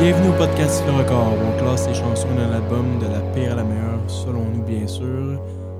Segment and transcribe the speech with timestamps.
[0.00, 3.52] Bienvenue au podcast Le Record, où on classe les chansons d'un album de la pire
[3.52, 5.38] à la meilleure, selon nous bien sûr.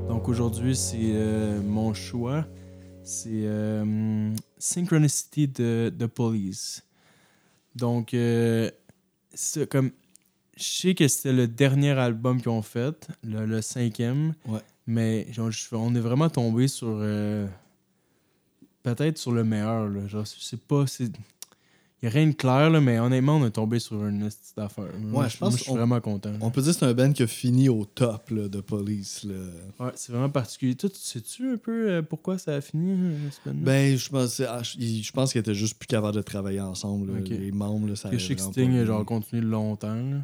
[0.09, 2.45] Donc aujourd'hui, c'est euh, mon choix.
[3.03, 6.85] C'est euh, Synchronicity de The Police.
[7.75, 8.71] Donc, euh,
[9.71, 9.91] comme.
[10.55, 14.35] Je sais que c'était le dernier album qu'ils ont fait, le, le cinquième.
[14.47, 14.61] Ouais.
[14.87, 16.99] Mais genre, on est vraiment tombé sur.
[18.83, 19.89] Peut-être sur le meilleur.
[19.89, 20.07] Là.
[20.09, 20.85] Genre, c'est pas.
[22.03, 24.59] Il n'y a rien de clair, là, mais honnêtement, on est tombé sur une petite
[24.59, 24.87] affaire.
[24.99, 26.33] Moi, Ouais, je pense moi, je suis qu'on- vraiment content.
[26.41, 29.25] On peut dire que c'est un band qui a fini au top là, de police.
[29.25, 29.35] Là.
[29.85, 30.75] Ouais, c'est vraiment particulier.
[30.77, 33.63] Toi, tu sais-tu un peu euh, pourquoi ça a fini, euh, ce band-là?
[33.65, 37.13] Ben, je pense, ah, je pense qu'ils étaient juste plus capables de travailler ensemble.
[37.29, 39.95] Les membres, là, ça vraiment Sting a genre continué longtemps.
[39.95, 40.21] là.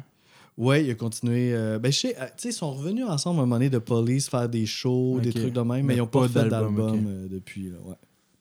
[0.57, 1.53] Ouais, il a continué.
[1.53, 2.15] euh, ben, je sais,
[2.45, 5.53] ils sont revenus ensemble à un moment donné de police, faire des shows, des trucs
[5.53, 7.69] de même, mais, Mais ils n'ont pas, pas fait d'album, depuis.
[7.69, 7.95] Là, ouais.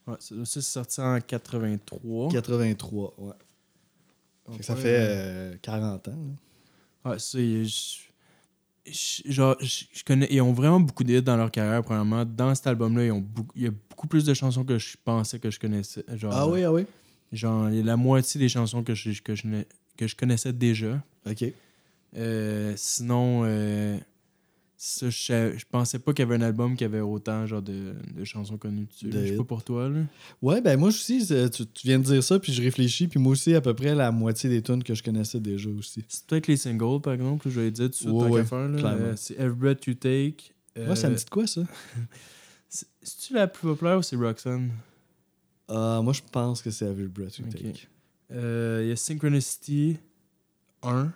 [0.07, 2.29] Ouais, ça, c'est sorti en 83.
[2.31, 3.33] 83, ouais.
[4.53, 6.13] Fait que ça Ouais, fait euh, euh, 40 ans.
[7.05, 7.11] là.
[7.11, 8.03] Ouais, ça, il- je-
[8.87, 12.25] je- genre, je, je connais, ils ont vraiment beaucoup d'hits dans leur carrière, premièrement.
[12.25, 14.97] Dans cet album-là, ils ont beaucoup, il y a beaucoup plus de chansons que je
[15.05, 16.05] pensais que je connaissais.
[16.15, 16.87] Genre, Ah oui, ah oui?
[17.33, 19.43] Genre, il y a la moitié des chansons que je, que je,
[19.97, 21.03] que je connaissais déjà.
[21.29, 21.45] OK.
[22.17, 23.99] Euh, sinon, euh,
[24.79, 27.63] ça, je, sais- je pensais pas qu'il y avait un album qui avait autant genre
[27.63, 29.07] de, de chansons connues dessus.
[29.07, 29.89] De Je sais pas pour toi.
[29.89, 30.01] Là.
[30.43, 33.33] Ouais, ben moi aussi, tu, tu viens de dire ça, puis je réfléchis, puis moi
[33.33, 36.05] aussi, à peu près la moitié des tunes que je connaissais déjà aussi.
[36.09, 38.41] C'est peut-être les singles, par exemple, je vais dire tout de Ouais.
[38.85, 40.53] Euh, c'est Every Breath You Take.
[40.79, 41.63] Euh, Ouais, ça me dit de quoi, ça?
[42.69, 44.73] c'est- C'est-tu la plus populaire ou c'est Roxanne?
[45.69, 47.47] Ah, moi, je pense que c'est Every Breath You.
[47.51, 47.89] Take.
[48.33, 49.97] Euh, Il y a Synchronicity
[50.83, 51.13] 1.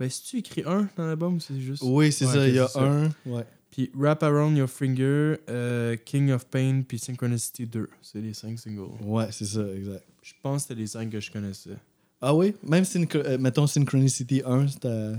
[0.00, 1.82] Ben, si tu écris 1 dans l'album, c'est juste.
[1.86, 3.10] Oui, c'est Ouais, ça, il y a un.
[3.26, 3.44] Ouais.
[3.70, 7.88] Puis Wrap Around Your Finger, euh, King of Pain, puis Synchronicity 2.
[8.02, 8.90] C'est les 5 singles.
[9.02, 10.04] Ouais, c'est ça, exact.
[10.22, 11.76] Je pense que c'était les 5 que je connaissais.
[12.20, 12.54] Ah oui?
[12.62, 15.12] Même, euh, mettons, Synchronicity 1, c'était...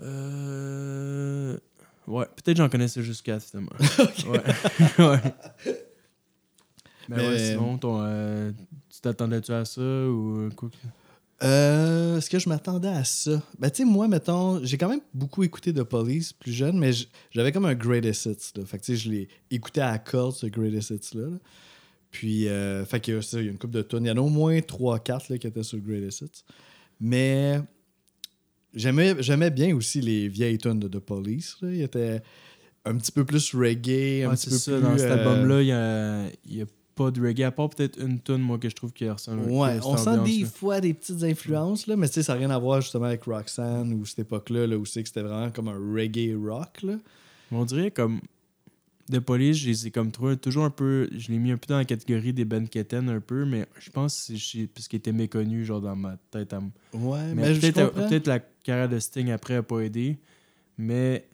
[0.00, 1.56] Euh.
[2.06, 3.72] Ouais, peut-être j'en connaissais juste 4 finalement.
[4.28, 4.42] Ouais.
[4.98, 5.20] ouais.
[7.08, 8.52] Mais, Mais- ouais, sinon, ton, euh,
[8.90, 10.68] tu t'attendais-tu à ça ou quoi?
[10.70, 10.76] que-
[11.44, 13.42] Euh, Est-ce que je m'attendais à ça?
[13.58, 16.90] Ben, tu sais, moi, mettons, j'ai quand même beaucoup écouté de Police plus jeune, mais
[17.30, 18.52] j'avais comme un Greatest Hits.
[18.58, 18.64] Là.
[18.64, 21.28] Fait que, tu sais, je l'ai écouté à corde, ce Greatest Hits-là.
[21.28, 21.36] là.
[22.10, 24.04] Puis, euh, fait que ça, il y a une couple de tonnes.
[24.04, 26.44] Il y en a au moins 3-4 là, qui étaient sur Greatest Hits.
[27.00, 27.60] Mais
[28.72, 31.56] j'aimais bien aussi les vieilles tonnes de, de Police.
[31.60, 31.70] là.
[31.72, 32.22] Il était
[32.84, 34.82] un petit peu plus reggae, un Ouais, petit peu ça, plus...
[34.82, 37.70] dans cet euh, album-là, il y a, il y a pas de reggae, à part
[37.70, 40.46] peut-être une tune, moi, que je trouve qui ressemble Ouais, on sent des ambiance-là.
[40.46, 43.24] fois des petites influences, là, mais tu sais, ça n'a rien à voir justement avec
[43.24, 46.82] Roxanne ou cette époque-là, là, où c'est que c'était vraiment comme un reggae rock.
[46.82, 46.94] Là.
[47.50, 48.20] On dirait comme.
[49.10, 51.10] De Police, je les ai comme trouvé toujours un peu.
[51.14, 53.90] Je l'ai mis un peu dans la catégorie des Ben Ketten un peu, mais je
[53.90, 56.60] pense que c'est parce qu'il était méconnu, genre dans ma tête à
[56.94, 60.16] Ouais, Mais, mais, je peut-être peut-être la carrière de Sting après a pas aidé.
[60.78, 61.28] Mais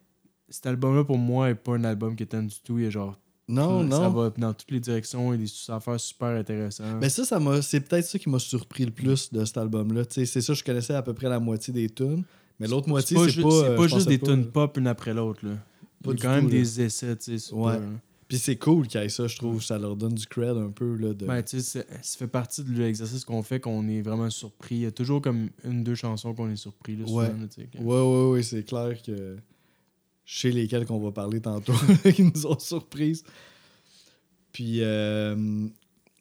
[0.48, 2.80] cet album-là, pour moi, est pas un album qui du tout.
[2.80, 3.16] Il est genre.
[3.50, 4.10] Non, Ça non.
[4.10, 6.96] va dans toutes les directions et des affaires super intéressantes.
[7.00, 10.02] Mais ça, ça m'a, c'est peut-être ça qui m'a surpris le plus de cet album-là.
[10.08, 12.24] C'est ça, je connaissais à peu près la moitié des tunes,
[12.58, 13.50] mais l'autre moitié, pas, c'est pas.
[13.50, 14.50] c'est euh, pas juste des pas, tunes là.
[14.52, 15.44] pop une après l'autre.
[15.44, 15.52] là.
[16.04, 16.60] Il y Pas a quand même tout, là.
[16.60, 17.52] des essais, tu sais.
[17.54, 17.72] Ouais.
[17.76, 18.00] pas, hein.
[18.28, 19.60] Puis c'est cool qu'il y ait ça, je trouve.
[19.60, 20.94] Ça leur donne du cred un peu.
[20.94, 21.26] Là, de...
[21.26, 24.76] Ben, tu sais, c'est- ça fait partie de l'exercice qu'on fait, qu'on est vraiment surpris.
[24.76, 26.94] Il y a toujours comme une, deux chansons qu'on est surpris.
[26.94, 27.28] Là, souvent, Ouais.
[27.28, 29.36] là, sais, que- Ouais, ouais, ouais, c'est clair que
[30.32, 31.72] chez lesquels qu'on va parler tantôt,
[32.14, 33.24] qui nous ont surprises.
[34.52, 35.66] Puis, euh,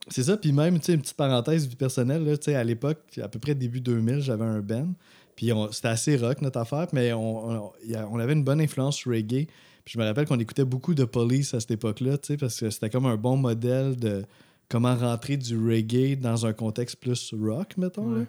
[0.08, 0.36] c'est ça.
[0.36, 3.38] Puis même, tu sais, une petite parenthèse personnelle, là, tu sais, à l'époque, à peu
[3.38, 4.94] près début 2000, j'avais un band.
[5.36, 7.72] Puis c'était assez rock, notre affaire, mais on,
[8.20, 9.46] avait une bonne influence reggae.
[9.86, 12.60] Puis je me rappelle qu'on écoutait beaucoup de Police à cette époque-là, tu sais, parce
[12.60, 14.26] que c'était comme un bon modèle de
[14.70, 18.26] comment rentrer du reggae dans un contexte plus rock, mettons.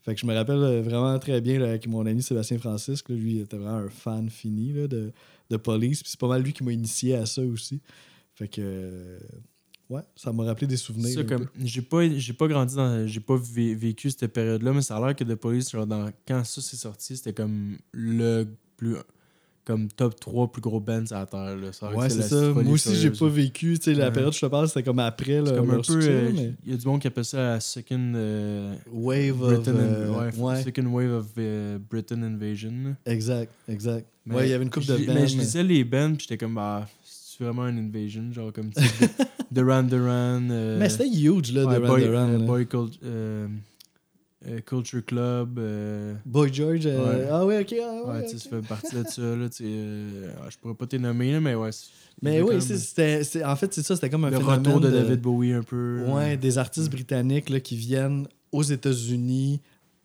[0.00, 3.08] Fait que je me rappelle euh, vraiment très bien là, avec mon ami Sébastien Francisque.
[3.08, 5.12] là, lui, il était vraiment un fan fini là, de,
[5.50, 6.02] de Police.
[6.02, 7.80] Puis c'est pas mal lui qui m'a initié à ça aussi.
[8.34, 8.60] Fait que.
[8.62, 9.18] euh,
[9.90, 11.14] ouais, ça m'a rappelé des souvenirs.
[11.26, 13.06] Comme, j'ai pas, j'ai pas grandi dans.
[13.06, 16.10] J'ai pas vé- vécu cette période-là, mais ça a l'air que The Police, genre, dans,
[16.26, 18.44] quand ça s'est sorti, c'était comme le
[18.76, 18.96] plus.
[19.68, 21.54] Comme top 3 plus gros bands à la terre.
[21.56, 21.72] Là.
[21.72, 22.40] Ça Ouais, c'est ça.
[22.54, 23.76] Moi aussi, j'ai pas vécu.
[23.88, 24.12] La Ouais.
[24.12, 25.92] période je te parle, c'était comme après C'est là, comme un leur peu.
[25.92, 28.12] succès, euh, mais- Il y a du monde qui appelle ça la second.
[28.16, 29.52] euh, Wave of.
[29.54, 31.26] Britain euh, in- ouais, ouais, Second Wave of
[31.90, 32.96] Britain Invasion.
[33.04, 34.06] exact, exact.
[34.24, 35.12] Mais ouais, il y avait une couple de bands.
[35.14, 38.70] Mais je lisais les bands, puis j'étais comme, bah, c'est vraiment une invasion, genre comme
[39.52, 40.40] Duran Duran.
[40.40, 42.38] Mais c'était huge, là, Duran Duran.
[42.46, 42.66] Boy
[44.46, 45.58] euh, Culture Club.
[45.58, 46.86] euh, Boy George.
[46.86, 47.28] euh, Ouais.
[47.30, 47.74] Ah ouais, ok.
[47.82, 49.22] ah ouais, ça fait partie de ça.
[49.22, 49.46] Là,
[50.40, 51.70] ah, je pourrais pas t'es nommer, là, mais ouais.
[52.22, 53.24] Mais oui, c'était.
[53.24, 55.62] c'est- En fait, c'est ça, c'était comme un Le phénomène retour de, David Bowie un
[55.62, 56.04] peu.
[56.08, 59.60] Ouais, des artistes britanniques là, qui viennent aux États-Unis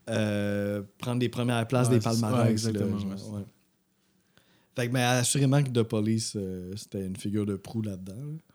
[0.06, 2.38] prendre les premières places des palmarès.
[2.38, 3.44] Ouais, là, exactement, ouais.
[4.76, 6.36] Fait que, mais assurément que The Police,
[6.76, 8.14] c'était une figure de proue là-dedans.
[8.16, 8.53] là.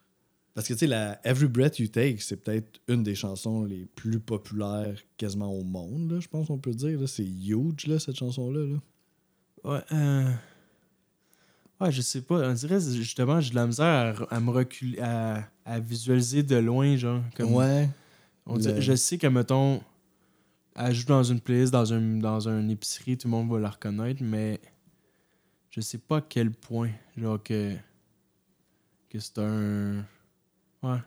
[0.58, 3.86] Parce que, tu sais, la Every Breath You Take, c'est peut-être une des chansons les
[3.94, 7.08] plus populaires quasiment au monde, là, je pense qu'on peut dire.
[7.08, 8.66] C'est huge, là, cette chanson-là.
[8.66, 8.76] là.
[9.62, 10.32] Ouais, euh...
[11.80, 12.50] ouais, je sais pas.
[12.50, 16.56] On dirait justement, j'ai de la misère à, à me reculer, à, à visualiser de
[16.56, 17.22] loin, genre.
[17.36, 17.88] Comme, Ouais.
[18.44, 19.80] on dirait- Le- Je sais que, mettons,
[20.74, 23.70] elle joue dans une playlist, dans un, dans une épicerie, tout le monde va la
[23.70, 24.58] reconnaître, mais
[25.70, 27.76] je sais pas à quel point, genre, que,
[29.08, 30.04] que c'est un.
[30.82, 30.98] Ouais.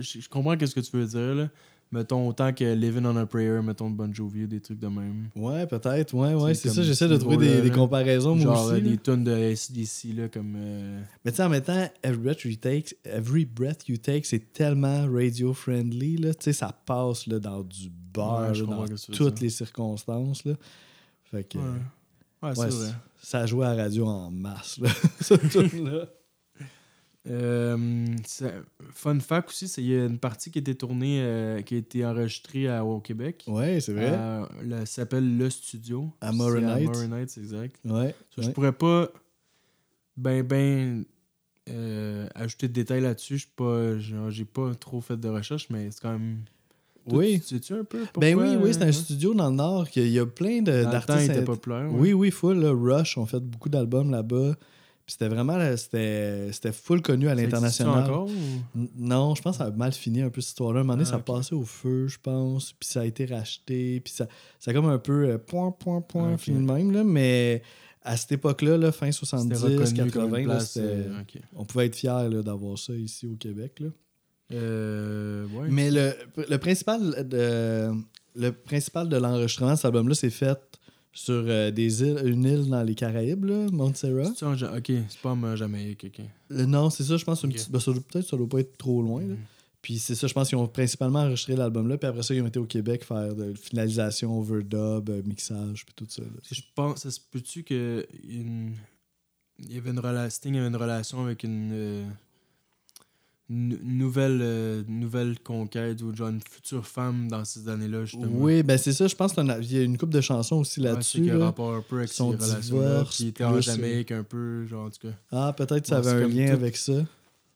[0.00, 1.48] Je, comprends qu'est-ce que tu veux dire, là.
[1.90, 5.28] Mettons, autant que Living on a Prayer, mettons de Bon Jovi, des trucs de même.
[5.36, 6.14] Ouais, peut-être.
[6.14, 6.82] Ouais, ouais, C'est ça.
[6.82, 8.74] J'essaie de ce trouver des, comparaisons, moi Genre aussi.
[8.76, 10.54] euh, des tonnes de SDC, là, comme.
[10.56, 14.22] euh, Mais tu sais, en même temps, Every Breath You Take, Every Breath You Take
[14.24, 16.16] c'est tellement radio-friendly.
[16.16, 16.32] là.
[16.32, 20.46] Tu sais, ça passe là, dans du beurre, Ouais, dans ce toutes les circonstances.
[20.46, 20.54] Là.
[21.24, 21.64] Fait que, Ouais,
[22.42, 22.90] ouais, ouais, c'est vrai.
[23.22, 24.88] ça jouait à la radio en masse, là,
[25.20, 26.06] cette tune-là.
[27.30, 27.76] Euh,
[28.90, 31.78] fun fact aussi, c'est y a une partie qui a été tournée, euh, qui a
[31.78, 33.44] été enregistrée à- au Québec.
[33.46, 34.10] Ouais, c'est vrai.
[34.10, 36.10] Ça s'appelle Le Studio.
[36.20, 36.84] À Moronite.
[36.84, 37.76] Moronite, c'est exact.
[37.84, 38.14] Ouais.
[38.36, 38.52] Je ouais.
[38.52, 39.08] pourrais pas
[40.16, 41.04] ben ben
[41.70, 43.38] euh, ajouter de détails là-dessus.
[43.38, 43.98] Je pas,
[44.30, 46.38] j'ai pas trop fait de recherche, mais c'est quand même.
[47.08, 47.40] Toi, Oui.
[47.40, 49.88] tu Sais-tu un peu Ben oui, oui, c'est un euh, studio dans le Nord.
[49.90, 51.30] qu'il y a- Il y a plein Dans le temps, il d'artistes.
[51.30, 51.90] était populaire.
[51.92, 51.98] ouais.
[51.98, 52.58] Oui, oui, full.
[52.58, 52.72] là.
[52.72, 54.54] Rush ont fait beaucoup d'albums là-bas.
[55.04, 58.04] Puis c'était vraiment, là, c'était full connu à l'international.
[58.04, 60.80] encore ou- N- Non, je pense que ça a mal fini un peu cette histoire-là.
[60.80, 61.24] Un moment donné, Ah, ça a ok.
[61.24, 62.72] passé au feu, je pense.
[62.72, 64.00] Puis ça a été racheté.
[64.00, 64.28] Puis ça,
[64.60, 66.92] ça a comme un peu euh, point, point, point, Ah, fini de même.
[66.92, 67.62] Là, mais
[68.02, 71.22] à cette époque-là, là, fin C'était 70, reconnu comme 80, une là, euh,
[71.56, 73.80] on pouvait être fiers là, d'avoir ça ici au Québec.
[73.80, 73.88] Là.
[74.52, 75.68] Euh, ouais.
[75.70, 76.12] Mais le,
[76.48, 77.90] le principal de,
[78.36, 80.58] le principal de l'enregistrement de cet album-là, c'est fait
[81.12, 84.30] sur euh, des îles, une île dans les Caraïbes, là, Montserrat.
[84.30, 86.24] Ok, c'est pas en Jamaïque, ok.
[86.52, 87.44] Euh, non, c'est ça, je pense.
[87.44, 89.20] ben, Peut-être ça doit pas être trop loin.
[89.20, 89.34] là.
[89.34, 89.38] Mhm.
[89.82, 92.40] Puis c'est ça, je pense qu'ils ont principalement enregistré l'album là, puis après ça, ils
[92.40, 96.22] ont été au Québec faire de finalisation, overdub, euh, mixage, puis tout ça.
[96.22, 96.28] là.
[96.50, 98.74] Je pense, ça se peut-tu que une...
[99.58, 102.06] il y avait une relation, Sting avait une relation avec une
[103.52, 108.26] nouvelle, euh, nouvelle conquête ou genre une future femme dans ces années-là justement.
[108.32, 110.86] Oui, ben c'est ça, je pense qu'il y a une couple de chansons aussi Ouais,
[110.86, 111.30] là-dessus.
[111.30, 111.44] un là.
[111.46, 115.06] rapport un peu avec Son divorce, qui était en Jamaïque un peu, genre en tout
[115.08, 115.14] cas.
[115.30, 116.94] Ah, peut-être que ça Ouais, avait un lien tout- avec ça.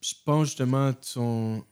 [0.03, 1.65] Je pense justement son...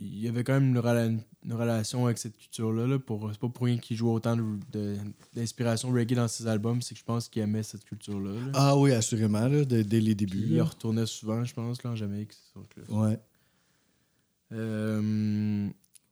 [0.00, 2.86] il y avait quand même une, rela- une relation avec cette culture-là.
[2.86, 3.28] Là, pour...
[3.32, 4.42] C'est pas pour rien qu'il joue autant de-
[4.72, 4.96] de-
[5.36, 8.30] d'inspiration reggae dans ses albums, c'est que je pense qu'il aimait cette culture-là.
[8.30, 8.52] là.
[8.54, 10.46] Ah oui, assurément, là, dès, dès les débuts.
[10.50, 12.32] il retournait souvent, je pense, là, en Jamaïque.
[12.32, 13.18] c'est sûr que- Ouais.
[14.52, 15.68] Euh,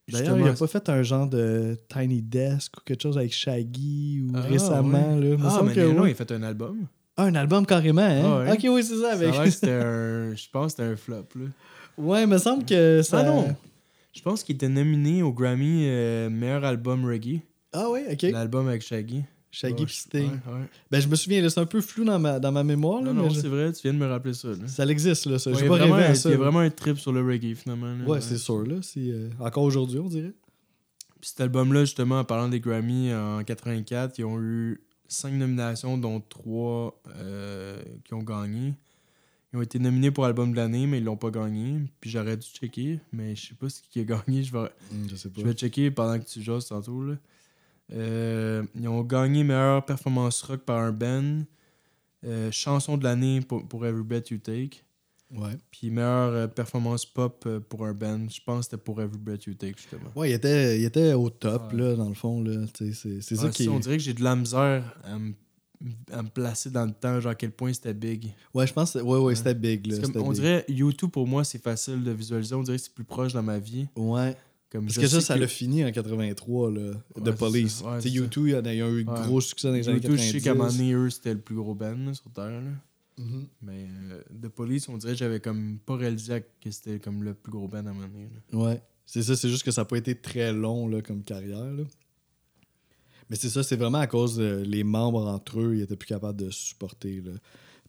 [0.09, 3.33] D'ailleurs, il a justement, pas fait un genre de Tiny Desk ou quelque chose avec
[3.33, 5.17] Shaggy ou Ah, récemment.
[5.17, 5.37] Là.
[5.43, 6.87] Ah, mais que non, il a fait un album.
[7.17, 8.23] Ah, un album carrément, hein?
[8.25, 8.53] Ah, ouais.
[8.53, 9.13] Ok, oui, c'est ça.
[9.13, 9.35] Avec...
[9.53, 10.35] c'était un...
[10.35, 11.27] Je pense que c'était un flop.
[11.35, 11.47] Là.
[11.99, 13.21] ouais, il me semble que ça.
[13.21, 13.57] Ah non!
[14.13, 17.41] Je pense qu'il était nominé au Grammy euh, meilleur album reggae.
[17.73, 18.23] Ah oui, ok.
[18.23, 19.25] L'album avec Shaggy.
[19.59, 20.23] Shaggy je- Sting.
[20.31, 20.67] ouais, ouais.
[20.91, 23.01] Ben, je me souviens, c'est un peu flou dans ma, dans ma mémoire.
[23.01, 24.49] Là, Non, non, mais je- c'est vrai, tu viens de me rappeler ça.
[24.49, 24.67] Là.
[24.69, 25.39] Ça existe, là.
[25.39, 25.51] Ça.
[25.51, 26.29] Ouais, il y pas vraiment rêvé un- à ça.
[26.29, 27.95] Il y a vraiment un trip sur le reggae, finalement.
[27.95, 28.05] là.
[28.05, 28.77] Ouais, c'est sûr, là.
[28.83, 30.33] c'est, euh, Encore aujourd'hui, on dirait.
[31.21, 35.97] Puis cet album-là, justement, en parlant des Grammy en 84, ils ont eu cinq nominations,
[35.97, 38.75] dont trois euh, qui ont gagné.
[39.53, 41.81] Ils ont été nominés pour album de l'année, mais ils l'ont pas gagné.
[42.01, 44.43] Puis j'aurais dû checker, mais je sais pas ce qui a gagné.
[44.43, 45.41] Je vais, Hmm, je sais pas.
[45.41, 47.03] je vais checker pendant que tu joues tantôt.
[47.03, 47.15] Là.
[47.93, 51.43] Euh, ils ont gagné meilleure performance rock par un band.
[52.25, 54.83] euh, chanson de l'année pour, pour Every Breath You Take.
[55.33, 55.57] Ouais.
[55.71, 58.27] Puis meilleure euh, performance pop pour un band.
[58.29, 60.11] Je pense que c'était pour Every Breath You Take, justement.
[60.17, 61.79] Ouais, il était, il était au top, Ouais.
[61.81, 62.45] là, dans le fond.
[62.75, 63.69] C'est, ça Ouais, qui.
[63.69, 65.35] On dirait que j'ai de la misère à me,
[66.11, 68.33] à me placer dans le temps, genre à quel point c'était big.
[68.55, 69.87] Ouais, je pense que ouais, ouais, c'était big.
[69.87, 70.41] Là, comme- on big.
[70.41, 73.43] dirait YouTube pour moi c'est facile de visualiser, on dirait que c'est plus proche dans
[73.43, 73.87] ma vie.
[73.95, 74.35] Ouais.
[74.71, 76.93] Comme Parce que ça, ça l'a fini en 83, là, Ouais,
[77.25, 77.83] c'est Police.
[77.83, 78.15] Ouais, Tu sais, c'est ça.
[78.15, 79.05] YouTube, il y en a, il y a eu Ouais.
[79.05, 80.33] gros succès dans les années YouTube, je 90.
[80.33, 82.51] sais qu'à un moment donné, eux, c'était le plus gros band là, sur Terre.
[82.51, 82.71] là.
[83.19, 83.47] Mhm.
[83.63, 87.33] Mais euh, The Police, on dirait que j'avais comme pas réalisé que c'était comme le
[87.35, 88.29] plus gros band à un moment donné.
[88.53, 88.59] là.
[88.59, 88.83] Ouais.
[89.07, 91.65] C'est ça, c'est juste que ça n'a pas été très long là, comme carrière.
[91.65, 91.85] là.
[93.31, 96.07] Mais c'est ça, c'est vraiment à cause de les membres entre eux, ils étaient plus
[96.09, 97.21] capables de se supporter.
[97.23, 97.33] là.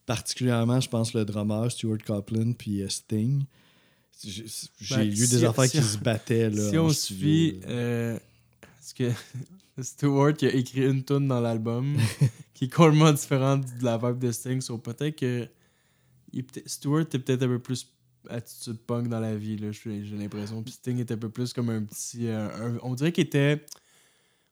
[0.05, 3.43] Particulièrement, je pense, le drummer Stuart Copeland puis euh, Sting.
[4.23, 4.43] J'ai
[4.95, 6.49] Ben, lu si- des affaires si- qui se battaient.
[6.49, 7.67] Là, si on suit, là.
[7.69, 8.19] euh,
[8.77, 9.11] parce que
[9.81, 11.97] Stewart il a écrit une tune dans l'album
[12.53, 15.47] qui est complètement différente de la vibe de Sting, so peut-être que
[16.33, 17.87] il Stewart est peut-être un peu plus
[18.29, 20.61] attitude punk dans la vie, j'ai l'impression.
[20.61, 22.27] Puis Sting est un peu plus comme un petit.
[22.27, 23.63] euh, un- on dirait qu'il était.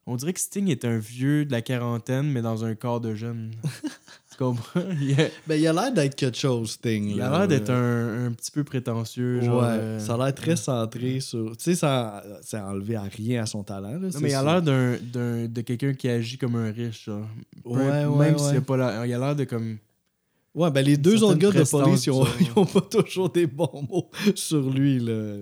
[0.08, 3.14] On dirait que Sting est un vieux de la quarantaine, mais dans un corps de
[3.16, 3.50] jeune.
[4.30, 4.82] tu comprends?
[5.00, 7.10] Il a Ben, il a l'air d'être quelque chose, Sting.
[7.16, 9.40] il a l'air d'être un, un petit peu prétentieux.
[9.40, 11.56] Genre, ouais, euh, ça a l'air très centré sur.
[11.56, 13.98] Tu sais, ça c'est enlevé à rien à son talent.
[13.98, 17.06] Là, Non, mais il a l'air d'un, d'un- de quelqu'un qui agit comme un riche.
[17.06, 17.26] Genre.
[17.64, 18.56] Ouais, même ouais, s'il ouais.
[18.58, 19.78] a pas l'air- Il a l'air de comme.
[20.54, 22.30] Ouais, ben les deux autres gars de police, ils ont, ça.
[22.40, 24.98] ils ont pas toujours des bons mots sur lui.
[25.00, 25.34] Là.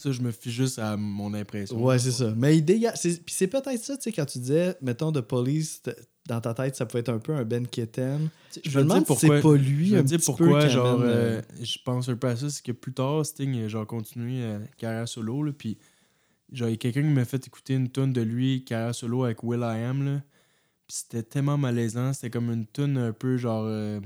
[0.00, 1.82] Ça, je me fie juste à mon impression.
[1.84, 2.32] Ouais, c'est ça.
[2.36, 2.94] Mais il dégage.
[2.96, 5.82] c'est- Puis c'est peut-être ça, tu sais, quand tu disais, mettons, de police,
[6.26, 8.28] dans ta tête, ça peut être un peu un Ben Kitten.
[8.64, 9.36] Je Je me demande si pourquoi.
[9.36, 12.36] c'est pas lui je me dis pourquoi, genre, amène, euh, je pense un peu à
[12.36, 15.76] ça, c'est que plus tard, Sting genre continué euh, carrière solo, là, puis
[16.52, 19.24] genre, il y a quelqu'un qui m'a fait écouter une tune de lui, carrière solo
[19.24, 20.22] avec Will I Am, là,
[20.86, 24.00] puis c'était tellement malaisant, c'était comme une tune un peu, genre, euh,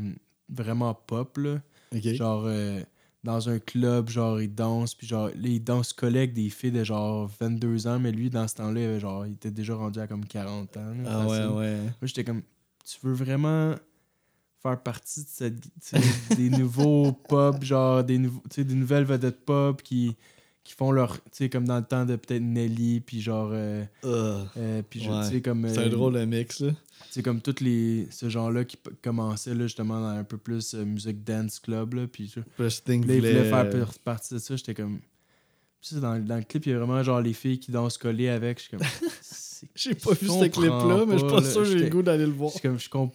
[0.49, 1.63] vraiment pop, là,
[1.95, 2.03] Ok.
[2.15, 2.81] genre, euh,
[3.25, 6.85] dans un club, genre, il danse, puis genre, là, il danse collègue des filles de
[6.85, 10.07] genre 22 ans, mais lui, dans ce temps-là, il, genre, il était déjà rendu à
[10.07, 10.81] comme 40 ans.
[11.03, 11.81] là, Ah ouais, ouais.
[11.81, 12.43] Moi, j'étais comme,
[12.85, 13.75] tu veux vraiment
[14.63, 20.17] faire partie de cette, des nouveaux pop, genre des, nouveaux, des nouvelles vedettes pop qui,
[20.65, 23.85] qui font leur, tu sais, comme dans le temps de peut-être Nelly, puis genre, euh,
[24.05, 25.25] euh, puis je- Ouais.
[25.29, 26.71] tu sais, comme, c'est euh, un drôle de mix, là.
[27.11, 30.75] sais, comme tous les, ce genre-là qui p- commençaient, là, justement, dans un peu plus
[30.75, 34.57] euh, musique dance club, là, puis Là, il voulait voulait- faire par- partie de ça.
[34.57, 35.01] J'étais comme.
[35.93, 38.57] Dans, dans le clip, il y a vraiment genre les filles qui dansent collées avec.
[38.59, 38.81] Je suis comme.
[39.21, 41.51] c'est- J'ai pas vu ce clip-là, mais je suis pas, là.
[41.51, 42.53] sûr que j'ai le goût d'aller le voir.
[42.57, 42.79] Je comme.
[42.81, 43.15] Je comp...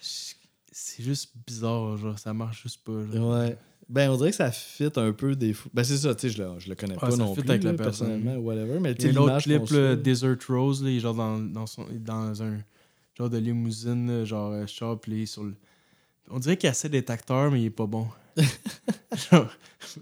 [0.00, 2.92] C'est juste bizarre, genre, ça marche juste pas.
[3.12, 3.38] genre.
[3.38, 3.56] Ouais.
[3.88, 5.70] Ben, on dirait que ça fit un peu des fois.
[5.74, 7.62] Ben, c'est ça, tu sais, je le, je le connais Ah, pas non plus, avec
[7.62, 8.08] la là, personne.
[8.08, 8.80] personnellement, whatever.
[8.80, 10.96] Mais Il tu y a sais, un autre l'image clip, suit- Desert Rose, là, il
[10.96, 12.58] est genre dans, dans, son, dans un
[13.18, 15.54] genre de limousine, genre euh, char, puis sur le.
[16.30, 18.06] On dirait qu'il essaie d'être acteur, mais il est pas bon.
[19.30, 19.46] Genre,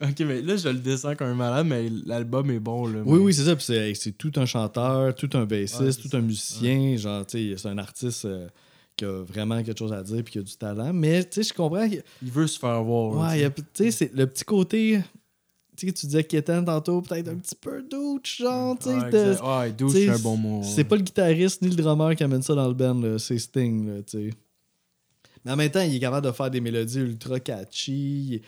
[0.03, 2.87] ok, mais là, je le descends comme un malade, mais l'album est bon.
[2.87, 3.57] Là, Oui, mais- oui, c'est ça.
[3.57, 6.19] Puis c'est tout un chanteur, tout un bassiste, tout ça.
[6.19, 6.97] un musicien.
[6.97, 8.47] Genre, tu sais, c'est un artiste euh,
[9.01, 10.93] qui a vraiment quelque chose à dire puis qui a du talent.
[10.93, 11.85] Mais, tu sais, je comprends.
[12.23, 13.13] Il veut se faire voir.
[13.17, 13.45] Ouais, tu il sais.
[13.47, 15.01] a- tu sais, c'est le petit côté.
[15.77, 18.95] Tu sais, tu disais Kétan tantôt, peut-être un petit peu douche, genre, tu sais.
[19.41, 19.41] Ouais.
[19.41, 20.63] Ouais, douche, c'est un bon mot.
[20.63, 23.39] C'est pas le guitariste ni le drummer qui amène ça dans le band, là, c'est
[23.39, 24.35] Sting, là, tu sais.
[25.45, 28.43] Mais en même temps, il est capable de faire des mélodies ultra catchy.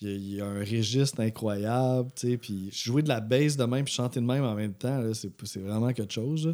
[0.00, 2.36] Il, il y a un registre incroyable, tu sais.
[2.38, 5.30] Puis jouer de la bass de même puis chanter de même en même temps, c'est,
[5.44, 6.46] c'est vraiment quelque chose.
[6.46, 6.52] là.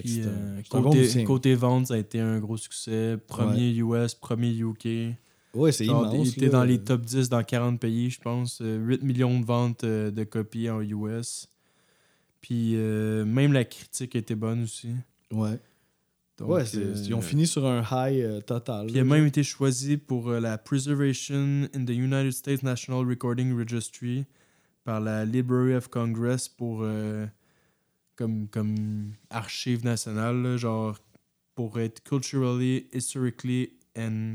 [0.00, 3.16] Puis, euh, côté, côté vente, ça a été un gros succès.
[3.26, 5.16] Premier US, premier UK.
[5.54, 6.14] Ouais, c'est immense.
[6.14, 8.60] il était dans les top 10 dans 40 pays, je pense.
[8.60, 11.48] Euh, 8 millions de ventes euh, de copies en US.
[12.42, 14.90] Puis euh, même la critique était bonne aussi.
[15.32, 15.58] Ouais,
[16.38, 18.86] Donc, ouais euh, ils ont fini sur un high euh, total.
[18.86, 23.04] Puis il a même été choisi pour euh, la Preservation in the United States National
[23.08, 24.26] Recording Registry
[24.84, 27.26] par la Library of Congress pour euh,
[28.16, 30.98] comme, comme archive nationale, là, genre
[31.54, 34.34] pour être culturally, historically and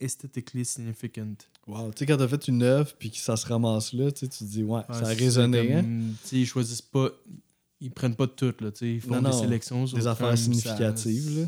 [0.00, 1.36] aesthetically significant.
[1.66, 4.28] Wow, tu sais, quand t'as fait une œuvre puis que ça se ramasse là, tu
[4.28, 5.68] te dis, ouais, ça a résonné.
[5.68, 6.14] comme, hein?
[6.32, 7.10] Ils choisissent pas,
[7.80, 9.86] ils prennent pas toutes, là, tu sais, ils font Non, des non, sélections.
[9.86, 11.40] sur Des affaires ça- significatives.
[11.40, 11.46] Là.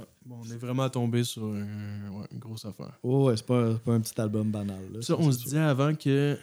[0.00, 2.98] Ouais, bon, on est vraiment tombé sur un- ouais, une grosse affaire.
[3.02, 4.82] Oh, ouais, c'est pas, pas un petit album banal.
[4.92, 6.36] Là, Ça, on se disait avant que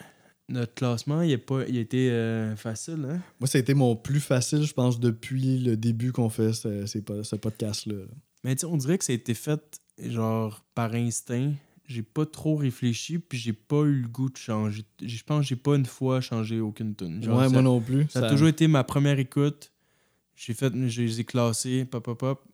[0.50, 3.06] notre classement, il a, pas, il a été euh, facile.
[3.10, 3.20] Hein?
[3.40, 6.86] Moi, ça a été mon plus facile, je pense, depuis le début qu'on fait ce,
[6.86, 7.96] ce podcast-là.
[7.96, 8.06] là.
[8.44, 11.54] Mais tu on dirait que ça a été fait genre par instinct.
[11.86, 14.84] J'ai pas trop réfléchi, puis j'ai pas eu le goût de changer.
[15.02, 17.18] Je pense que j'ai pas une fois changé aucune tune.
[17.28, 18.06] Ouais, ça, moi non plus.
[18.10, 19.72] ça a toujours été ma première écoute.
[20.36, 22.46] J'ai fait, je les ai classés, pop, pop, pop.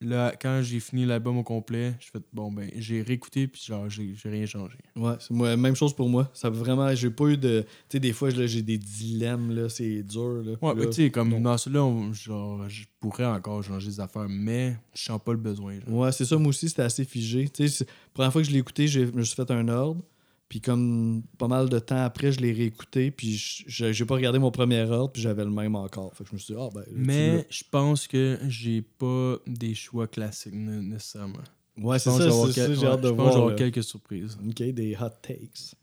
[0.00, 3.90] Là, quand j'ai fini l'album au complet, j'ai fait, bon, ben, j'ai réécouté, puis genre,
[3.90, 4.76] j'ai j'ai rien changé.
[4.94, 6.30] Ouais, c'est moi, même chose pour moi.
[6.34, 7.62] Ça vraiment, j'ai pas eu de.
[7.62, 10.42] Tu sais, des fois, là, j'ai des dilemmes, là, c'est dur.
[10.44, 10.52] Là.
[10.62, 11.40] Ouais, tu sais, comme non.
[11.40, 15.38] dans celui-là, on- genre, je pourrais encore changer des affaires, mais je sens pas le
[15.38, 15.80] besoin.
[15.80, 15.88] genre.
[15.98, 17.48] Ouais, c'est ça, moi aussi, c'était assez figé.
[17.48, 20.00] Tu sais, première fois que je l'ai écouté, j'ai- je me suis fait un ordre.
[20.48, 23.10] Puis comme pas mal de temps après, je l'ai réécouté.
[23.10, 26.14] Puis je- j'ai pas regardé mon premier ordre, puis j'avais le même encore.
[26.14, 26.84] Fait que je me suis dit, ah ben.
[26.90, 31.34] Mais je pense que j'ai pas des choix classiques né- nécessairement.
[31.76, 33.48] ouais, Je c'est pense que ça, ça, quel- j'ai ouais, hâte de voir.
[33.50, 33.54] là.
[33.56, 34.38] quelques surprises.
[34.48, 35.74] Ok, des hot takes.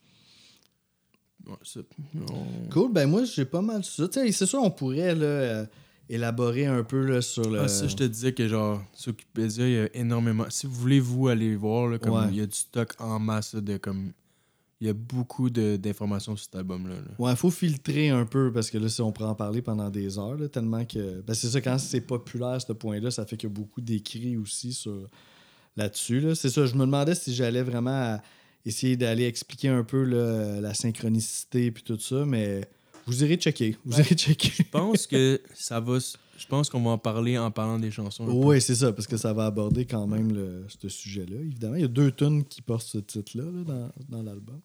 [1.47, 1.85] Ouais, c'est-
[2.31, 4.07] on- Cool, ben moi, j'ai pas mal ça.
[4.07, 5.65] Tu sais, c'est sûr, on pourrait là, euh,
[6.09, 7.59] élaborer un peu là, sur le.
[7.59, 10.45] Ah, ça, je te disais que genre, sur Wikipédia, il y a énormément.
[10.49, 12.25] Si vous voulez, vous, aller voir, là, comme Ouais.
[12.31, 14.11] il y a du stock en masse là, de comme.
[14.81, 16.95] Il y a beaucoup d'informations sur cet album-là.
[16.95, 17.15] là.
[17.17, 19.89] Ouais, il faut filtrer un peu parce que là, si on pourrait en parler pendant
[19.89, 21.21] des heures, là, tellement que.
[21.21, 23.79] Ben, c'est ça, quand c'est populaire à ce point-là, ça fait qu'il y a beaucoup
[23.79, 25.07] d'écrits aussi sur
[25.77, 26.19] là-dessus.
[26.19, 26.35] Là.
[26.35, 28.19] C'est ça, je me demandais si j'allais vraiment
[28.65, 32.67] essayer d'aller expliquer un peu là, la synchronicité puis tout ça, mais
[33.05, 33.77] Vous irez checker.
[33.85, 34.51] Vous irez checker.
[34.57, 35.99] Je pense que ça va.
[36.37, 38.25] Je pense qu'on va en parler en parlant des chansons.
[38.27, 41.37] Oui, c'est ça, parce que ça va aborder quand même le, ce sujet-là.
[41.41, 44.59] Évidemment, il y a deux tunes qui portent ce titre-là là, dans, dans l'album.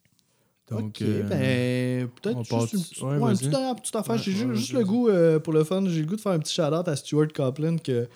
[0.70, 3.38] Donc, ok, euh, ben, peut-être juste une, ouais, ouais, une
[3.76, 4.14] petite, affaire.
[4.14, 6.38] Ouais, J'ai juste le goût, euh, pour le fun, j'ai le goût de faire un
[6.38, 8.08] petit shout-out à Stuart Copeland que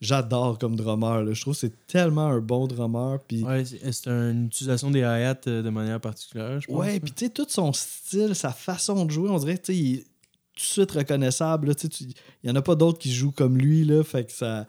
[0.00, 1.22] j'adore comme drummer.
[1.22, 1.32] là.
[1.32, 3.18] Je trouve que c'est tellement un bon drummer.
[3.28, 6.76] Puis Ouais, c'est une utilisation des hi-hats euh, de manière particulière, je pense.
[6.76, 7.00] Ouais, là.
[7.00, 10.04] puis tu sais, tout son style, sa façon de jouer, on dirait, tu sais,
[10.54, 11.72] tout de suite reconnaissable.
[12.00, 12.14] Il
[12.44, 14.66] y en a pas d'autres qui jouent comme lui, là, fait que ça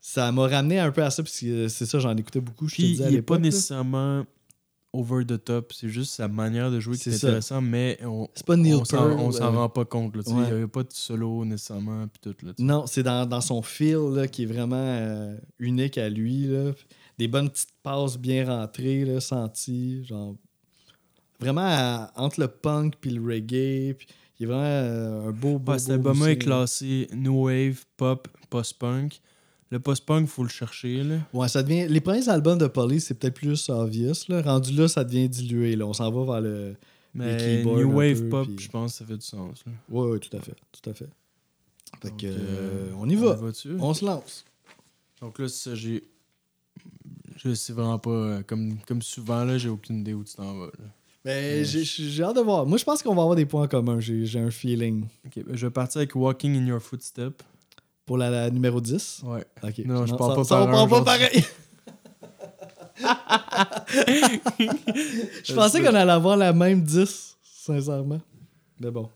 [0.00, 2.74] ça m'a ramené un peu à ça, parce que c'est ça, j'en écoutais beaucoup, je
[2.74, 4.24] Puis il est pas nécessairement
[4.92, 8.46] over the top, c'est juste sa manière de jouer qui est intéressant, mais on, C'est
[8.46, 10.16] pas Neil on s'en euh, rend pas compte.
[10.16, 10.48] là, ouais.
[10.50, 12.46] Il n'y a pas de solo nécessairement, puis tout.
[12.46, 12.52] Là.
[12.58, 16.46] Non, c'est dans, dans son feel là, qui est vraiment euh, unique à lui.
[16.46, 16.72] Là.
[17.18, 20.04] Des bonnes petites passes bien rentrées, là, senties.
[20.04, 20.36] Genre,
[21.38, 23.94] vraiment à- entre le punk puis le reggae.
[23.94, 24.06] Puis,
[24.38, 27.84] il est vraiment euh, un beau, beau, Ouais, cet beau album est classé New Wave,
[27.96, 29.20] Pop, Post-Punk.
[29.70, 31.02] Le post-punk, il faut le chercher.
[31.04, 31.16] Là.
[31.34, 31.86] Ouais, ça devient.
[31.88, 34.14] Les premiers albums de Police, c'est peut-être plus obvious.
[34.28, 34.40] Là.
[34.40, 35.76] Rendu là, ça devient dilué.
[35.76, 35.86] Là.
[35.86, 36.74] On s'en va vers le.
[37.12, 39.62] Mais New Wave, peu, Pop, puis- je pense que ça fait du sens.
[39.66, 39.72] Là.
[39.90, 40.54] Ouais, ouais, tout à fait.
[40.72, 41.08] Tout à fait.
[42.00, 43.38] Fait Donc, que, euh, on y va.
[43.78, 44.44] On se lance.
[45.20, 46.02] Donc là, ça, j'ai.
[47.36, 48.10] Je sais vraiment pas.
[48.10, 50.66] euh, Comme, comme souvent, là, j'ai aucune idée où tu t'en vas.
[50.66, 50.84] là.
[51.24, 52.64] Mais j'ai- j'ai hâte de voir.
[52.66, 54.00] Moi, je pense qu'on va avoir des points communs.
[54.00, 55.06] J'ai j'ai un feeling.
[55.26, 57.44] Ok, ben, je vais partir avec Walking in Your Footsteps.
[58.06, 59.22] Pour la, la numéro 10.
[59.26, 59.44] Ouais.
[59.62, 59.78] Ok.
[59.84, 61.04] Non, je parle ça, pas ça, par on pas aujourd'hui.
[61.04, 61.44] pareil.
[65.44, 68.20] je pensais qu'on allait avoir la même 10, sincèrement.
[68.80, 69.08] Mais bon.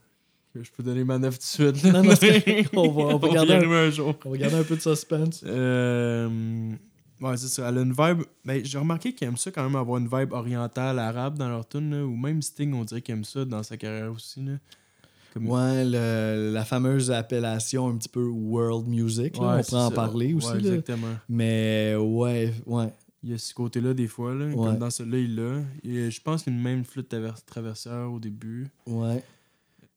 [0.55, 1.83] Je peux donner ma neuf tout de suite.
[1.91, 2.13] Non, non.
[2.73, 4.13] On va- on va y garder un jour.
[4.23, 5.41] On va garder un peu de suspense.
[5.43, 6.29] Euh,
[7.23, 7.69] ouais, c'est ça.
[7.69, 8.23] Elle a une vibe.
[8.45, 11.67] Ben, j'ai remarqué qu'ils aiment ça quand même avoir une vibe orientale, arabe dans leur
[11.67, 11.89] tune.
[11.91, 14.41] là, Ou même Sting, on dirait qu'il aime ça dans sa carrière aussi.
[14.43, 14.53] Là.
[15.33, 19.35] Comme- Ouais, le- la fameuse appellation un petit peu world music.
[19.37, 20.47] là, Ouais, on pourrait en parler aussi.
[20.47, 20.59] Ouais, là.
[20.59, 21.07] exactement.
[21.27, 22.89] Mais ouais, ouais.
[23.23, 24.35] Il y a ce côté-là des fois.
[24.35, 24.53] Là, Ouais.
[24.55, 26.09] Comme dans celui-là, il l'a.
[26.09, 28.67] Je pense qu'il y a une même flûte traver- traversière au début.
[28.85, 29.23] Ouais.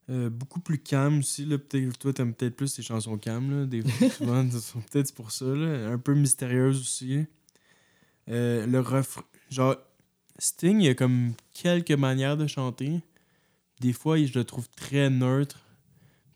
[0.08, 1.44] Euh, beaucoup plus calme aussi.
[1.44, 1.58] Là.
[1.58, 3.60] Peut-être, toi, t'aimes peut-être plus les chansons calmes.
[3.60, 3.66] Là.
[3.66, 5.46] Des, souvent, sont peut-être pour ça.
[5.46, 5.88] Là.
[5.88, 7.26] Un peu mystérieuse aussi.
[8.28, 9.24] Euh, le refrain.
[9.50, 9.76] Genre,
[10.38, 13.00] Sting, il y a comme quelques manières de chanter.
[13.80, 15.58] Des fois, je le trouve très neutre.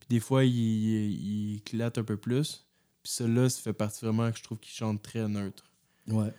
[0.00, 2.66] Puis des fois, il, il, il éclate un peu plus.
[3.02, 5.64] Puis celui-là, ça fait partie vraiment que je trouve qu'il chante très neutre.
[6.08, 6.32] Ouais.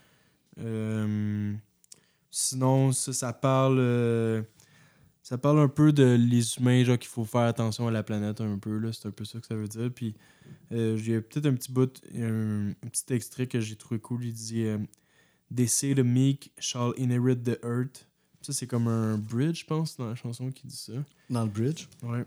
[0.60, 1.54] Euh,
[2.30, 3.80] sinon, ça, ça parle.
[5.32, 8.42] Ça parle un peu de les humains, genre qu'il faut faire attention à la planète
[8.42, 8.92] un peu, là.
[8.92, 9.90] C'est un peu ça que ça veut dire.
[9.90, 10.14] Puis
[10.74, 14.26] euh, j'ai peut-être un petit bout, un, un petit extrait que j'ai trouvé cool.
[14.26, 14.78] Il dit euh,
[15.56, 18.10] They say the meek shall inherit the earth.
[18.42, 20.92] Ça, c'est comme un bridge, je pense, dans la chanson qui dit ça.
[21.30, 21.88] Dans le bridge?
[22.04, 22.26] Ouais.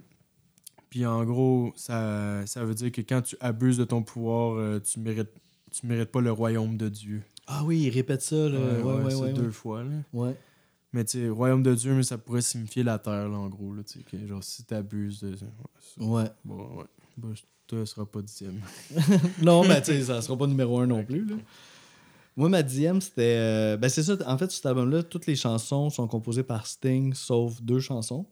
[0.88, 4.80] Puis en gros, ça, ça veut dire que quand tu abuses de ton pouvoir, euh,
[4.80, 5.28] tu mérites,
[5.70, 7.22] tu mérites pas le royaume de Dieu.
[7.48, 8.48] Ah oui, il répète ça.
[8.48, 8.58] Là.
[8.58, 9.14] Ouais, ouais, ouais.
[9.14, 9.84] ouais, deux fois.
[9.84, 9.90] Là.
[10.14, 10.34] Ouais.
[10.94, 13.74] Mais tu sais, royaume de Dieu, mais ça pourrait signifier la terre, là, en gros.
[13.74, 15.30] Là, que, genre, si t'abuses de.
[15.98, 16.30] ouais, Ouais.
[16.44, 16.84] Bon, ouais.
[17.16, 17.28] Bah,
[17.66, 18.60] toi, sera pas dixième.
[19.42, 21.26] non, mais tu sais, ça sera pas numéro un non plus.
[21.26, 21.34] Là.
[22.36, 23.36] Moi, ma dixième, c'était.
[23.40, 24.16] euh, ben, c'est ça.
[24.24, 28.26] En fait, cet album-là, toutes les chansons sont composées par Sting, sauf deux chansons.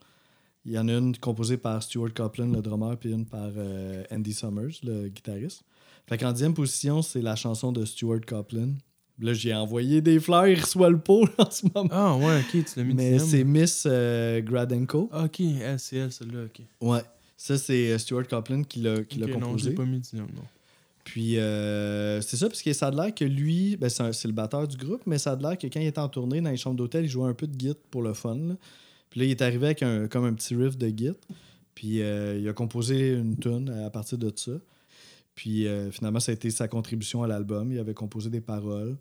[0.65, 4.05] Il y en a une composée par Stuart Copeland, le drummer, puis une par euh,
[4.13, 5.65] Andy Summers, le guitariste.
[6.07, 8.75] Fait qu'en dixième position, c'est la chanson de Stuart Copeland.
[9.21, 11.89] Là, j'ai envoyé des fleurs, il reçoit le pot en ce moment.
[11.93, 15.09] Ah, ouais, ok, tu l'as mis Mais c'est Miss euh, Gradenko.
[15.13, 16.61] Ah, ok, elle, c'est elle, celle-là, ok.
[16.81, 17.03] Ouais.
[17.37, 19.71] Ça, c'est euh, Stuart Copeland qui l'a qui l'a Ok, non, composé.
[19.71, 20.27] j'ai pas mis non.
[21.05, 24.69] Puis euh, c'est ça, parce que ça a l'air que lui, ben, c'est le batteur
[24.69, 26.77] du groupe, mais ça a l'air que quand il était en tournée dans les chambres
[26.77, 28.37] d'hôtel, il jouait un peu de git pour le fun.
[28.37, 28.55] là.
[29.11, 31.11] Puis là, il est arrivé avec un, comme un petit riff de git.
[31.75, 34.53] Puis euh, il a composé une tune à partir de ça.
[35.35, 37.73] Puis euh, finalement, ça a été sa contribution à l'album.
[37.73, 38.97] Il avait composé des paroles.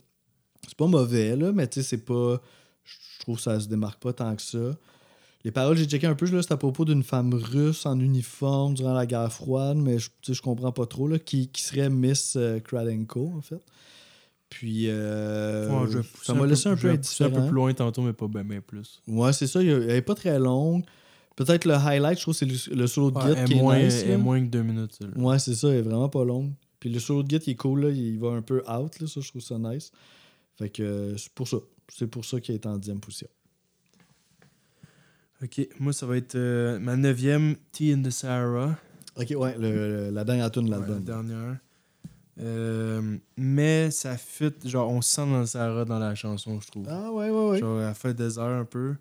[0.67, 2.41] C'est pas mauvais, là, mais tu sais, c'est pas.
[2.83, 4.75] Je trouve que ça se démarque pas tant que ça.
[5.43, 8.93] Les paroles, j'ai checké un peu, c'est à propos d'une femme russe en uniforme durant
[8.93, 12.59] la guerre froide, mais je, je comprends pas trop, là, qui, qui serait Miss euh,
[12.59, 13.61] Kradenko, en fait.
[14.49, 17.47] Puis, euh, Ouais, je ça m'a laissé un peu vais pousser un peu indifférent.
[17.47, 19.01] plus loin tantôt, mais pas bien ben plus.
[19.07, 20.83] Ouais, c'est ça, elle est pas très longue.
[21.35, 23.79] Peut-être le highlight, je trouve, c'est le, le solo de Ouais, git qui est moins,
[23.79, 24.05] nice.
[24.05, 24.11] là.
[24.13, 25.21] est moins que deux minutes, celle-là.
[25.21, 26.51] Ouais, c'est ça, elle est vraiment pas longue.
[26.79, 29.07] Puis le solo de git, il est cool, là, il va un peu out, là,
[29.07, 29.91] ça, je trouve ça nice.
[30.57, 31.57] Fait que euh, c'est pour ça.
[31.93, 33.27] C'est pour ça qu'il est en dixième position.
[35.43, 38.77] Ok, moi, ça va être euh, ma neuvième, Tea in the Sahara.
[39.17, 39.71] Ok, ouais, le-
[40.05, 41.03] le- la dernière tune de Ouais, la l'album.
[41.03, 41.57] dernière.
[42.39, 46.67] Euh, mais ça fit, genre, on se sent dans le Sahara dans la chanson, je
[46.67, 46.85] trouve.
[46.89, 47.59] ah, ouais, ouais, ouais.
[47.59, 48.95] Genre, elle fait désert un peu.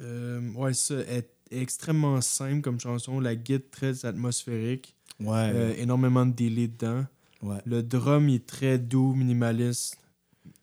[0.00, 3.20] Euh, ouais, ça, elle est extrêmement simple comme chanson.
[3.20, 4.94] La guitare très atmosphérique.
[5.20, 5.50] Ouais.
[5.54, 7.06] Euh, énormément de délai dedans.
[7.42, 7.58] ouais.
[7.66, 9.98] Le drum il est très doux, minimaliste.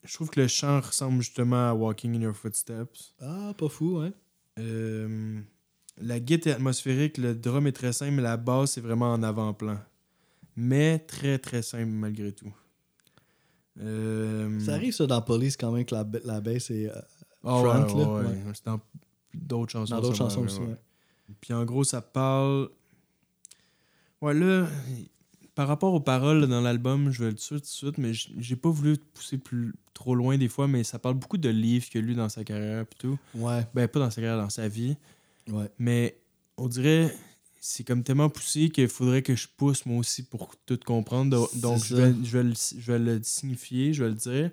[0.04, 3.14] Je trouve que le chant ressemble justement à Walking in Your Footsteps.
[3.22, 4.12] Ah, pas fou, hein?
[4.60, 5.40] Euh,
[6.02, 9.24] la guitare est atmosphérique, le drum est très simple, mais la basse est vraiment en
[9.24, 9.78] avant-plan.
[10.56, 12.54] Mais très très simple malgré tout.
[13.80, 16.90] Euh, Ça arrive, ça, dans Police, quand même, que la, la bass est.
[16.90, 17.02] euh,
[17.44, 18.26] ah front, ouais, là, ouais, ouais.
[18.28, 18.52] ouais.
[18.54, 18.80] C'est dans
[19.34, 19.96] d'autres chansons.
[19.96, 20.68] dans d'autres ça, chansons ouais, aussi, ouais.
[20.68, 21.36] ouais.
[21.40, 22.70] Puis en gros, ça parle.
[24.22, 24.68] Ouais, là,
[25.56, 28.56] par rapport aux paroles dans l'album, je vais le dire tout de suite, mais j'ai
[28.56, 32.04] pas voulu pousser plus trop loin des fois, mais ça parle beaucoup de livres qu'il
[32.04, 33.18] a lu dans sa carrière pis tout.
[33.36, 34.96] Ouais, Ben, pas dans sa carrière, dans sa vie.
[35.50, 35.70] ouais.
[35.80, 36.18] Mais
[36.58, 37.14] on dirait
[37.64, 41.48] c'est comme tellement poussé qu'il faudrait que je pousse moi aussi pour tout comprendre.
[41.56, 42.08] Donc je ça.
[42.08, 44.52] vais, je, vais le, je vais le signifier, je vais le dire,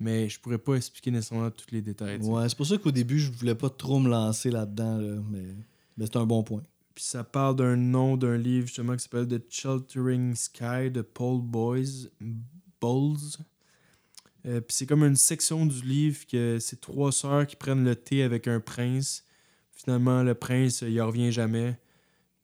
[0.00, 2.18] mais je pourrais pas expliquer nécessairement tous les détails.
[2.22, 5.54] Ouais, c'est pour ça qu'au début, je voulais pas trop me lancer là-dedans, là, mais,
[5.96, 6.62] mais c'est un bon point.
[6.94, 11.40] Puis ça parle d'un nom d'un livre justement qui s'appelle The Sheltering Sky de Paul
[11.42, 12.08] Boys
[12.80, 13.38] Bowles.
[14.46, 17.94] Euh, puis c'est comme une section du livre que c'est trois sœurs qui prennent le
[17.94, 19.24] thé avec un prince.
[19.70, 21.78] Finalement, le prince, il revient jamais.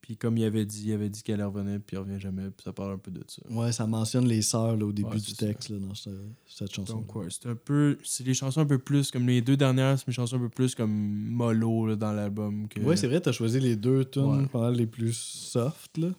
[0.07, 2.45] Puis comme il avait dit, il avait dit qu'elle revenait, puis il revient jamais.
[2.45, 3.43] Puis ça parle un peu de ça.
[3.51, 6.13] Ouais, ça mentionne les sœurs au début Ouais, du texte, là, dans cette,
[6.47, 6.99] cette chanson.
[6.99, 7.99] Donc ouais, c'est un peu...
[8.05, 10.49] C'est des chansons un peu plus, comme les deux dernières, c'est des chansons un peu
[10.49, 12.69] plus comme mollo là, dans l'album.
[12.69, 14.73] que- Ouais, c'est vrai, t'as choisi les deux tunes Ouais.
[14.77, 16.11] les plus soft, là.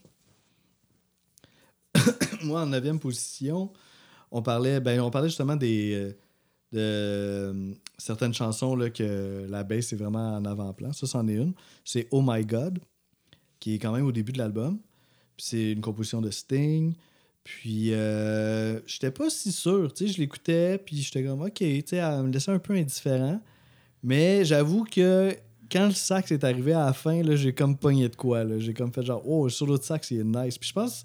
[2.44, 3.72] Moi, en neuvième position,
[4.32, 6.10] on parlait, ben, on parlait justement des, euh,
[6.74, 10.92] de euh, certaines chansons là, que la bass est vraiment en avant-plan.
[10.94, 11.54] Ça, c'en est une.
[11.86, 12.80] C'est Oh My God,
[13.60, 14.80] qui est quand même au début de l'album.
[15.38, 16.94] C'est une composition de Sting.
[17.44, 19.94] Puis, euh, j'étais pas si sûr.
[19.94, 22.74] Tu sais, je l'écoutais, puis j'étais comme, OK, tu sais, elle me laissait un peu
[22.74, 23.40] indifférent.
[24.04, 25.36] Mais j'avoue que
[25.72, 28.44] quand le sax est arrivé à la fin, j'ai comme pogné de quoi.
[28.60, 30.58] J'ai comme fait genre, oh, solo de sax, il est nice.
[30.58, 31.04] Puis je pense,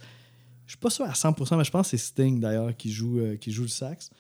[0.66, 3.18] je suis pas sûr à 100%, mais je pense que c'est Sting d'ailleurs qui joue,
[3.18, 4.10] euh, qui joue le sax.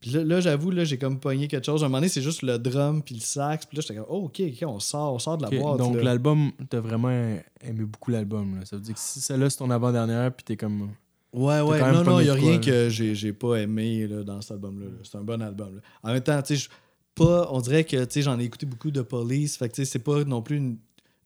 [0.00, 1.82] Puis là, là, j'avoue, là, j'ai comme pogné quelque chose.
[1.82, 3.66] À un moment donné, c'est juste le drum puis le sax.
[3.66, 5.78] Puis là, j'étais comme, oh, ok, ok, on sort, on sort de la boîte.
[5.78, 8.58] donc l'album, t'as vraiment aimé beaucoup l'album.
[8.58, 8.64] là.
[8.64, 10.90] Ça veut dire que si celle-là c'est ton avant-dernière, puis t'es comme...
[11.32, 11.80] Ouais, ouais.
[11.92, 12.58] Non, non, il n'y a rien là.
[12.58, 14.86] que j'ai j'ai pas aimé là, dans cet album-là.
[14.86, 14.98] là.
[15.02, 15.76] C'est un bon album.
[15.76, 15.80] là.
[16.02, 16.68] En même temps, tu sais,
[17.14, 19.56] pas, on dirait que tu sais, j'en ai écouté beaucoup de Police.
[19.56, 20.78] Fait que tu sais, c'est pas non plus une,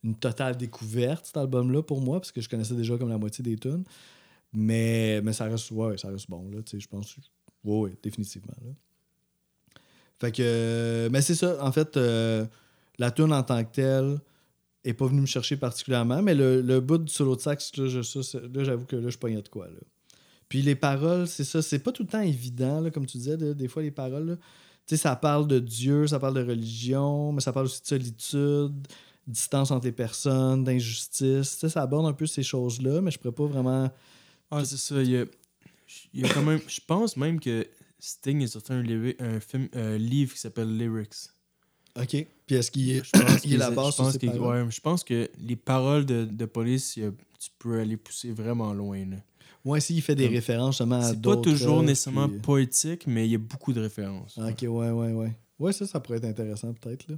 [0.02, 3.44] une totale découverte, cet album-là, pour moi, parce que je connaissais déjà comme la moitié
[3.44, 3.84] des tunes.
[4.52, 7.16] Mais, mais ça reste, ouais, ça reste bon, là, tu sais, je pense.
[7.64, 8.54] Ouais, ouais, définitivement.
[8.64, 8.72] Là.
[10.20, 12.46] Fait que, euh, mais c'est ça, en fait, euh,
[12.98, 14.20] la tune en tant que telle
[14.84, 17.88] est pas venue me chercher particulièrement, mais le, le bout du solo de sax, là,
[17.88, 19.80] j'avoue que là, je pognais de quoi, là.
[20.50, 23.36] Puis les paroles, c'est ça, c'est pas tout le temps évident, là, comme tu disais,
[23.36, 24.36] des fois, les paroles.
[24.86, 27.86] Tu sais, ça parle de Dieu, ça parle de religion, mais ça parle aussi de
[27.86, 28.88] solitude,
[29.28, 31.52] distance entre les personnes, d'injustice.
[31.52, 33.90] Tu sais, ça aborde un peu ces choses-là, mais je pourrais pas vraiment...
[34.50, 35.00] Ah, c'est ça.
[35.00, 35.24] Il y a,
[36.12, 36.60] il y a quand même...
[36.66, 37.66] Je pense même que
[37.98, 38.84] Sting a sorti un,
[39.18, 41.28] un film, un livre qui s'appelle Lyrics.
[42.00, 42.26] OK.
[42.46, 44.80] Puis est-ce qu'il est, Je pense il est la base je sur pense ouais, je
[44.80, 49.04] pense que les paroles de, de police, il a- tu peux aller pousser vraiment loin.
[49.06, 49.16] là.
[49.64, 53.26] Ouais, s'il fait des références justement à C'est pas d'autres toujours nécessairement puis- poétique, mais
[53.26, 54.38] il y a beaucoup de références.
[54.38, 55.32] Ok, ouais, ouais, ouais.
[55.58, 57.16] Ouais, ça, ça pourrait être intéressant peut-être, là.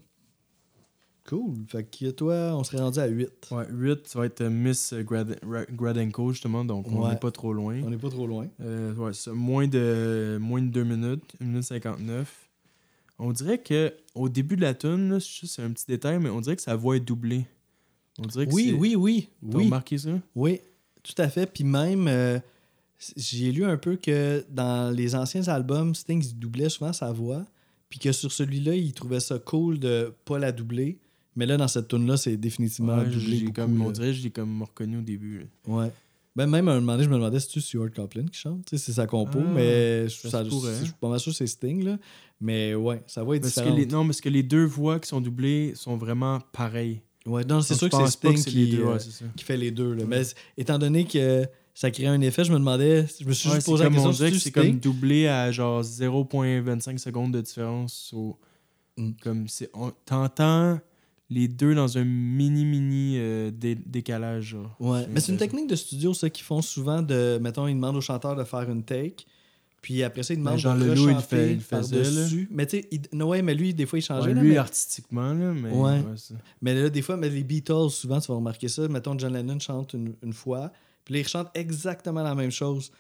[1.29, 1.55] Cool.
[1.69, 3.31] Fait que toi, on serait rendu à 8.
[3.53, 7.11] Ouais, 8, ça va être euh, Miss Grad- Ra- Gradenko, justement, donc on Ouais.
[7.11, 7.81] n'est pas trop loin.
[7.85, 8.49] On n'est pas trop loin.
[8.61, 12.49] Euh, ouais, c'est moins de, moins de 2 minutes, 1 minute 59.
[13.21, 16.57] On dirait que au début de la tune, c'est un petit détail, mais on dirait
[16.57, 17.47] que sa voix est doublée.
[18.19, 19.29] On dirait que Oui, c'est- oui, oui.
[19.49, 20.11] T'as Oui, remarqué ça?
[20.35, 20.61] oui,
[21.05, 21.47] tout à fait.
[21.47, 22.41] Puis même, euh,
[23.17, 27.45] j'ai lu un peu que dans les anciens albums, Sting doublait souvent sa voix.
[27.89, 30.99] Puis que sur celui-là, il trouvait ça cool de pas la doubler.
[31.37, 33.37] Mais là, dans cette tune-là, c'est définitivement Ouais, doublé.
[33.39, 35.39] j'ai beaucoup, comme, on dirait je l'ai comme reconnu au début.
[35.41, 35.45] là.
[35.75, 35.91] Ouais.
[36.35, 38.65] Ben, même à un moment donné, je me demandais si c'est Stuart Copeland qui chante?
[38.65, 41.31] Tu sais, C'est sa compo, Ah, mais je, ça ça- je suis pas mal sûr
[41.33, 41.85] que c'est Sting.
[41.85, 41.99] Là.
[42.41, 43.79] Mais ouais, est Parce que différente.
[43.79, 47.01] les, non, parce que les deux voix qui sont doublées sont vraiment pareilles.
[47.27, 49.25] Ouais, non, c'est sûr que c'est Sting que qui, deux, euh, ouais, ça.
[49.37, 49.93] qui fait les deux.
[49.95, 50.05] Là.
[50.09, 50.23] Mais
[50.57, 53.67] étant donné que ça crée un effet, je me demandais, je me suis Ouais, juste
[53.67, 54.53] posé la question c'est Sting?
[54.53, 58.11] comme doublé à genre 0.25 secondes de différence.
[58.15, 58.37] au-
[58.99, 59.11] Mm.
[59.23, 60.79] Comme c'est, on- t'entends
[61.33, 64.45] les deux dans un mini mini euh, dé- décalage.
[64.45, 64.75] genre.
[64.81, 67.97] Ouais, mais c'est une technique de studio, ça, qu'ils font souvent de, mettons, ils demandent
[67.97, 69.25] au chanteur de faire une take,
[69.81, 72.49] puis après ça, ils demandent Ben, Jean de Leloup, il fait- il par-dessus.
[72.51, 74.29] Mais tu sais, il- no, ouais, mais lui, des fois, il changeait.
[74.29, 74.57] Ouais, là, lui mais...
[74.59, 76.01] artistiquement là, mais Ouais.
[76.61, 78.87] Mais là, des fois, mais les Beatles, souvent, tu vas remarquer ça.
[78.89, 80.71] Mettons, John Lennon chante une, une fois,
[81.05, 82.93] puis là, il chante exactement la même chose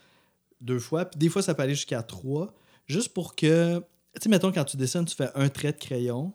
[0.61, 1.05] deux fois.
[1.05, 2.53] Puis des fois, ça peut aller jusqu'à trois,
[2.87, 3.79] juste pour que...
[4.15, 6.33] Tu sais, mettons, quand tu dessines, tu fais un trait de crayon.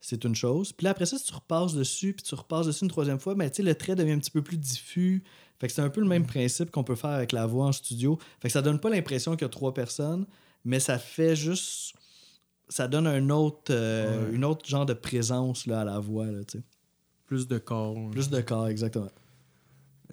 [0.00, 0.72] C'est une chose.
[0.72, 3.34] Puis là, après ça, si tu repasses dessus, puis tu repasses dessus une troisième fois,
[3.34, 5.22] ben, le trait devient un petit peu plus diffus.
[5.58, 7.72] Fait que c'est un peu le même principe qu'on peut faire avec la voix en
[7.72, 8.18] studio.
[8.40, 10.26] Fait que ça donne pas l'impression qu'il y a trois personnes,
[10.64, 11.94] mais ça fait juste.
[12.68, 14.34] Ça donne un autre, euh, Ouais.
[14.34, 16.26] une autre genre de présence là, à la voix.
[16.26, 16.40] Là.
[17.24, 17.96] Plus de corps.
[18.10, 19.08] Plus de corps, exactement.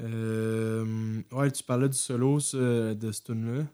[0.01, 3.65] Euh, ouais, tu parlais du solo de ce tune-là.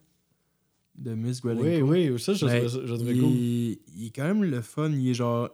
[0.95, 1.63] De Miss Gwelenko.
[1.87, 3.31] Oui, oui, ça, je Ben, je il, cool.
[3.31, 4.91] il est quand même le fun.
[4.91, 5.49] Il est genre.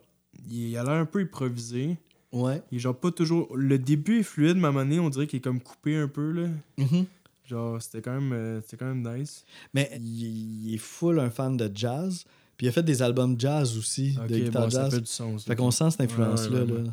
[0.49, 1.97] Il a l'air un peu improvisé.
[2.31, 2.61] Ouais.
[2.71, 3.55] Il est genre pas toujours.
[3.55, 5.95] Le début est fluide, mais à un moment donné, on dirait qu'il est comme coupé
[5.95, 6.31] un peu.
[6.31, 6.47] Là.
[6.77, 7.05] Mhm.
[7.45, 9.45] Genre, c'était quand, même, euh, c'était quand même nice.
[9.73, 12.25] Mais il, il est full un fan de jazz.
[12.57, 14.93] Puis il a fait des albums jazz aussi, Ok, de guitare bon, ça jazz.
[14.95, 15.43] fait du sens.
[15.45, 16.63] Fait qu'on sent cette influence-là.
[16.63, 16.89] Ouais, ouais, là.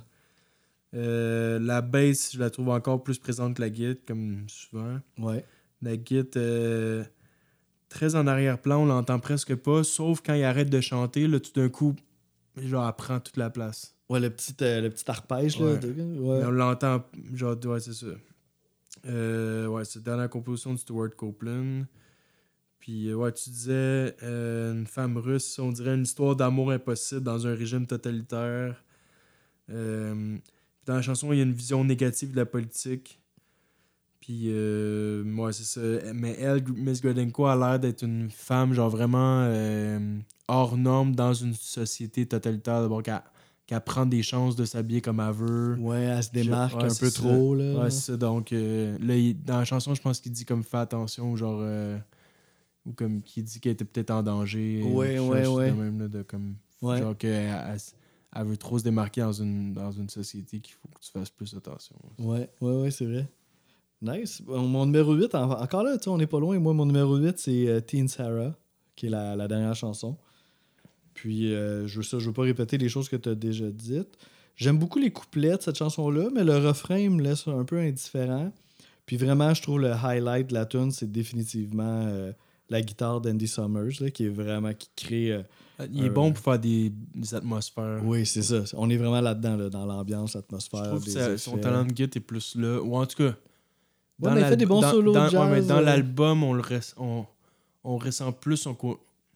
[0.95, 4.99] Euh, la bass, je la trouve encore plus présente que la guitare, comme souvent.
[5.19, 5.45] Ouais.
[5.81, 7.05] La guitare, euh,
[7.89, 11.53] très en arrière-plan, on l'entend presque pas, sauf quand il arrête de chanter, là, tout
[11.55, 11.95] d'un coup,
[12.57, 13.95] genre, elle prend toute la place.
[14.09, 15.67] Ouais, le petit, euh, le petit arpège, là.
[15.67, 15.79] Ouais.
[15.79, 16.45] de- Mais ouais.
[16.45, 18.07] on l'entend, genre, ouais, c'est ça.
[19.07, 21.85] Euh, ouais, c'est la dernière composition de Stuart Copeland.
[22.79, 27.23] Puis, euh, ouais, tu disais, euh, une femme russe, on dirait une histoire d'amour impossible
[27.23, 28.83] dans un régime totalitaire.
[29.67, 29.77] Puis
[30.85, 33.21] dans la chanson, il y a une vision négative de la politique.
[34.21, 36.13] Puis, euh, ouais, c'est ça.
[36.13, 39.49] Mais elle, Miss Godenko, a l'air d'être une femme, genre vraiment
[40.53, 42.81] hors norme dans une société totalitaire.
[42.83, 43.21] D'abord, qu'elle
[43.67, 45.77] qu'elle prend des chances de s'habiller comme elle veut.
[45.79, 47.23] Ouais, elle se démarque Ouais, un peu ça.
[47.23, 47.75] trop, là.
[47.85, 48.17] Ouais, c'est ça.
[48.17, 51.59] Donc, euh, là, il- dans la chanson, je pense qu'il dit comme fais attention, genre.
[51.63, 51.97] euh,
[52.85, 54.83] ou comme qu'il dit qu'elle était peut-être en danger.
[54.83, 55.71] Ouais, quelque ouais, ouais.
[55.71, 56.99] de Même, là, de, comme, Ouais.
[56.99, 57.79] Genre qu'elle elle,
[58.35, 61.31] elle veut trop se démarquer dans une, dans une société qu'il faut que tu fasses
[61.31, 61.95] plus attention.
[62.19, 63.29] Ouais, ouais, ouais, c'est vrai.
[64.03, 64.43] Nice.
[64.43, 66.59] Bon, Mon numéro 8, en- encore là, tu sais, on n'est pas loin.
[66.59, 68.53] Moi, mon numéro 8, c'est euh, Teen Sarah,
[68.97, 70.17] qui est la, la dernière chanson.
[71.15, 73.71] Puis, euh, je veux ça, je veux pas répéter les choses que tu as déjà
[73.71, 74.17] dites.
[74.57, 78.53] J'aime beaucoup les couplets de cette chanson-là, mais le refrain me laisse un peu indifférent.
[79.07, 82.33] Puis vraiment, je trouve le highlight de la tune, c'est définitivement euh,
[82.71, 85.33] la guitare d'Andy Summers, là, qui est vraiment, qui crée...
[85.33, 85.43] euh,
[85.91, 88.01] Il est bon pour faire des, des atmosphères.
[88.05, 88.63] Oui, c'est ça.
[88.77, 92.17] On est vraiment là-dedans, là, dans l'ambiance, Je l'atmosphère, que ça- son talent de guitare
[92.17, 92.81] est plus là.
[92.81, 93.35] Ou en tout cas.
[94.35, 96.63] mais il fait des bons dans- solos dans- ouais, mais jazz, dans l'album, on, le
[96.99, 97.27] on,
[97.85, 98.77] on ressent plus son.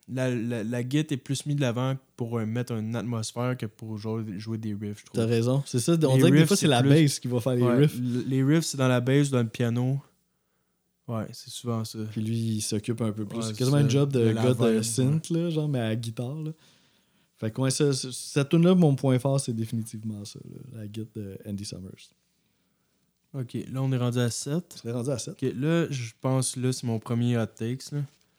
[0.09, 3.67] La, la, la guitare est plus mise de l'avant pour euh, mettre une atmosphère que
[3.67, 5.21] pour jouer, jouer des riffs, je trouve.
[5.21, 5.63] T'as raison.
[5.67, 5.93] C'est ça.
[5.95, 7.75] On Les dirait que des fois, c'est la plus- bass qui va faire les Ouais,
[7.77, 7.99] riffs.
[8.29, 10.01] Les riffs, c'est dans la bass ou dans le piano.
[11.09, 11.99] Ouais, c'est souvent ça.
[12.11, 13.39] Puis lui, il s'occupe un peu plus.
[13.39, 16.35] Ouais, c'est quasiment un job de gars de synth, là, genre, mais à la guitare.
[16.43, 16.51] Là.
[17.39, 20.39] Fait que ouais, ça, ça- cette tune là mon point fort, c'est définitivement ça.
[20.49, 22.11] là, la guitare de Andy Summers.
[23.35, 24.69] Ok, là, on est rendu à 7.
[24.71, 25.35] Tu serais rendu à 7.
[25.35, 27.91] Ok, là, je pense là, c'est mon premier hot takes.
[27.93, 27.99] Là.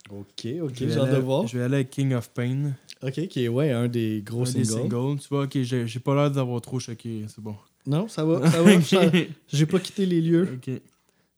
[0.10, 1.48] Ok, ok, Je vais j'ai hâte aller- de voir.
[1.48, 2.72] Je vais aller avec King of Pain.
[3.04, 4.90] Ok, qui est ouais, un des gros un des singles.
[4.90, 5.20] singles.
[5.22, 7.26] Tu vois, ok, j'ai pas l'air d'avoir trop choqué.
[7.28, 7.56] C'est bon.
[7.86, 8.72] Non, ça va, ça va.
[9.52, 10.48] J'ai- pas quitté les lieux.
[10.56, 10.72] Ok.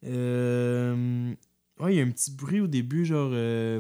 [0.06, 1.34] Euh,
[1.80, 3.30] Ouais, il y a un petit bruit au début, genre.
[3.32, 3.80] euh,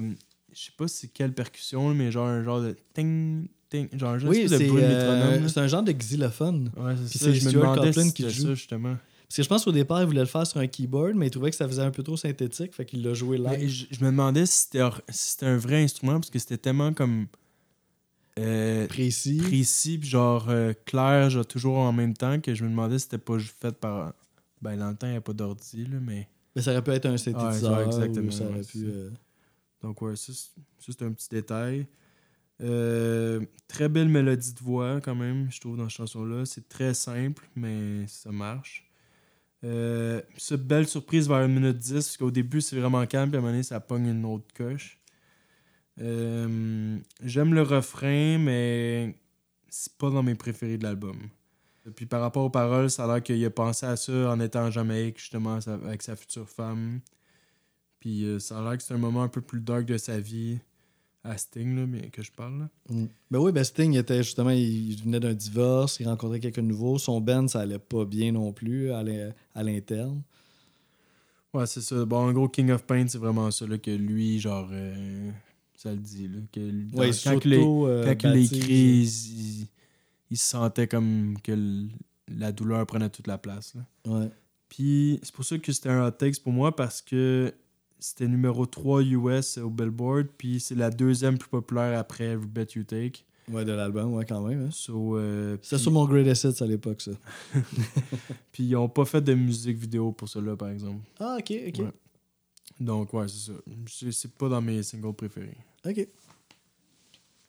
[0.53, 3.87] Je sais pas c'est quelle percussion, mais genre un genre de ting, ting.
[3.97, 5.49] Genre un genre Oui, de bruit de euh, métronome.
[5.49, 6.71] c'est un genre de xylophone.
[6.77, 7.25] Ouais, c'est ça.
[7.25, 8.43] c'est Je me demandais si qui joue.
[8.47, 8.95] ça, justement.
[9.29, 11.29] Parce que je pense qu'au départ, il voulait le faire sur un keyboard, mais il
[11.29, 13.69] trouvait que ça faisait un peu trop synthétique, fait qu'il l'a joué live.
[13.69, 16.93] je, je me demandais si c'était si c'était un vrai instrument, parce que c'était tellement
[16.93, 17.27] comme.
[18.39, 19.37] euh, Précis.
[19.37, 23.03] précis, puis genre euh, clair, genre toujours en même temps, que je me demandais si
[23.03, 24.13] c'était pas fait par.
[24.61, 26.27] Ben, dans le temps, il n'y a pas d'ordi, là, mais.
[26.55, 27.77] Mais ça aurait pu être un synthétiseur.
[27.77, 28.85] Ouais, exactement, ça aurait pu.
[28.85, 29.11] euh,
[29.83, 30.49] Donc, ouais, ça, c'est
[30.91, 31.85] ça, c'est un petit détail.
[32.61, 36.45] Euh, très belle mélodie de voix, quand même, je trouve, dans cette chanson-là.
[36.45, 38.88] C'est très simple, mais ça marche.
[39.63, 43.37] Euh, ça, belle surprise vers une minute 10, parce qu'au début, c'est vraiment calme, puis
[43.37, 44.99] à un moment donné, ça pogne une autre coche.
[45.99, 49.15] Euh, J'aime le refrain, mais
[49.69, 51.17] c'est pas dans mes préférés de l'album.
[51.95, 54.65] Puis par rapport aux paroles, ça a l'air qu'il a pensé à ça en étant
[54.65, 57.01] en Jamaïque, justement, avec sa future femme.
[57.99, 60.19] Puis euh, ça a l'air que c'est un moment un peu plus dark de sa
[60.19, 60.59] vie
[61.23, 62.59] à Sting, là, mais que je parle.
[62.59, 62.69] là.
[62.89, 63.05] Mm.
[63.31, 66.67] Ben oui, ben Sting était justement, il il venait d'un divorce, il rencontrait quelqu'un de
[66.67, 66.97] nouveau.
[66.97, 70.21] Son band, ça allait pas bien non plus à l'in- à l'interne.
[71.53, 72.05] Ouais, c'est ça.
[72.05, 75.31] Bon, en gros, King of Pain, c'est vraiment ça, là, que lui, genre, euh,
[75.75, 77.53] ça le dit, là, que dans- quand il
[77.87, 78.53] euh, quand baptise.
[78.53, 79.67] écrit, il,
[80.31, 81.87] il- se sentait comme que
[82.27, 83.73] la douleur prenait toute la place.
[83.75, 83.81] là.
[84.19, 84.29] Ouais.
[84.69, 87.51] Puis c'est pour ça que c'était un hot takes pour moi parce que
[87.99, 92.67] c'était numéro 3 US au Billboard, puis c'est la deuxième plus populaire après Every Bet
[92.75, 93.23] You Take.
[93.51, 94.65] ouais, de l'album, ouais, quand même.
[94.67, 94.69] hein.
[94.71, 97.11] So, euh, C'était sur mon Greatest Hits à l'époque, ça.
[98.51, 101.03] Puis ils ont pas fait de musique vidéo pour cela, par exemple.
[101.19, 101.79] Ah, ok, ok.
[101.79, 101.91] Ouais.
[102.79, 104.11] Donc, ouais, c'est ça.
[104.11, 105.57] C'est- pas dans mes singles préférés.
[105.85, 106.07] Ok.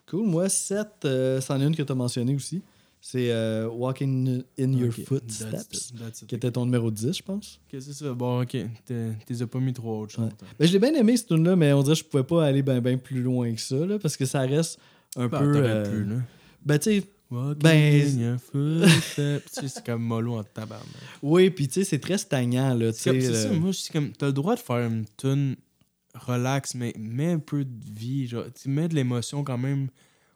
[0.08, 0.26] Cool.
[0.26, 1.06] Moi, 7,
[1.40, 2.62] c'en est une que tu as mentionné aussi.
[3.02, 6.28] C'est euh, Walking in Your Footsteps, that's it, that's it.
[6.28, 7.58] qui était ton numéro 10, je pense.
[7.72, 8.12] Ok, c'est ça.
[8.12, 8.56] Bon, ok.
[8.84, 10.24] T'es t'es as pas mis trop autre chose.
[10.26, 10.30] Ouais.
[10.58, 12.62] Ben, je l'ai bien aimé, ce tune-là, mais on dirait que je pouvais pas aller
[12.62, 14.78] ben, ben plus loin que ça, là, parce que ça reste
[15.16, 15.52] un Bah, peu.
[15.56, 16.16] euh, pu, là.
[16.64, 19.44] Ben, tu sais, Walking Ben, in your footsteps.
[19.54, 20.86] Tu sais, c'est comme mollo en tabarnak.
[21.22, 24.12] oui, puis tu sais, c'est très stagnant, là, tu C'est ça, euh, moi, c'est comme,
[24.12, 25.56] t'as le droit de faire une tune
[26.14, 29.88] relax, mais mets un peu de vie, genre, tu mets de l'émotion quand même.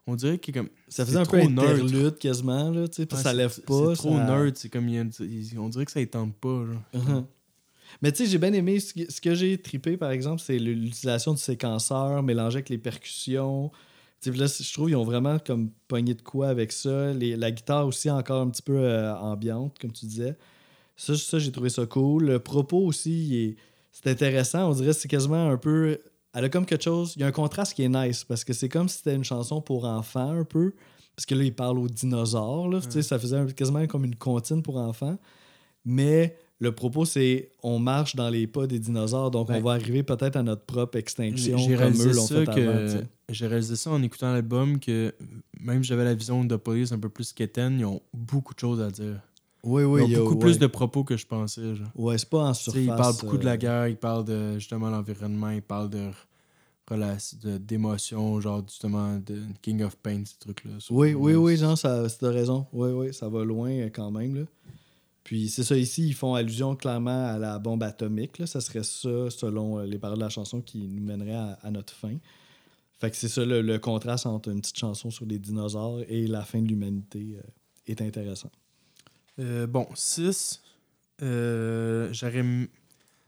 [0.06, 0.68] On dirait que comme.
[0.88, 3.90] Ça faisait un peu interlude quasiment, là, tu sais, Ouais, ça lève pas.
[3.90, 4.88] C'est trop ça- nerd, c'est comme.
[4.88, 6.82] il on dirait que ça ne tente pas, genre.
[6.94, 7.24] Uh-huh.
[8.02, 11.40] Mais tu sais, j'ai bien aimé ce que, j'ai trippé, par exemple, c'est l'utilisation du
[11.40, 13.70] séquenceur mélangé avec les percussions.
[14.26, 17.12] Là, je trouve qu'ils ont vraiment comme pogné de quoi avec ça.
[17.12, 20.36] Les- la guitare aussi, encore un petit peu euh, ambiante, comme tu disais.
[20.96, 22.24] Ça, ça j'ai trouvé ça cool.
[22.24, 23.56] Le propos aussi,
[23.92, 24.70] c'est intéressant.
[24.70, 25.98] On dirait que c'est quasiment un peu.
[26.34, 27.14] Elle a comme quelque chose.
[27.16, 29.24] Il y a un contraste qui est nice parce que c'est comme si c'était une
[29.24, 30.72] chanson pour enfants un peu.
[31.16, 32.68] Parce que là, il parle aux dinosaures.
[32.68, 35.16] Là, Ça faisait quasiment comme une comptine pour enfants.
[35.84, 39.58] Mais le propos, c'est on marche dans les pas des dinosaures, donc Ouais.
[39.58, 43.02] on va arriver peut-être à notre propre extinction J'ai comme réalisé eux l'ont fait avant.
[43.28, 45.14] j'ai réalisé ça en écoutant l'album que
[45.60, 48.58] même si j'avais la vision de police un peu plus qu'Étienne, ils ont beaucoup de
[48.58, 49.20] choses à dire.
[49.64, 50.40] Oui, oui, il y a- beaucoup ouais.
[50.40, 51.74] plus de propos que je pensais.
[51.74, 51.88] Genre.
[51.94, 52.82] Ouais, c'est pas en surface.
[52.82, 56.10] ils parlent beaucoup de euh, la guerre, ils parlent de justement l'environnement, ils parlent de
[57.58, 60.72] d'émotions, genre justement de King of Pain, ces trucs-là.
[60.90, 62.66] Oui, oui, oui, genre, ça, t'as raison.
[62.72, 64.34] Oui, oui, ça va loin euh, quand même.
[64.34, 64.42] Là.
[65.22, 68.38] Puis c'est ça, ici, ils font allusion clairement à la bombe atomique.
[68.38, 68.46] Là.
[68.46, 71.70] Ça serait ça, selon euh, les paroles de la chanson, qui nous mènerait à, à
[71.70, 72.16] notre fin.
[73.00, 76.26] Fait que c'est ça, le, le contraste entre une petite chanson sur les dinosaures et
[76.26, 77.42] la fin de l'humanité euh,
[77.86, 78.50] est intéressant.
[79.38, 80.60] Euh, bon, 6.
[81.20, 82.38] J'aurais.
[82.38, 82.68] m-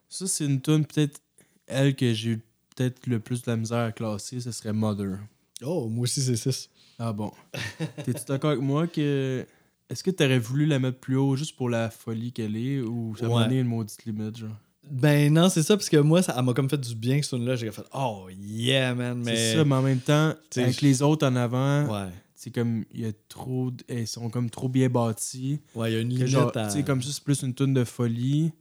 [0.09, 1.21] Ça, c'est une tune peut-être
[1.67, 2.41] elle que j'ai eu
[2.75, 5.19] peut-être le plus de la misère à classer, ce serait Mother.
[5.65, 6.69] Oh, moi aussi, c'est 6.
[6.99, 7.33] Ah bon.
[8.05, 9.45] T'es-tu d'accord avec moi que.
[9.89, 13.15] Est-ce que t'aurais voulu la mettre plus haut juste pour la folie qu'elle est ou
[13.17, 13.35] ça Ouais.
[13.35, 14.57] m'a donné une maudite limite, genre?
[14.91, 17.55] Ben non, c'est ça, parce que moi, ça m'a comme fait du bien, ce tune-là.
[17.57, 19.21] J'ai fait, oh yeah, man.
[19.25, 19.35] Mais...
[19.37, 22.11] C'est ça, mais en même temps, avec les autres en avant, Ouais.
[22.37, 22.85] C'est comme.
[22.93, 23.73] Il y a trop.
[23.89, 25.59] Elles sont comme trop bien bâties.
[25.75, 26.67] Ouais, il y a une limite genre, à...
[26.67, 28.53] tu sais, comme ça, c'est plus une tune de folie.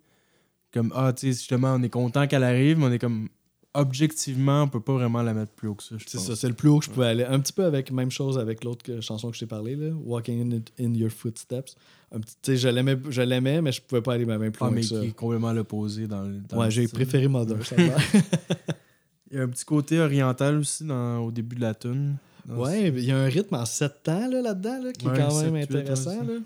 [0.74, 3.30] Comme, ah, tu sais, justement, on est content qu'elle arrive, mais on est comme,
[3.74, 6.54] objectivement, on peut pas vraiment la mettre plus haut que ça, C'est ça, c'est le
[6.54, 7.24] plus haut que je pouvais aller.
[7.24, 10.54] Un petit peu avec même chose avec l'autre chanson que je t'ai parlé, là, Walking
[10.80, 11.76] in, in Your Footsteps.
[12.12, 14.64] Un petit, tu sais, je l'aimais, je l'aimais, mais je pouvais pas aller même plus
[14.64, 15.00] Ah, loin mais que ça.
[15.00, 16.40] qui est complètement l'opposé dans le.
[16.40, 17.58] dans Ouais, j'ai préféré Mother.
[19.32, 22.16] Il y a un petit côté oriental aussi dans, au début de la tune.
[22.50, 25.18] Ouais, il y a un rythme en 7 temps là, là-dedans là, qui Ouais, est
[25.22, 26.20] quand même 7, 8, intéressant.
[26.20, 26.40] ouais, là.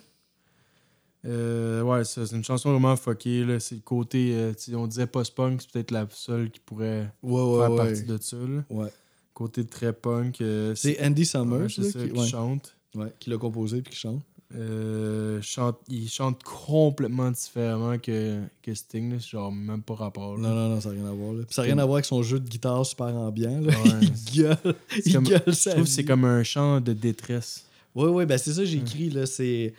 [1.26, 3.46] Euh, ouais, c'est une chanson vraiment fuckée.
[3.60, 7.76] C'est le côté, euh, on disait post-punk, c'est peut-être la seule qui pourrait Ouais, faire
[7.76, 8.38] partie de ça.
[8.38, 8.64] Là.
[8.70, 8.88] Ouais.
[9.34, 10.40] Côté très punk.
[10.42, 12.76] euh, C'est Andy Summers ça, qui, qui chante.
[12.96, 14.22] ouais, qui l'a composé puis qui chante.
[14.56, 15.78] Euh, chante.
[15.90, 19.12] Il chante complètement différemment que, que Sting.
[19.14, 19.18] là.
[19.20, 20.38] Genre même pas rapport.
[20.38, 20.50] là.
[20.50, 21.34] Non, non, non, ça n'a rien à voir.
[21.34, 21.44] Là.
[21.46, 23.62] Puis ça n'a rien à voir avec son jeu de guitare super ambiant.
[23.62, 23.74] Là.
[23.80, 23.92] Ouais.
[24.02, 24.76] il gueule.
[25.06, 27.66] Il comme- gueule Je trouve que c'est comme un chant de détresse.
[27.96, 29.10] Oui, oui, ben c'est ça que j'ai écrit.
[29.10, 29.74] Là, c'est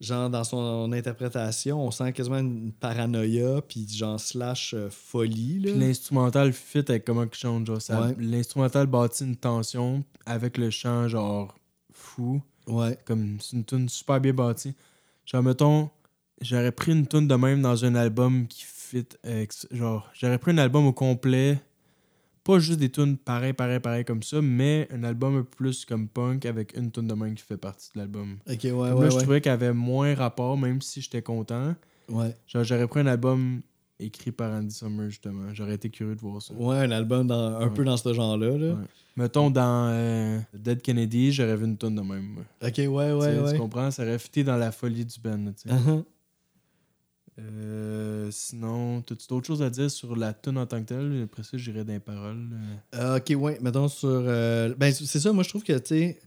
[0.00, 5.60] genre dans son interprétation, on sent quasiment une paranoïa, puis genre slash euh, folie.
[5.60, 5.70] Là.
[5.72, 7.66] Puis l'instrumental fit avec comment il chante.
[7.66, 8.14] Genre, ça- Ouais.
[8.18, 11.56] L'instrumental bâtit une tension avec le chant, genre,
[11.92, 12.42] fou.
[12.66, 12.98] Ouais.
[13.04, 14.74] Comme c'est une tune super bien bâtie.
[15.24, 15.90] Genre, mettons,
[16.40, 19.52] j'aurais pris une tune de même dans un album qui fit avec.
[19.70, 21.60] Genre, j'aurais pris un album au complet.
[22.44, 25.84] Pas juste des tunes pareil, pareil, pareil comme ça, mais un album un peu plus
[25.84, 28.36] comme punk avec une tune de même qui fait partie de l'album.
[28.48, 29.04] Ok, ouais, Comme ouais.
[29.04, 31.74] là, je trouvais qu'elle avait moins rapport, même si j'étais content.
[32.08, 32.36] ouais.
[32.46, 33.62] Genre, j'aurais pris un album
[33.98, 35.52] écrit par Andy Summer, justement.
[35.54, 36.52] J'aurais été curieux de voir ça.
[36.54, 37.74] Ouais, un album dans, un Ouais.
[37.74, 38.56] peu dans ce genre-là.
[38.58, 38.74] Là.
[38.74, 38.84] Ouais.
[39.16, 42.36] Mettons, dans euh, Dead Kennedy, j'aurais vu une tonne de même.
[42.62, 43.52] Ok, ouais, ouais, Tu ouais.
[43.52, 43.90] Tu comprends?
[43.90, 45.52] Ça aurait fité dans la folie du band.
[45.56, 45.74] tu sais.
[45.74, 46.04] Uh-huh.
[47.38, 51.22] Euh, sinon, as-tu d'autres choses à dire sur la tune en tant que telle?
[51.24, 52.48] Après ça, j'irai dans les paroles.
[52.94, 53.16] euh.
[53.18, 54.22] Ok, ouais, mettons sur.
[54.78, 56.18] Ben, c'est ça, moi je trouve que, tu sais,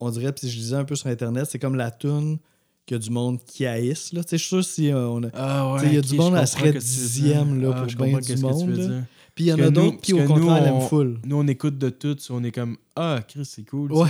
[0.00, 2.38] on dirait, puis je lisais un peu sur Internet, c'est comme la tune
[2.86, 4.22] que du monde qui haïsse, là.
[4.22, 5.28] Tu sais, je suis sûr si euh, on a.
[5.34, 7.88] Ah ouais, il y a ok, du monde, elle serait que dixième, là, Ah, pour
[7.88, 8.86] je bien comprends du que monde, veux là.
[8.86, 9.04] dire.
[9.34, 11.18] Puis il y en a que d'autres qui, au que contraire, l'aiment on- full.
[11.26, 13.92] Nous, on écoute de tout, on est comme Ah, Chris, c'est cool.
[13.92, 14.08] Ouais.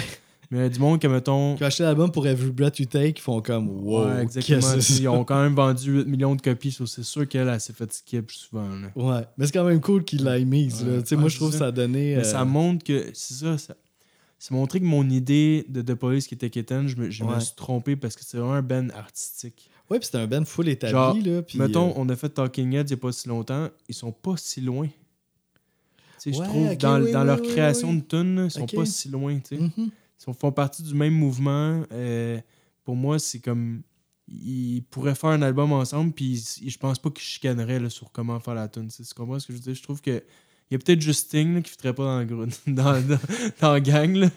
[0.53, 1.57] Mais il y a du monde qui, mettons.
[1.57, 4.61] Qui ont acheté l'album pour Every Breath You Take, ils font comme Wow, ouais, exactement.
[4.61, 7.73] que Ils ont quand même vendu 8 millions de copies, c'est sûr qu'elle elle s'est
[7.73, 8.69] fait skip souvent.
[8.69, 8.89] là.
[8.95, 10.85] Ouais, mais c'est quand même cool qu'il l'ait mise.
[10.85, 11.01] Ouais.
[11.03, 11.67] Tu sais, Ouais, moi, je trouve que ça.
[11.67, 12.15] a donné.
[12.15, 13.07] Mais euh, ça montre que.
[13.13, 13.75] C'est ça, ça.
[14.39, 17.41] C'est montré que mon idée de The Police qui était Kitten, je, me, je me
[17.41, 19.71] suis trompé parce que c'est vraiment un band artistique.
[19.91, 20.93] Ouais, puis c'était un band full établi.
[20.93, 23.29] Genre, là, puis, Mettons, euh, on a fait Talking Heads il n'y a pas si
[23.29, 24.89] longtemps, ils sont pas si loin.
[26.25, 29.09] Je trouve, dans, oui, dans oui, leur oui, création de tunes, ils sont pas si
[29.09, 29.39] loin.
[29.39, 29.63] tu sais.
[29.63, 29.91] mhm.
[30.29, 31.85] Ils font partie du même mouvement.
[31.93, 32.41] euh,
[32.85, 33.83] pour moi, c'est comme.
[34.29, 38.41] Ils pourraient faire un album ensemble, puis je pense pas qu'ils chicaneraient là, sur comment
[38.41, 38.89] faire la tune.
[38.89, 39.75] Tu comprends ce que je veux dire?
[39.75, 40.23] Je trouve que.
[40.71, 42.27] Il y a peut-être juste Sting là, qui ne pas dans, le
[42.75, 43.19] dans, dans,
[43.61, 44.17] dans la gang.
[44.17, 44.29] Là.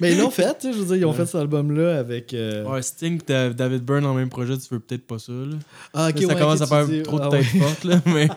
[0.00, 1.16] Mais ils l'ont fait, tu sais, je veux dire, ils ont Ouais.
[1.16, 2.32] fait cet album-là avec.
[2.34, 5.32] euh, Ouais, Sting, Da- David Byrne en même projet, tu veux peut-être pas ça.
[5.32, 5.56] Là.
[5.92, 7.60] Ah, ok, Là, ça ouais, commence à faire dis- trop de ah, tête ouais.
[7.60, 8.28] forte, là, mais,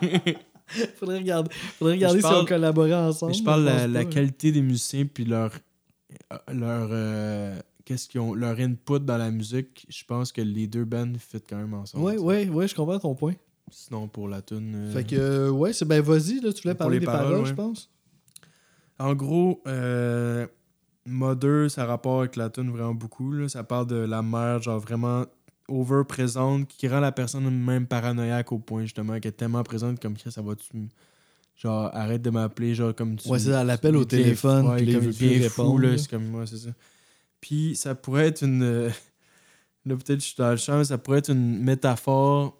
[0.98, 3.32] Faudrait regarder, faudrait regarder si on collaborait ensemble.
[3.32, 5.52] mais je parle de la, qualité des musiciens puis leur
[6.32, 9.84] euh, leur euh, qu'est-ce qu'ils ont leur input dans la musique.
[9.88, 12.12] Je pense que les deux bands fit quand même ensemble.
[12.12, 12.18] Sais.
[12.18, 13.34] ouais, ouais, je comprends ton point.
[13.70, 14.74] Sinon pour la tune.
[14.74, 17.22] euh, Fait que, euh, ouais, c'est ben vas-y, là, tu voulais parler les des paroles,
[17.22, 17.48] paroles, ouais.
[17.48, 17.90] je pense.
[18.98, 20.46] En gros, euh,
[21.06, 23.32] Mother, ça a rapport avec la tune vraiment beaucoup.
[23.32, 23.48] Là.
[23.48, 25.24] Ça parle de la mère, genre vraiment
[25.68, 30.00] over présente, qui rend la personne même paranoïaque au point justement qu'elle est tellement présente
[30.00, 30.88] comme ça, ça va tu
[31.56, 34.94] genre arrête de m'appeler genre comme tu Ouais, c'est elle appelle au téléphone, ouais, puis
[34.94, 35.98] comme répondre, fou, là, là.
[35.98, 36.70] c'est comme moi c'est ça
[37.40, 38.90] puis ça pourrait être une euh,
[39.86, 42.59] là peut-être je suis dans le champ mais ça pourrait être une métaphore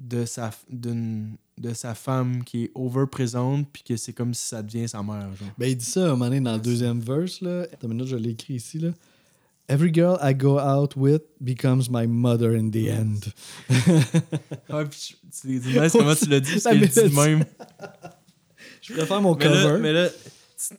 [0.00, 4.62] de sa de sa femme qui est over présente puis que c'est comme si ça
[4.62, 7.00] devient sa mère genre Ben, il dit ça à un moment donné dans le deuxième
[7.00, 7.40] verse.
[7.42, 7.62] Là.
[7.72, 8.78] Attends une minute, je l'ai écrit ici.
[8.78, 8.90] Là.
[9.68, 13.20] Every girl I go out with becomes my mother in the end.
[14.70, 17.44] Ah, puis je- c'est nice comment tu l'as dit, parce qu'il le dit même.
[18.82, 19.78] Je préfère mon Mais là, cover.
[19.80, 20.08] mais là,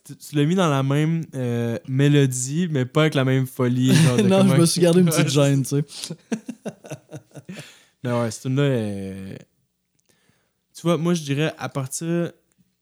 [0.06, 3.94] tu, tu l'as mis dans la même euh, mélodie, mais pas avec la même folie.
[3.94, 5.86] genre non, je me suis gardé une petite gêne, tu sais.
[8.04, 9.38] Mais ouais, cette tune-là est-
[10.76, 12.32] Tu vois, moi, je dirais, à partir...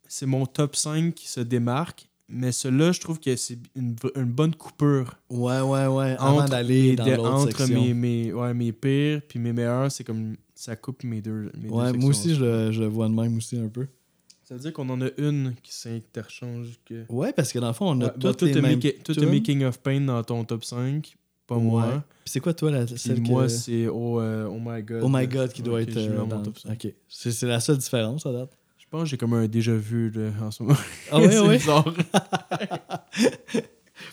[0.07, 4.23] C'est mon top 5 qui se démarque, mais celui-là, je trouve que c'est une, une
[4.25, 5.15] bonne coupure.
[5.29, 6.15] Ouais, ouais, ouais.
[6.17, 7.79] Avant Entre d'aller les dans deux- l'autre Entre section.
[7.85, 10.35] mes, mes, ouais, mes pires puis mes meilleurs, c'est comme...
[10.55, 13.37] Ça coupe mes deux, mes Ouais, moi aussi, je le, je le vois de même
[13.37, 13.87] aussi un peu.
[14.43, 17.05] Ça veut dire qu'on en a une qui s'interchange que...
[17.07, 19.13] Ouais, parce que dans le fond, on a Ouais, bah, toutes les mêmes Maki- toi,
[19.13, 19.29] t'as tunes.
[19.29, 21.15] Making of Pain dans ton top 5,
[21.49, 21.63] pas Ouais.
[21.63, 22.03] moi.
[22.23, 23.49] Puis c'est quoi, toi, la, celle moi, que...
[23.49, 25.01] c'est oh, euh, oh My God.
[25.03, 26.43] Oh my God qui doit être euh, dans mon dans...
[26.43, 26.71] top 5.
[26.71, 26.93] Ok.
[27.07, 28.51] C'est c'est la seule différence, à date?
[28.77, 30.77] Je pense que j'ai comme un déjà-vu là, en ce moment.
[31.11, 31.57] Ah ouais?
[31.57, 31.83] bizarre.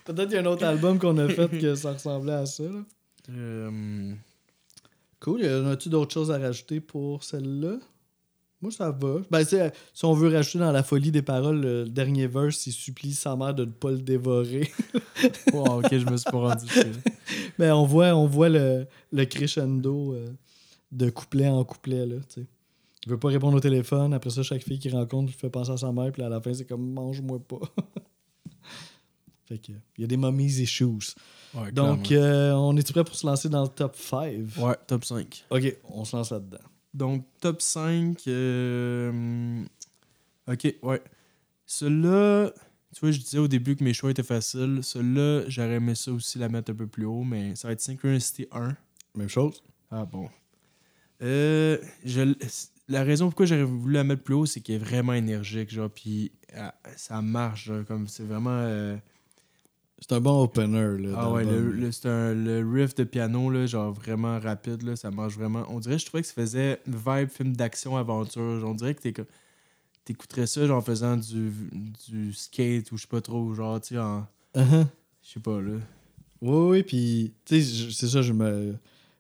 [0.05, 2.65] Peut-être qu'il y a un autre album qu'on a fait que ça ressemblait à ça.
[2.65, 2.85] Là.
[3.31, 4.13] Euh,
[5.21, 5.43] Cool.
[5.43, 7.79] Y en a-tu d'autres choses à rajouter pour celle-là?
[8.63, 9.17] Moi, ça va.
[9.31, 13.13] Ben, si on veut rajouter dans la folie des paroles, le dernier verse, il supplie
[13.13, 14.71] sa mère de ne pas le dévorer.
[15.53, 16.67] wow, ok, je me suis pas rendu.
[17.59, 20.33] Mais on voit, on voit le, le crescendo euh,
[20.91, 22.07] de couplet en couplet.
[22.07, 22.17] Là,
[23.07, 24.15] il veut pas répondre au téléphone.
[24.15, 26.11] Après ça, chaque fille qu'il rencontre lui fait penser à sa mère.
[26.11, 27.61] Puis à la fin, c'est comme mange-moi pas.
[29.45, 31.15] fait que, il y a des mummies et shoes.
[31.55, 34.57] Ouais, Donc, euh, on est prêt pour se lancer dans le top 5?
[34.59, 35.45] ouais, top 5.
[35.51, 36.59] Ok, on se lance là-dedans.
[36.97, 38.23] Donc, top 5.
[38.27, 39.63] euh,
[40.49, 41.03] Ok, ouais.
[41.67, 42.53] Celui-là,
[42.95, 44.81] tu vois, je disais au début que mes choix étaient faciles.
[44.83, 47.81] Celui-là, j'aurais aimé ça aussi la mettre un peu plus haut, mais ça va être
[47.81, 48.77] Synchronicity 1.
[49.17, 49.63] Même chose.
[49.91, 50.29] Ah bon.
[51.23, 52.35] Euh, je
[52.89, 55.91] la raison pourquoi j'aurais voulu la mettre plus haut, c'est qu'elle est vraiment énergique, genre,
[55.91, 58.51] puis ah, ça marche, genre, comme c'est vraiment.
[58.61, 58.97] euh,
[59.99, 60.99] C'est un bon opener.
[60.99, 64.83] Là, ah ouais, le, le- c'est un le riff de piano, là, genre vraiment rapide,
[64.83, 65.65] là, ça marche vraiment.
[65.71, 68.61] On dirait, je trouvais que ça faisait vibe film d'action aventure.
[68.61, 69.09] Genre, on dirait que
[70.05, 71.51] t'écouterais ça, genre, en faisant du,
[72.09, 74.27] du skate ou je sais pas trop, genre, tu sais, en.
[74.55, 74.87] Uh-huh.
[75.23, 75.73] Je sais pas, là.
[76.43, 78.75] Oui, oui, puis tu sais, c'est ça, je me,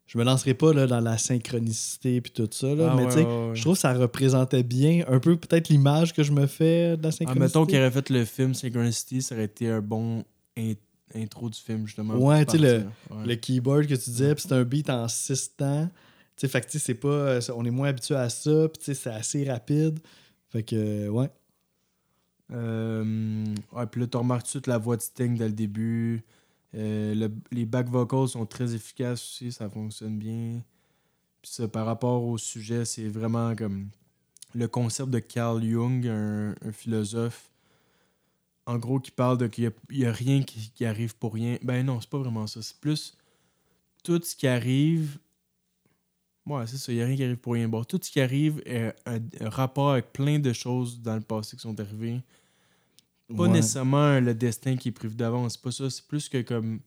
[0.07, 3.09] je me lancerai pas là, dans la synchronicité puis tout ça, là, Ah, mais ouais,
[3.09, 3.55] tu sais, ouais, ouais.
[3.57, 7.03] je trouve que ça représentait bien un peu peut-être l'image que je me fais de
[7.03, 7.41] la Ah, synchronicité.
[7.59, 10.23] mettons qu'il aurait fait le film Synchronicity, ça aurait été un bon
[10.57, 10.75] in-
[11.15, 12.15] intro du film, justement.
[12.17, 12.85] Ouais, tu sais, le-.
[13.15, 13.27] Ouais.
[13.27, 15.89] Le keyboard que tu disais, puis c'est un beat en 6 temps.
[16.37, 17.09] Tu sais, fait que tu sais, c'est pas.
[17.09, 20.01] euh, On est moins habitué à ça, puis tu sais, c'est assez rapide.
[20.49, 21.31] Fait que, euh, ouais.
[22.53, 25.53] Euh, ouais, puis là, tu remarques tout de suite la voix de Sting dès le
[25.55, 26.23] début.
[26.75, 30.63] Euh, le- les back vocals sont très efficaces aussi, ça fonctionne bien.
[31.43, 33.89] Puis ça, par rapport au sujet, c'est vraiment comme
[34.55, 37.51] le concept de Carl Jung, un, un philosophe,
[38.67, 41.57] en gros, qui parle de qu'il n'y a, rien qui, qui arrive pour rien.
[41.63, 42.61] Ben non, c'est pas vraiment ça.
[42.63, 43.17] C'est plus
[44.03, 45.19] tout ce qui arrive.
[46.47, 47.69] Ouais, c'est ça, il n'y a rien qui arrive pour rien.
[47.69, 51.21] Bon, tout ce qui arrive est un, un rapport avec plein de choses dans le
[51.21, 52.21] passé qui sont arrivées.
[53.29, 53.49] Pas Ouais.
[53.49, 55.91] nécessairement le destin qui est prévu d'avance, c'est pas ça.
[55.91, 56.81] C'est plus que comme.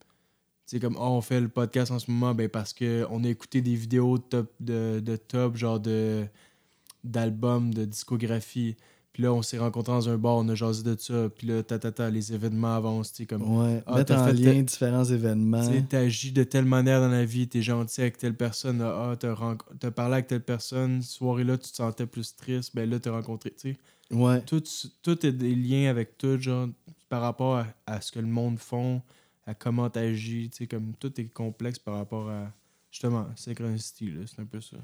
[0.65, 3.59] C'est comme, oh, on fait le podcast en ce moment ben parce qu'on a écouté
[3.61, 6.27] des vidéos de top, de, de top genre de
[7.03, 8.77] d'albums, de discographie.
[9.19, 11.27] Puis là, on s'est rencontrés dans un bar, on a jasé de ça.
[11.27, 13.11] Puis là, ta, ta, ta, les événements avancent.
[13.27, 13.83] Comme, Ouais.
[13.85, 15.69] Ah, Mettre en fait lien différents événements.
[15.69, 19.91] tu t'agis de telle manière dans la vie, t'es gentil avec telle personne, ah, t'as,
[19.91, 23.73] parlé avec telle personne, soirée-là, tu te sentais plus triste, ben là, t'as rencontré, tu
[23.73, 24.15] sais.
[24.15, 24.39] Ouais.
[24.43, 24.63] Tout,
[25.03, 26.69] tout est des liens avec tout, genre,
[27.09, 29.01] par rapport à, à ce que le monde font,
[29.45, 32.53] à comment t'agis, comme tout est complexe par rapport à
[32.91, 34.77] justement synchronicity, là, c'est un peu ça.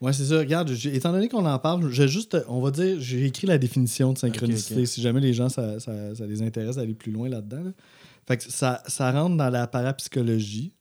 [0.00, 0.38] Ouais, c'est ça.
[0.38, 4.12] Regarde, étant donné qu'on en parle, j'ai juste, on va dire, j'ai écrit la définition
[4.12, 4.86] de synchronicité.
[4.86, 7.64] Si jamais les gens, ça, ça- ça les intéresse d'aller plus loin là-dedans.
[7.64, 7.70] là.
[8.26, 10.72] Fait que ça, ça rentre dans la parapsychologie.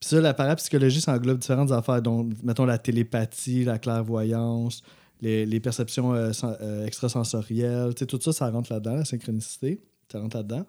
[0.00, 4.82] Puis ça, la parapsychologie, ça englobe différentes affaires, dont, mettons, la télépathie, la clairvoyance,
[5.20, 7.94] les, les perceptions euh, euh, extrasensorielles.
[7.94, 9.80] Tu sais, tout ça, ça rentre là-dedans, la synchronicité.
[10.12, 10.64] Ça rentre là-dedans.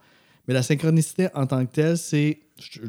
[0.49, 2.39] Mais la synchronicité en tant que telle, c'est.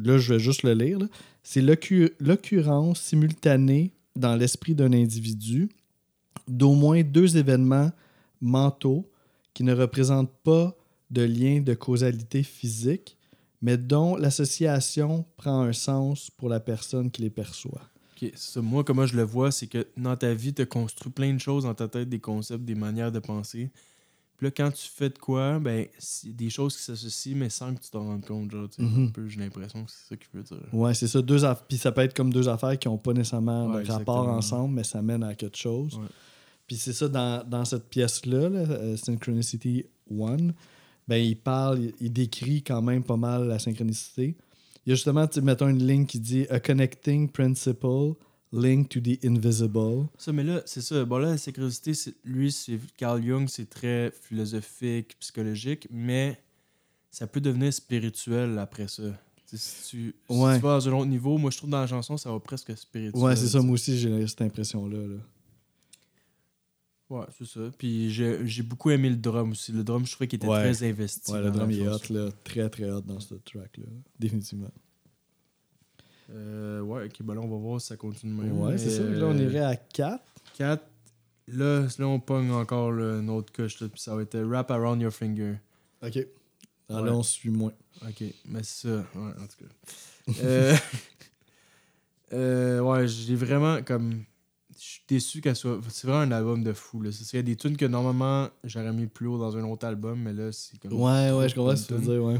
[0.03, 0.97] Là, je vais juste le lire.
[1.43, 5.69] C'est l'occu- l'occurrence simultanée dans l'esprit d'un individu
[6.47, 7.91] d'au moins deux événements
[8.41, 9.07] mentaux
[9.53, 10.75] qui ne représentent pas
[11.11, 13.15] de lien de causalité physique,
[13.61, 17.81] mais dont l'association prend un sens pour la personne qui les perçoit.
[18.15, 18.61] Ok, c'est ça.
[18.61, 21.39] Moi, comment je le vois, c'est que dans ta vie, tu as construit plein de
[21.39, 23.69] choses dans ta tête, des concepts, des manières de penser.
[24.41, 27.75] Puis là, quand tu fais de quoi, ben, c'est des choses qui s'associent, mais sans
[27.75, 28.49] que tu t'en rendes compte.
[28.49, 29.05] Genre, Mhm.
[29.05, 30.57] un peu, j'ai l'impression que c'est ça qu'il veut dire.
[30.73, 31.21] Ouais, c'est ça.
[31.21, 34.27] Deux Puis ça peut être comme deux affaires qui n'ont pas nécessairement Ouais, de rapport
[34.27, 35.93] ensemble, mais ça mène à quelque chose.
[35.95, 36.07] Ouais.
[36.65, 40.55] Puis c'est ça, dans, dans cette pièce-là, là, euh, Synchronicity One,
[41.07, 44.35] ben, il parle, il, il décrit quand même pas mal la synchronicité.
[44.87, 48.15] Il y a justement, mettons une ligne qui dit A connecting principle
[48.53, 50.07] linked to the invisible.
[50.17, 51.05] Ça, mais là, c'est ça.
[51.05, 56.37] Bon, là, la c'est- lui, c'est Carl Jung, c'est très philosophique, psychologique, mais
[57.09, 59.03] ça peut devenir spirituel après ça.
[59.53, 60.55] Si tu, si Ouais.
[60.55, 62.75] tu vas dans un autre niveau, moi, je trouve dans la chanson, ça va presque
[62.77, 63.21] spirituel.
[63.21, 64.97] Ouais, c'est ça, moi aussi, j'ai cette impression-là.
[65.07, 65.17] là.
[67.09, 67.59] Ouais, c'est ça.
[67.77, 69.73] Puis j'ai beaucoup aimé le drum aussi.
[69.73, 70.61] Le drum, je trouvais qu'il était Ouais.
[70.73, 71.29] très investi.
[71.31, 72.29] Ouais, le drum, il est hot, là.
[72.45, 73.83] Très, très hot dans ce track-là.
[74.17, 74.71] Définitivement.
[76.33, 78.59] Euh, ouais, ok, ben là, on va voir si ça continue même.
[78.59, 79.03] Ouais, c'est ça.
[79.03, 80.23] Là, on euh, irait à 4.
[80.57, 80.83] 4.
[81.47, 84.45] Là, là, on pogne encore là, une autre coche, là, puis ça va être euh,
[84.45, 85.55] Wrap Around Your Finger.
[86.03, 86.15] OK.
[86.15, 86.27] Ouais.
[86.89, 87.73] Là, on suit moins.
[88.07, 89.05] Ok, mais c'est ça.
[89.15, 90.33] Ouais, en tout cas.
[90.43, 90.75] euh,
[92.33, 94.23] euh, ouais, j'ai vraiment comme.
[94.77, 95.79] Je suis déçu qu'elle soit.
[95.89, 97.01] C'est vraiment un album de fou.
[97.01, 97.09] Là.
[97.11, 100.21] Il y a des tunes que normalement j'aurais mis plus haut dans un autre album,
[100.21, 100.93] mais là, c'est comme.
[100.93, 102.39] Ouais, ouais, je comprends ce que tu veux dire, ouais.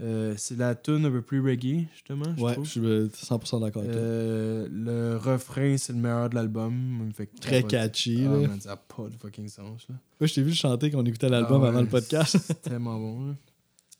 [0.00, 2.24] Euh, c'est la tune un peu plus reggae, justement.
[2.36, 2.64] Je Ouais, trouve.
[2.64, 3.94] je suis euh, 100% d'accord avec.
[3.96, 7.10] Euh, le refrain, c'est le meilleur de l'album.
[7.40, 8.48] Très catchy, Ah, là.
[8.48, 9.86] man, ça n'a pas de fucking sens.
[9.88, 9.96] Là.
[10.20, 12.36] Moi, je t'ai vu chanter qu'on écoutait l'album Ah avant ouais, le podcast.
[12.46, 13.26] C'est tellement bon.
[13.26, 13.34] là.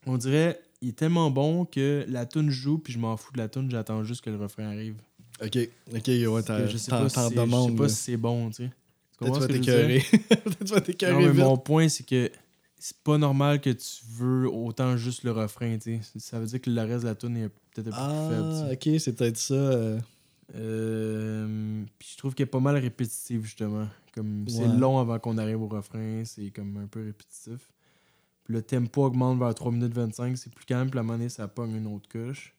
[0.06, 3.38] On dirait, il est tellement bon que la tune joue, puis je m'en fous de
[3.38, 4.94] la tune, j'attends juste que le refrain arrive.
[5.42, 5.58] ok,
[5.96, 6.90] ok, ouais, t'en c'est- je sais
[7.34, 7.76] demandes.
[7.76, 8.70] pas si c'est bon, tu sais.
[9.18, 9.98] Peut-être tu vas t'écœurer.
[10.28, 11.40] Peut-être tu vas Non, t'écœurer mais vite.
[11.42, 12.30] mon point, c'est que
[12.78, 16.18] c'est pas normal que tu veux autant juste le refrain, tu sais.
[16.18, 18.68] Ça veut dire que le reste de la tune est peut-être un peu plus faible,
[18.70, 19.54] Ah, ok, c'est peut-être ça.
[19.54, 19.98] euh,
[20.54, 23.86] Euh, puis je trouve qu'elle est pas mal répétitive, justement.
[24.14, 27.70] Comme c'est long avant qu'on arrive au refrain, c'est comme un peu répétitif.
[28.44, 31.18] Puis le tempo augmente vers 3 minutes 25, c'est plus calme, puis à un moment
[31.18, 32.54] donné, ça pogne une autre couche.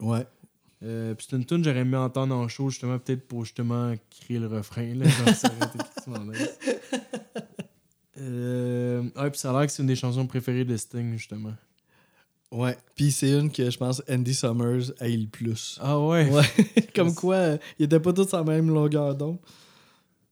[0.00, 0.24] Ouais.
[0.84, 3.92] Euh, puis c'est une tune que j'aurais aimé entendre en show, justement, peut-être pour justement
[4.10, 4.94] créer le refrain.
[4.94, 5.78] Là, genre, ça aurait été.
[8.18, 11.54] Euh, ah, puis ça a l'air que c'est une des chansons préférées de Sting, justement.
[12.50, 12.76] Ouais.
[12.94, 15.78] Puis c'est une que je pense Andy Summers aille le plus.
[15.80, 16.30] Ah ouais?
[16.30, 16.44] Ouais.
[16.94, 19.38] Comme quoi, euh, ils étaient pas tous en même longueur d'onde.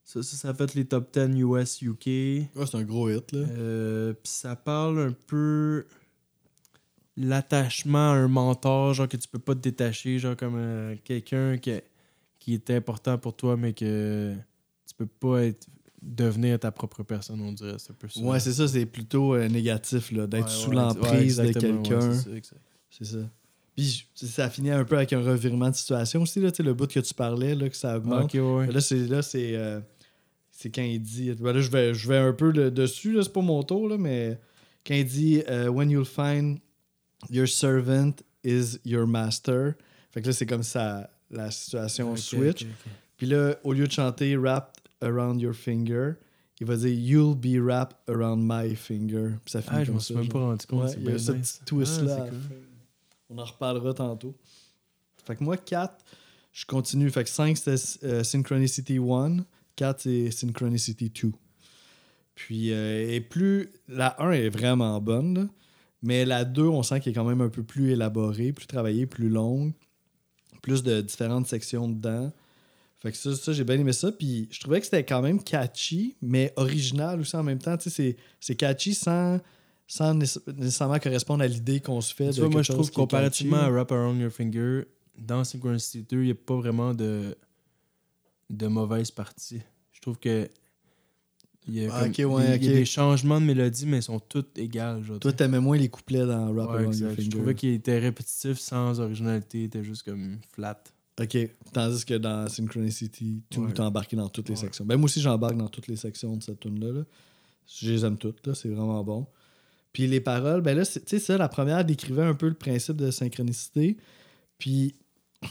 [0.03, 2.05] Ça, ça, ça a fait les top 10 US, UK.
[2.05, 3.39] Ouais, c'est un gros hit, là.
[3.39, 5.85] Euh, puis ça parle un peu
[7.17, 11.57] l'attachement à un mentor, genre que tu peux pas te détacher, genre comme euh, quelqu'un
[11.57, 11.71] qui,
[12.39, 14.35] qui est important pour toi, mais que
[14.87, 15.67] tu peux pas être
[16.01, 17.75] devenir ta propre personne, on dirait.
[17.77, 18.21] C'est ça.
[18.21, 21.59] Ouais, c'est ça, c'est plutôt euh, négatif, là, d'être Ouais, sous ouais, l'emprise ouais, de
[21.59, 22.11] quelqu'un.
[22.13, 22.61] c'est ça, exact.
[22.89, 23.17] c'est ça.
[23.75, 26.99] Puis ça finit un peu avec un revirement de situation aussi, là, le bout que
[26.99, 28.25] tu parlais, là, que ça augmente.
[28.25, 28.67] Ok, ouais, ouais.
[28.67, 29.79] Mais Là, c'est là, c'est euh,
[30.51, 31.31] c'est quand il dit.
[31.33, 33.87] ben là, je vais, je vais un peu le- dessus, là, c'est pas mon tour,
[33.87, 34.39] là, mais
[34.85, 36.59] quand il dit euh, When you'll find
[37.29, 39.75] your servant is your master.
[40.11, 42.65] Fait que là, c'est comme ça, la situation switch.
[43.17, 46.13] Puis là, au lieu de chanter Wrapped around your finger,
[46.59, 49.31] il va dire You'll be wrapped around my finger.
[49.43, 50.83] Puis ça finit Ah, je m'en suis même pas rendu compte.
[50.83, 52.25] Ouais, il y a ce petit twist-là.
[52.25, 52.39] Ah, cool.
[53.29, 54.35] On en reparlera tantôt.
[55.25, 56.03] Fait que moi, 4,
[56.51, 57.09] je continue.
[57.09, 59.37] Fait que 5, c'était euh, Synchronicity 1.
[59.75, 61.31] 4, c'est Synchronicity 2.
[62.35, 63.71] Puis, euh, et plus.
[63.87, 65.47] La 1 est vraiment bonne, là.
[66.01, 69.05] mais la 2, on sent qu'elle est quand même un peu plus élaborée, plus travaillée,
[69.05, 69.73] plus longue.
[70.61, 72.31] Plus de différentes sections dedans.
[73.01, 74.11] Fait que ça, ça, j'ai bien aimé ça.
[74.11, 77.75] Puis je trouvais que c'était quand même catchy, mais original aussi en même temps.
[77.77, 79.39] Tu sais, c'est- catchy sans,
[79.87, 82.29] sans nécess- nécessairement correspondre à l'idée qu'on se fait.
[82.29, 83.67] Tu de vois, moi, je trouve comparativement catchy.
[83.67, 84.83] à Wrap Around Your Finger,
[85.17, 87.35] dans Synchronicity 2, il n'y a pas vraiment de,
[88.51, 89.61] de mauvaise partie.
[89.91, 90.47] Je trouve que
[91.67, 94.03] Il y a, Ah, comme- ouais, il y a des changements de mélodie, mais ils
[94.03, 95.03] sont tous égales.
[95.03, 96.95] Genre, Toi, t'aimais moins les couplets dans Ouais, Around.
[96.99, 97.29] Your Je Finger.
[97.29, 100.81] trouvais qu'il était répétitif sans originalité, il était juste comme flat.
[101.21, 101.37] Ok.
[101.73, 103.73] Tandis que dans Synchronicity, tout Ouais.
[103.73, 104.61] t'es embarqué dans toutes les Ouais.
[104.61, 104.85] sections.
[104.85, 106.91] Ben, moi aussi, j'embarque dans toutes les sections de cette tune-là.
[106.91, 107.03] là.
[107.79, 108.53] Je les aime toutes, là.
[108.55, 109.27] C'est vraiment bon.
[109.93, 112.95] Puis les paroles, ben là, tu sais, ça, la première décrivait un peu le principe
[112.97, 113.97] de synchronicité.
[114.57, 114.95] Puis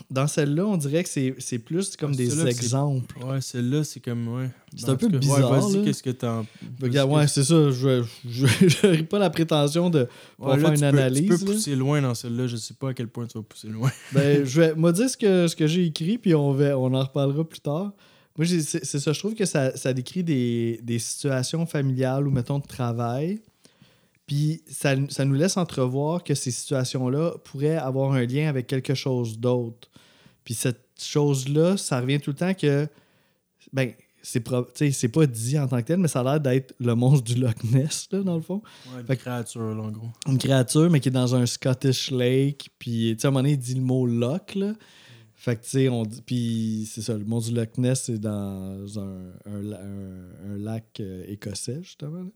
[0.08, 3.16] dans celle-là, on dirait que c'est plus comme des exemples.
[3.24, 4.28] Ouais, celle-là, c'est comme.
[4.28, 4.48] Ouais.
[4.76, 6.46] C'est Ben, un en peu cas, bizarre, Ouais, qu'est-ce que t'en.
[6.80, 7.70] Regarde, parce ouais, c'est ça.
[7.72, 10.06] Je je- n'aurai pas la prétention de
[10.40, 11.22] là, faire tu une peux- analyse.
[11.22, 11.52] Tu peux là.
[11.52, 13.90] pousser loin dans celle-là, je sais pas à quel point tu vas pousser loin.
[14.12, 16.94] Ben, je vais me dire ce que, ce que j'ai écrit, puis on, va, on
[16.94, 17.92] en reparlera plus tard.
[18.38, 19.12] Moi, c'est ça.
[19.12, 23.40] Je trouve que ça, ça décrit des, des situations familiales ou, mettons, de travail.
[24.30, 28.94] Puis ça, ça nous laisse entrevoir que ces situations-là pourraient avoir un lien avec quelque
[28.94, 29.90] chose d'autre.
[30.44, 32.86] Puis cette chose-là, ça revient tout le temps que.
[33.72, 33.90] Ben,
[34.22, 34.40] c'est
[34.92, 37.40] c'est pas dit en tant que tel, mais ça a l'air d'être le monstre du
[37.40, 38.62] Loch Ness, là, dans le fond
[38.94, 40.06] Ouais, une Fait créature, là, en gros.
[40.28, 42.70] une créature, mais qui est dans un Scottish lake.
[42.78, 44.74] Puis, tu sais, à un moment donné, il dit le mot loch, là.
[45.34, 46.22] Fait que, tu sais, on dit.
[46.24, 51.24] Puis, c'est ça, le mont du Loch Ness, c'est dans un, un- un lac euh,
[51.26, 52.18] écossais, justement.
[52.22, 52.30] là.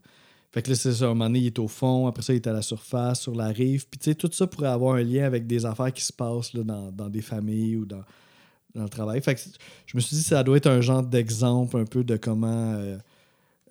[0.55, 2.47] Fait que là, c'est un moment donné, il est au fond, après ça, il est
[2.47, 3.87] à la surface, sur la rive.
[3.91, 6.53] Puis, tu sais, tout ça pourrait avoir un lien avec des affaires qui se passent
[6.53, 8.03] là, dans, dans des familles ou dans,
[8.73, 9.21] le travail.
[9.21, 9.41] Fait que
[9.85, 12.71] je me suis dit, ça doit être un genre d'exemple un peu de comment.
[12.73, 12.97] euh,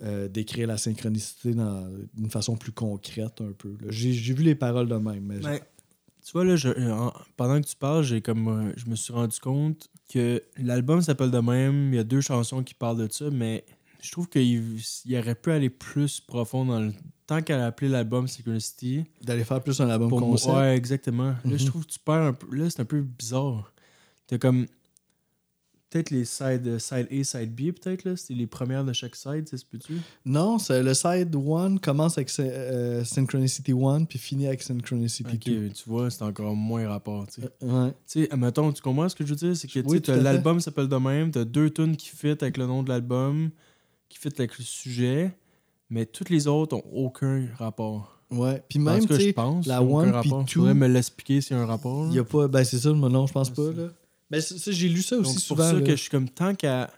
[0.02, 3.76] euh, décrire la synchronicité d'une façon plus concrète un peu.
[3.88, 5.60] J'ai vu les paroles de même, mais Ben,
[6.22, 9.38] tu vois, là, euh, en- pendant que tu parles, j'ai comme je me suis rendu
[9.38, 11.92] compte que l'album s'appelle de même.
[11.92, 13.64] Il y a deux chansons qui parlent de ça, mais
[14.04, 14.42] je trouve qu'il
[15.06, 16.92] il aurait pu aller plus profond dans le.
[17.26, 19.04] Tant qu'elle a appelé l'album Synchronicity.
[19.22, 20.54] d'aller faire plus un album Pour moi, concept.
[20.54, 21.28] ouais, exactement.
[21.30, 21.70] Là, je Mhm.
[21.70, 22.54] trouve que tu perds un peu.
[22.54, 23.72] Là, c'est un peu bizarre.
[24.26, 24.66] T'as comme.
[25.90, 28.16] Peut-être les side, side A, side B, peut-être, là.
[28.16, 29.94] C'était les premières de chaque side, ça se peut-tu?
[30.26, 35.44] Non, c'est le side 1 commence avec euh, Synchronicity 1 puis finit avec Synchronicity Ok,
[35.46, 35.68] 2.
[35.70, 37.48] tu vois, c'est encore moins rapport, tu sais.
[37.62, 37.90] Ouais.
[38.08, 39.56] Tu sais, admettons, tu comprends ce que je veux dire?
[39.56, 42.66] C'est que tu Oui, l'album s'appelle de même, t'as deux tunes qui fit avec le
[42.66, 43.50] nom de l'album,
[44.14, 45.36] qui fit avec le sujet,
[45.90, 48.20] mais toutes les autres ont aucun rapport.
[48.30, 48.62] Ouais.
[48.68, 49.66] Puis même, tu pense.
[49.66, 52.06] la one puis two, Faudrait me l'expliquer s'il y a un rapport.
[52.10, 52.48] il y a pas.
[52.48, 53.88] Ben, c'est ça, mais non, je pense pas, là.
[54.30, 55.70] Ben, ça, j'ai lu ça aussi Donc, c'est pour souvent.
[55.70, 56.90] ça que je suis comme tant qu'à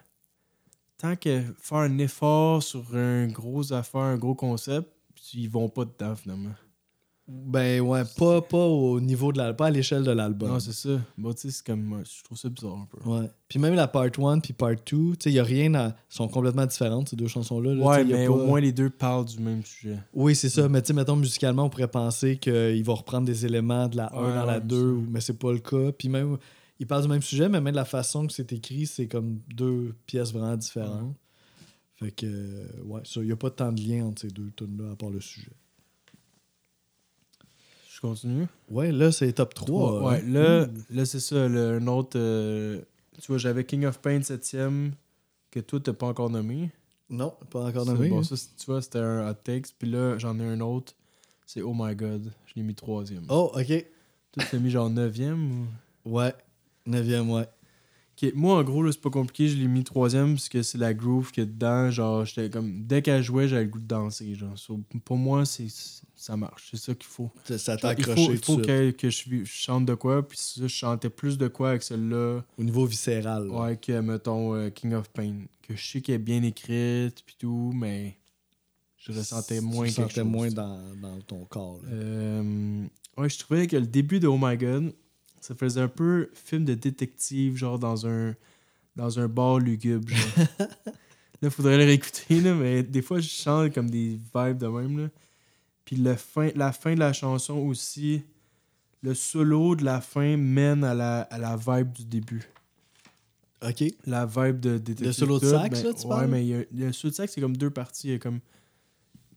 [0.98, 4.88] tant que faire un effort sur un gros affaire, un gros concept,
[5.34, 6.54] ils vont pas dedans finalement.
[7.28, 10.48] Ben, ouais, pas, pas au niveau de l'album, pas à l'échelle de l'album.
[10.48, 11.00] Non, c'est ça.
[11.18, 11.92] Bon, tu sais, c'est comme.
[11.94, 12.98] ouais, je trouve ça bizarre un peu.
[13.08, 13.28] Ouais.
[13.48, 15.96] Puis même la part 1 puis part 2, tu sais, il y a rien à...
[16.08, 17.74] sont complètement différentes, ces deux chansons-là.
[17.74, 19.64] là, tu Ouais, sais, y a mais pas- au moins les deux parlent du même
[19.64, 19.98] sujet.
[20.14, 20.68] Oui, c'est ça.
[20.68, 24.14] Mais tu sais, mettons, musicalement, on pourrait penser qu'il va reprendre des éléments de la
[24.16, 25.90] 1 Ouais, dans la ouais, 2, ou- mais c'est pas le cas.
[25.98, 26.36] Puis même,
[26.78, 29.40] il parle du même sujet, mais même de la façon que c'est écrit, c'est comme
[29.52, 31.16] deux pièces vraiment différentes.
[31.96, 34.52] Fait que, euh, ouais, ça, il n'y a pas tant de lien entre ces deux
[34.54, 35.50] tunes-là, à part le sujet.
[37.96, 38.46] Je continue.
[38.70, 40.02] Ouais, là, c'est top 3.
[40.02, 41.48] ouais, là, là c'est ça.
[41.48, 42.18] le- un autre.
[42.18, 42.82] euh,
[43.22, 44.90] tu vois, j'avais King of Pain 7ème
[45.50, 46.70] que toi, t'as pas encore nommé.
[47.08, 48.10] Non, pas encore nommé.
[48.10, 48.22] Bon, hein.
[48.22, 49.68] ça, tu vois, c'était un hot takes.
[49.78, 50.92] Puis là, j'en ai un autre.
[51.46, 52.30] C'est Oh My God.
[52.44, 53.24] Je l'ai mis troisième.
[53.30, 53.66] Oh, ok.
[54.32, 55.62] Toi, tu l'as mis genre neuvième
[56.04, 56.16] ou?
[56.18, 56.34] Ouais.
[56.84, 57.48] Neuvième, ouais.
[58.34, 59.48] Moi, en gros, là, c'est pas compliqué.
[59.48, 61.90] Je l'ai mis troisième parce que c'est la groove qu'il y a dedans.
[61.90, 62.84] Genre, j'étais comme.
[62.86, 64.34] Dès qu'elle jouait, j'avais le goût de danser.
[64.34, 64.56] Genre.
[64.58, 65.66] So, pour moi, c'est
[66.14, 66.68] ça marche.
[66.70, 67.30] C'est ça qu'il faut.
[67.44, 68.66] Ça- t'a il faut, accroché il faut suite.
[68.66, 70.26] que, que je, je chante de quoi.
[70.26, 72.42] Puis ça, je chantais plus de quoi avec celle-là.
[72.56, 73.48] au niveau viscéral.
[73.48, 73.52] là.
[73.62, 75.40] Ouais, que, mettons, euh, King of Pain.
[75.62, 77.22] Que je sais qu'elle est bien écrite.
[77.26, 78.16] Puis tout, mais.
[78.96, 80.30] Je ressentais moins quelque ressentais chose.
[80.30, 81.80] moins dans, dans ton corps.
[81.84, 81.90] là.
[81.92, 82.84] Euh,
[83.18, 84.92] ouais, je trouvais que le début de Oh My God,
[85.46, 88.34] ça faisait un peu film de détective, genre dans un,
[88.96, 90.08] dans un bar lugubre.
[90.08, 90.46] Genre.
[91.42, 94.98] là, faudrait le réécouter, là, mais des fois, je chante comme des vibes de même.
[94.98, 95.08] Là.
[95.84, 98.22] Puis le fin, la fin de la chanson aussi,
[99.02, 102.42] le solo de la fin mène à la, à la vibe du début.
[103.62, 103.84] Ok.
[104.04, 105.06] La vibe de détective.
[105.06, 106.26] Le solo de sax, ben, là, tu Ouais, parles?
[106.30, 108.08] mais il y a- le solo de sax, c'est comme deux parties.
[108.08, 108.40] Il y a comme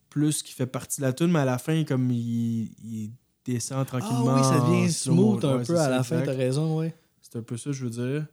[0.10, 3.12] plus qui fait partie de la tune, mais à la fin, comme il, il
[3.54, 4.36] descend Ah tranquillement.
[4.36, 5.50] oui, ça en devient smooth mo.
[5.50, 6.94] un peu à la fin, t'as raison, ouais.
[7.22, 8.26] C'est un peu ça, je veux dire.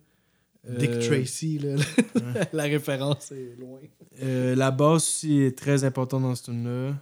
[0.78, 1.76] Dick Euh, Tracy, là.
[2.52, 3.78] la référence est loin.
[4.22, 6.94] euh, la basse aussi est très importante dans ce tune-là.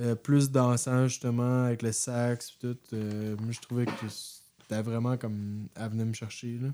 [0.00, 2.76] Euh, plus dansant, justement, avec le sax et tout.
[2.94, 5.66] Euh, moi, je trouvais que c'était vraiment comme...
[5.76, 6.68] Elle venait me chercher, là.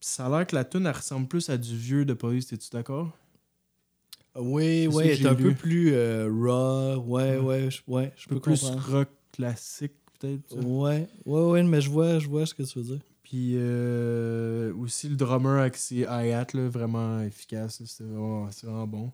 [0.00, 2.68] Ça a l'air que la tune elle ressemble plus à du vieux de Police, t'es-tu
[2.70, 3.10] d'accord?
[4.36, 5.54] Oui, oui, elle est un peu lu.
[5.54, 5.94] plus
[6.26, 6.96] raw.
[7.06, 7.68] Ouais, Ouais.
[7.86, 8.90] ouais, je, peux plus comprendre.
[8.90, 10.56] rock classique, peut-être.
[10.56, 13.00] Ouais, ouais, ouais, mais je vois, je vois ce que tu veux dire.
[13.22, 17.82] Puis euh, aussi le drummer avec ses hi-hats, vraiment efficace.
[17.84, 19.12] C'était vraiment, c'est vraiment bon.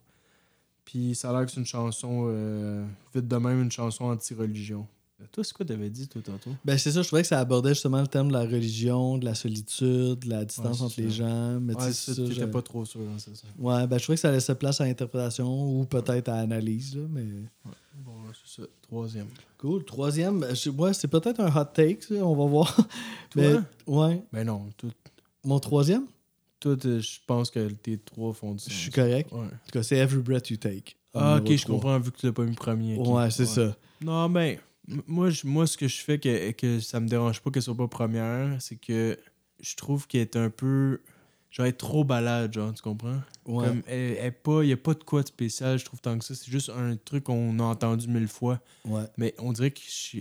[0.85, 4.87] Puis ça a l'air que c'est une chanson, euh, vite de même, une chanson anti-religion.
[5.33, 6.51] Toi, c'est quoi t'avais dit, toi, tantôt?
[6.65, 9.25] Ben, c'est ça, je trouvais que ça abordait justement le thème de la religion, de
[9.25, 11.61] la solitude, de la distance Ouais, entre les gens.
[11.61, 13.47] Mais Ouais, ça, j'avais- pas trop sûr, hein, c'est ça.
[13.59, 17.03] Ouais, ben, je trouvais que ça laissait place à l'interprétation ou peut-être à analyse, là,
[17.11, 17.25] mais...
[18.05, 18.69] Bon, c'est ça.
[18.83, 19.27] Troisième.
[19.59, 19.85] Cool.
[19.85, 22.75] Troisième, ben, je- ouais, c'est peut-être un hot take, ça, on va voir.
[23.31, 23.43] Toi?
[23.43, 23.57] mais,
[23.87, 24.23] ouais.
[24.33, 24.91] Ben non, tout,
[25.45, 26.07] Mon troisième,
[26.59, 29.31] tout, euh, je pense que tes trois font du je suis correct.
[29.33, 29.39] Ouais.
[29.39, 30.97] En tout cas, c'est Every Breath You Take.
[31.15, 32.97] Ah, ok, je comprends, vu que tu l'as pas mis premier.
[32.99, 33.75] Ouais, c'est ça.
[34.03, 34.59] Non, ben, m-
[35.07, 37.77] moi, je- moi, ce que je fais que, que ça me dérange pas qu'elle soit
[37.77, 39.19] pas première, c'est que
[39.61, 41.01] je trouve qu'elle est un peu.
[41.51, 43.21] Genre, elle est trop balade, genre, tu comprends?
[43.45, 43.67] Ouais.
[43.67, 46.17] Comme, elle, elle est pas, y a pas de quoi de spécial, je trouve, tant
[46.19, 46.35] que ça.
[46.35, 48.61] C'est juste un truc qu'on a entendu mille fois.
[48.85, 49.03] ouais.
[49.17, 50.19] Mais on dirait que je,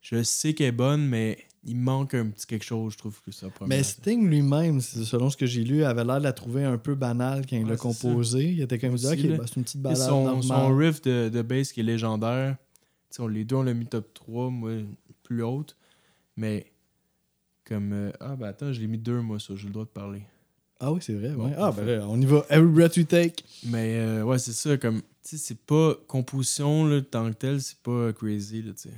[0.00, 3.30] je sais qu'elle est bonne, mais il manque un petit quelque chose, je trouve, que
[3.30, 3.76] ça première.
[3.78, 6.94] Mais Sting lui-même, selon ce que j'ai lu, avait l'air de la trouver un peu
[6.96, 8.50] banale quand il l'a c'est composé.
[8.50, 10.42] Il était comme dit, ok, bah, c'est une petite Et balade son, normale.
[10.42, 12.56] son riff de, de bass qui est légendaire.
[13.18, 14.72] On, les deux, on l'a mis top 3, moi,
[15.22, 15.76] plus haute.
[16.36, 16.66] Mais,
[17.64, 17.92] comme.
[17.92, 20.22] euh, ah, ben attends, je l'ai mis deux, moi, ça, j'ai le droit de parler.
[20.78, 21.30] Ah oui, c'est vrai.
[21.30, 21.54] Bon, ouais.
[21.58, 22.44] Ah, ben là, on y va.
[22.48, 23.44] Every breath you take.
[23.66, 25.00] Mais, euh, ouais, c'est ça, comme.
[25.22, 25.94] Tu sais, c'est pas.
[26.06, 28.94] Composition, là, tant que tel, c'est pas crazy, là, tu sais.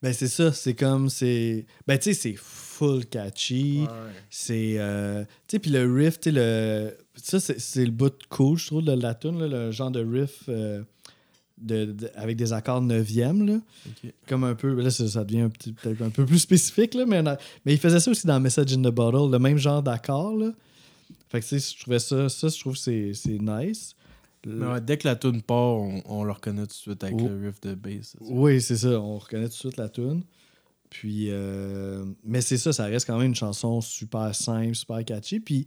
[0.00, 0.52] Ben, c'est ça.
[0.52, 1.66] C'est comme, c'est.
[1.86, 3.84] Ben, tu sais, c'est full catchy.
[4.30, 4.76] C'est.
[4.78, 6.96] euh, Tu sais, puis le riff, tu sais, le.
[7.16, 10.02] Ça, c'est c'est le bout cool, je trouve, de la tune, là, le genre de
[10.02, 10.82] riff euh,
[11.58, 13.60] de, de- avec des accords neuvième, là.
[14.26, 14.74] Comme un peu.
[14.80, 15.48] Là, ça, ça devient
[15.82, 17.22] peut-être un peu plus spécifique, là, mais,
[17.64, 20.38] mais il faisait ça aussi dans Message in the Bottle, le même genre d'accord.
[21.28, 23.94] Fait que, tu sais, je trouvais ça, ça, je trouve que c'est nice.
[24.44, 27.02] Le- Mais ouais, dès que la tune part, on, on le reconnaît tout de suite
[27.02, 27.26] avec Oh.
[27.28, 28.16] le riff de bass.
[28.20, 29.00] Oui, c'est ça.
[29.00, 30.22] On reconnaît tout de suite la tune.
[30.88, 35.40] Puis, euh, mais c'est ça, ça reste quand même une chanson super simple, super catchy.
[35.40, 35.66] Puis,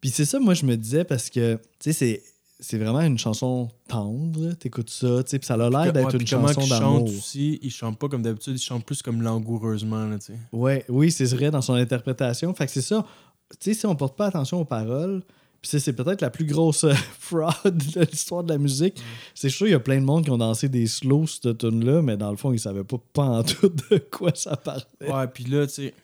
[0.00, 2.22] puis c'est ça, moi, je me disais, parce que, tu sais, c'est,
[2.58, 4.52] c'est vraiment une chanson tendre.
[4.54, 7.04] T'écoutes ça, tu sais, puis ça a l'air d'être une chanson d'amour.
[7.04, 10.38] aussi, il chante pas comme d'habitude, il chante plus comme langoureusement, là, tu sais.
[10.52, 12.52] Ouais, oui, c'est vrai dans son interprétation.
[12.54, 13.04] Fait que c'est ça.
[13.50, 15.22] Tu sais, si on porte pas attention aux paroles,
[15.60, 19.00] puis c'est peut-être la plus grosse euh, fraud de l'histoire de la musique.
[19.34, 22.02] C'est sûr, il y a plein de monde qui ont dansé des slows cette tune-là,
[22.02, 24.84] mais dans le fond, ils savaient pas, pas en tout de quoi ça parlait.
[25.00, 25.94] Ouais, puis là, tu sais.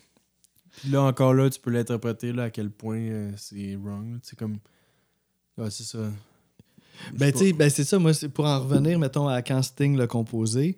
[0.80, 4.18] Puis là, encore là, tu peux l'interpréter là, à quel point euh, c'est wrong.
[4.22, 4.58] C'est comme.
[5.58, 5.98] Ouais, c'est ça.
[7.14, 7.98] Ben, tu ben, c'est ça.
[7.98, 10.76] Moi, pour en revenir, mettons, à quand Sting l'a composé,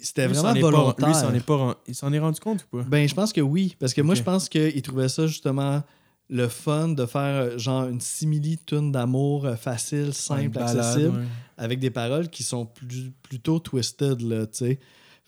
[0.00, 1.30] c'était vraiment pas- volontaire.
[1.30, 2.82] lui, est pas il s'en est rendu compte ou pas?
[2.84, 3.76] Ben, je pense que oui.
[3.78, 5.82] Parce que moi, je pense qu'il trouvait ça justement
[6.30, 7.22] le fun de faire
[7.52, 11.24] euh, genre une simili-tune d'amour euh, facile, simple, balade, accessible, ouais.
[11.58, 14.78] avec des paroles qui sont plus, plutôt twisted, là, tu sais.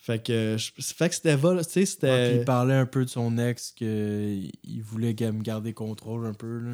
[0.06, 2.36] Fait que, je- fait que c'était vol, tu sais, Ouais, c'était...
[2.36, 6.60] il parlait un peu de son ex, qu'il il voulait me garder contrôle un peu.
[6.60, 6.70] Là.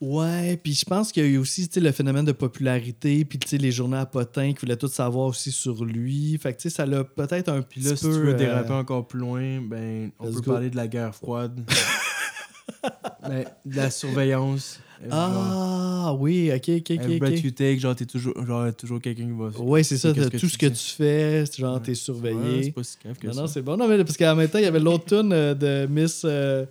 [0.00, 3.22] Ouais, puis je pense qu'il y a eu aussi, tu sais, le phénomène de popularité,
[3.26, 6.38] puis tu sais, les journaux à potins qui voulaient tout savoir aussi sur lui.
[6.38, 8.72] Fait que, tu sais, ça l'a peut-être un petit là, si tu veux euh, déraper
[8.72, 10.52] encore plus loin, ben, on Let's peut go.
[10.52, 11.60] parler de la guerre froide.
[13.28, 14.80] ben, de la surveillance.
[15.02, 17.44] Genre, Ah, oui, ok, ok, every ok, breath ok.
[17.44, 19.48] you take, genre, t'es toujours, genre, toujours quelqu'un qui va.
[19.62, 21.80] Ouais, c'est ça, qu'est-ce t'as que tout ce que tu fais, genre, Ouais.
[21.80, 22.62] t'es Ouais, surveillé.
[22.64, 23.40] c'est pas si grave que non, ça.
[23.42, 23.76] non, c'est bon.
[23.78, 26.22] Non, mais parce qu'en même temps, il y avait l'autre tune euh, de Miss.
[26.24, 26.66] Euh,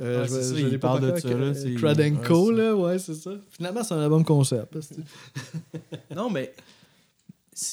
[0.00, 2.98] euh, Ouais, je ça, je il parle de ça, là, euh, ouais, c'est- là, ouais,
[2.98, 3.30] c'est ça.
[3.50, 4.78] Finalement, c'est un album concept.
[6.16, 6.54] Non, mais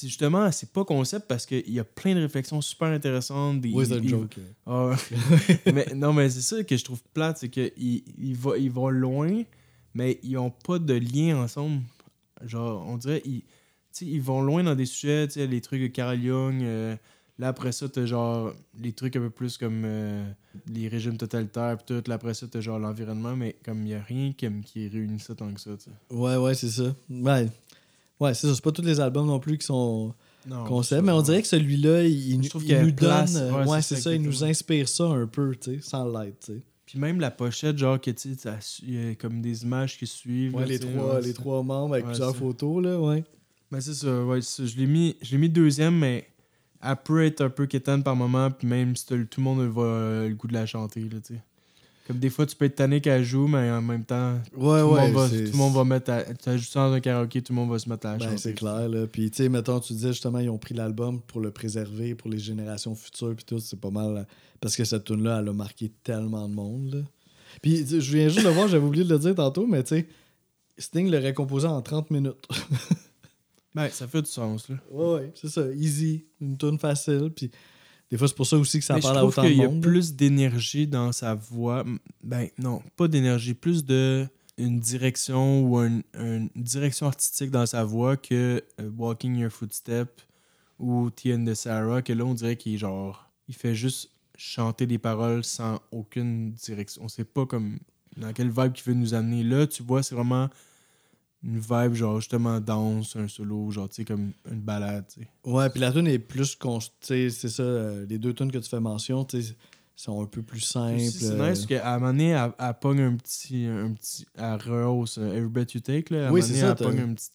[0.02, 3.60] justement, c'est pas concept parce qu'il y a plein de réflexions super intéressantes.
[3.60, 4.36] des- Oui, c'est un il- joke.
[4.66, 4.94] Ouais.
[5.72, 7.72] mais, non, mais c'est ça que je trouve plate, c'est qu'ils
[8.18, 9.42] ils vont, ils vont loin,
[9.96, 11.80] mais ils ont pas de lien ensemble.
[12.44, 13.42] Genre, on dirait, ils,
[14.02, 16.62] ils vont loin dans des sujets, les trucs de Carl Jung.
[16.62, 16.94] euh,
[17.38, 20.30] là, après ça, t'as genre les trucs un peu plus comme euh,
[20.70, 22.02] les régimes totalitaires, pis tout.
[22.06, 25.18] Là, après ça, t'as genre l'environnement, mais comme il y a rien qui, qui réunit
[25.18, 25.70] ça tant que ça.
[26.10, 26.94] Ouais, ouais, c'est ça.
[27.08, 27.48] Ouais,
[28.20, 28.54] ouais c'est ça.
[28.54, 30.14] C'est pas tous les albums non plus qui sont
[30.66, 33.32] concept, mais on dirait que celui-là, il, nous place.
[33.32, 33.54] donne.
[33.54, 36.40] Ouais, Ouais, c'est ça, ça, il nous inspire ça un peu, tu sais, sans l'être,
[36.40, 36.62] tu sais.
[36.86, 38.50] Puis même la pochette, genre, que tu sais,
[38.82, 40.54] il y a comme des images qui suivent.
[40.54, 42.38] Ouais, là, les trois, les trois membres avec Ouais, plusieurs ça.
[42.38, 43.24] photos, là, ouais.
[43.72, 44.64] Ben c'est ça, ouais, ça.
[44.64, 46.28] Je l'ai mis, je l'ai mis deuxième, mais
[46.80, 49.82] elle peut être un peu quétaine par moment, puis même si tout le monde va
[49.82, 51.42] euh, le goût de la chanter, là, tu sais.
[52.06, 54.86] Comme des fois, tu peux être tanné qu'elle joue, mais en même temps, Ouais, tout,
[54.86, 55.10] le ouais.
[55.10, 56.22] va, tout le monde va mettre à...
[56.22, 58.38] Tu joues ça dans un karaoké, tout le monde va se mettre à la Ben,
[58.38, 59.06] c'est clair, là.
[59.08, 62.30] Puis, tu sais, mettons, tu disais justement, ils ont pris l'album pour le préserver pour
[62.30, 64.16] les générations futures, puis tout, c'est pas mal.
[64.18, 64.22] euh,
[64.60, 67.00] Parce que cette tune-là, elle a marqué tellement de monde, là.
[67.60, 70.06] Puis, je viens juste de voir, j'avais oublié de le dire tantôt, mais tu sais,
[70.78, 72.46] Sting l'aurait composé en 30 minutes.
[73.74, 74.76] Ben, ça fait du sens, là.
[74.90, 75.66] ouais, ouais, c'est ça.
[75.74, 77.50] Easy, une tune facile, puis
[78.10, 79.56] des fois, c'est pour ça aussi que ça mais je parle à autant de qu'il
[79.58, 79.80] y a monde.
[79.82, 81.84] plus d'énergie dans sa voix.
[82.22, 84.26] Ben, non, pas d'énergie, plus de
[84.58, 89.50] une direction ou un- un- une direction artistique dans sa voix que euh, Walking Your
[89.52, 90.22] Footstep
[90.78, 93.28] ou Tien de Sarah, que là, on dirait qu'il genre.
[93.48, 97.02] Il fait juste chanter des paroles sans aucune direction.
[97.04, 97.78] On sait pas comme
[98.16, 99.42] dans quelle vibe qu'il veut nous amener.
[99.42, 100.48] Là, tu vois, c'est vraiment
[101.42, 105.28] une vibe, genre justement danse, un solo, genre, tu sais, comme une balade, tu sais.
[105.44, 106.56] Ouais, puis la tune est plus.
[106.56, 109.54] cons- tu sais, C'est ça, euh, les deux tunes que tu fais mention, tu sais,
[109.94, 110.98] sont un peu plus simples.
[111.00, 113.64] C'est euh, nice qu'à un moment donné, elle, elle pogne un petit.
[113.64, 116.12] Un petit elle rehausse euh, Every Breath You Take.
[116.12, 116.28] Là.
[116.28, 117.30] À Oui, c'est ça, Elle pogne un petit.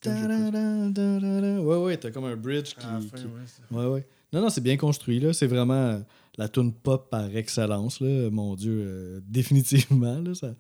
[1.64, 2.86] Ouais, ouais, t'as comme un bridge qui.
[2.86, 4.08] À la fin, qui- ouais, Ouais, ouais.
[4.34, 5.34] Non, non, c'est bien construit, là.
[5.34, 6.00] C'est vraiment euh,
[6.38, 8.30] la tune pop par excellence, là.
[8.30, 10.34] Mon Dieu, euh, définitivement, là.
[10.36, 10.54] Ça,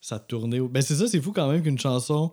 [0.00, 0.60] ça tournait.
[0.60, 2.32] Ben, c'est ça, c'est fou quand même qu'une chanson.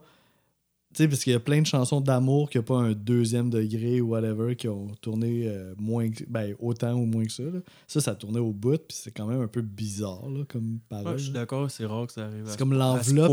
[0.91, 3.51] Tu sais, parce qu'il y a plein de chansons d'amour qui n'ont pas un deuxième
[3.51, 7.43] degré ou whatever, qui ont tourné euh, moins que- ben, autant ou moins que ça.
[7.43, 7.59] là.
[7.87, 10.79] Ça, ça tournait au bout, puis c'est quand même un peu bizarre, là, comme Ouais,
[11.03, 11.17] parole.
[11.19, 12.43] je suis d'accord, c'est rare que ça arrive.
[12.47, 13.31] c'est comme l'enveloppe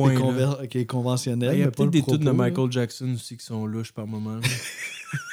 [0.63, 1.55] est, qui est conventionnelle.
[1.55, 2.31] Il y a peut-être des tunes de.
[2.31, 4.39] Michael Jackson aussi qui sont louches par moment.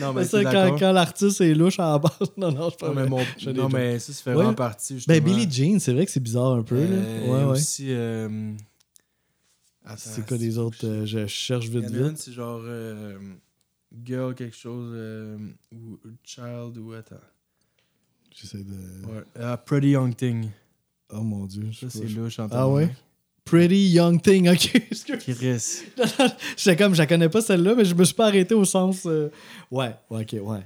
[0.00, 2.12] non, mais ça, c'est quand, l'artiste est louche à la base.
[2.36, 3.18] Non, non, je Non, pas mais, mon-
[3.54, 4.36] non, mais ça, ça fait Ouais.
[4.36, 4.96] vraiment partie.
[4.96, 5.16] Justement.
[5.16, 6.76] Ben, Billie Jean, c'est vrai que c'est bizarre un peu.
[6.76, 7.32] Euh, là.
[7.32, 7.50] Ouais, ouais.
[7.52, 7.86] aussi.
[7.88, 8.52] euh,
[9.96, 12.18] C'est quoi les autres euh, Je cherche vite, en a une, vite.
[12.18, 12.60] c'est genre.
[12.64, 13.18] euh,
[14.04, 14.92] Girl, quelque chose.
[14.94, 15.36] euh,
[15.72, 17.16] ou Child, ou attends.
[18.34, 18.72] J'essaie de.
[19.06, 19.22] Ouais.
[19.38, 20.48] Ah, Pretty Young Thing.
[21.10, 21.70] Oh mon dieu.
[21.72, 22.88] Ça, c'est louche en Ah ouais?
[23.44, 24.72] Pretty Young Thing, ok.
[25.20, 25.82] Chris.
[26.56, 29.04] J'étais comme, je la connais pas celle-là, mais je me suis pas arrêté au sens.
[29.04, 29.30] Ouais,
[29.70, 30.60] ouais, ok, ouais.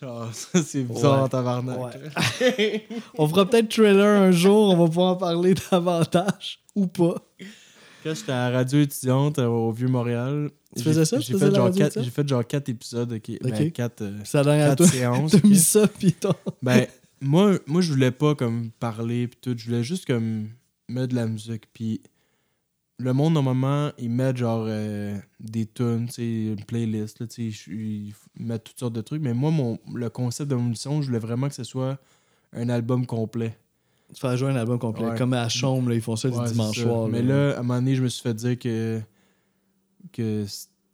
[0.00, 1.22] Genre, ça, c'est bizarre Ouais.
[1.24, 1.78] en tabarnak.
[1.78, 2.86] Ouais.
[3.18, 6.58] on fera peut-être trailer un jour, on va pouvoir en parler davantage.
[6.74, 7.14] Ou pas.
[8.02, 11.20] Quand j'étais à la radio étudiante euh, au Vieux-Montréal, Tu j'ai- faisais ça?
[11.20, 13.38] J'ai fait, genre quatre- j'ai fait genre 4 épisodes, ok.
[13.42, 13.72] Ben, Ok.
[13.72, 14.86] 4 C'est la dernière toi.
[14.88, 15.30] séances.
[15.32, 15.44] T'as ok.
[15.44, 16.34] mis ça, pis ton.
[16.62, 16.86] Ben,
[17.20, 19.54] moi, moi, je voulais pas comme parler pis tout.
[19.56, 20.48] Je voulais juste comme
[20.88, 21.64] mettre de la musique.
[21.72, 22.00] Puis
[22.98, 26.22] le monde, normalement, ils mettent genre euh, des tunes, tu sais,
[26.52, 29.22] une playlist, là, tu sais, je- ils mettent toutes sortes de trucs.
[29.22, 31.98] Mais moi, mon, le concept de mon émission, je voulais vraiment que ce soit
[32.52, 33.56] un album complet.
[34.14, 35.06] Tu fais jouer un album complet.
[35.06, 35.16] Ouais.
[35.18, 37.08] Comme à Chaume, là, ils font ça le dimanche soir.
[37.08, 39.00] Mais là, à un moment donné, je me suis fait dire que,
[40.12, 40.44] que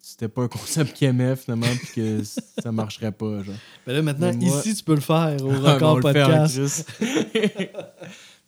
[0.01, 2.23] c'était pas un concept qu'ils aimaient finalement, puis que
[2.63, 3.43] ça marcherait pas.
[3.43, 3.55] Genre.
[3.87, 6.89] Mais là, maintenant, Mais moi- ici, tu peux le faire au record podcast.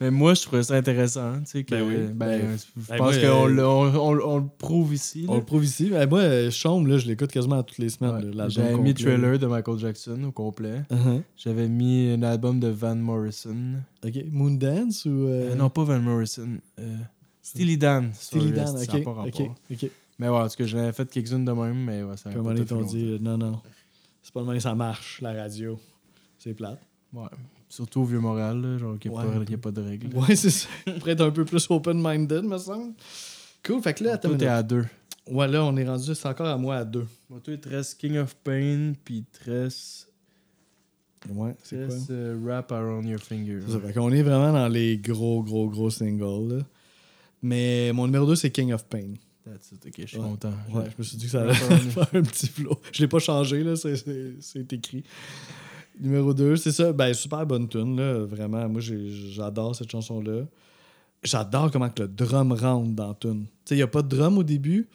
[0.01, 1.41] Mais moi, je trouvais ça intéressant.
[1.41, 1.95] Tu sais, que, Ben oui.
[1.97, 5.27] ben, Ben, je ben, pense qu'on euh, le- on, on- on le prouve ici.
[5.29, 5.89] On le prouve ici.
[5.91, 8.35] Mais moi, euh, Chaume, là, je l'écoute quasiment toutes les semaines.
[8.35, 8.49] Ouais.
[8.49, 8.95] J'avais mis.
[8.95, 10.83] Trailer de Michael Jackson au complet.
[10.91, 11.23] Uh-huh.
[11.37, 13.75] J'avais mis un album de Van Morrison.
[14.05, 14.15] Ok.
[14.31, 15.11] Moondance ou.
[15.27, 16.49] euh, Euh, non, pas Van Morrison.
[16.79, 16.97] Euh,
[17.43, 18.11] Steely Dan.
[18.15, 18.97] Steely Dan, ça a
[19.27, 19.91] ok.
[20.19, 22.43] Mais ouais, en tout cas, j'en avais fait quelques-unes de même, mais ouais, ça tout
[22.57, 23.61] ils t'ont dit non, non.
[24.23, 25.79] C'est pas le moment que ça marche, la radio.
[26.39, 26.81] C'est plate.
[27.13, 27.25] Ouais.
[27.71, 30.15] Surtout au Vieux-Montréal, là, genre qu'il n'y a, Ouais, y a pas de règles.
[30.17, 30.69] Ouais, c'est ça.
[30.99, 32.93] Pour être un peu plus open-minded, me semble.
[33.65, 33.81] Cool.
[33.81, 34.29] Fait que là, attends.
[34.29, 34.85] Toi, t'es à deux.
[35.31, 36.15] Ouais, là, on est rendu.
[36.15, 37.07] C'est encore à moi à deux.
[37.31, 40.09] Moi, toi, il te reste King of Pain, puis il te reste,
[41.33, 41.97] Ouais, c'est quoi?
[42.11, 43.61] euh, Wrap Around Your Finger.
[43.67, 43.81] C'est ça.
[43.81, 46.57] Fait qu'on est vraiment dans les gros, gros, gros singles.
[46.57, 46.63] là.
[47.43, 49.13] Mais mon numéro 2, c'est King of Pain.
[49.45, 50.23] That's it, ok, je suis Ouais.
[50.25, 50.53] content.
[50.73, 52.79] Ouais, je me suis dit que ça allait faire un petit flow.
[52.93, 55.05] Je l'ai pas changé, là, c'est- c'est c'est écrit.
[56.01, 56.93] Numéro 2, c'est ça.
[56.93, 58.25] Ben, super bonne tune, là.
[58.25, 60.47] Vraiment, moi, j'adore cette chanson-là.
[61.23, 63.45] J'adore comment que le drum rentre dans la tune.
[63.45, 64.89] Tu sais, il n'y a pas de drum au début.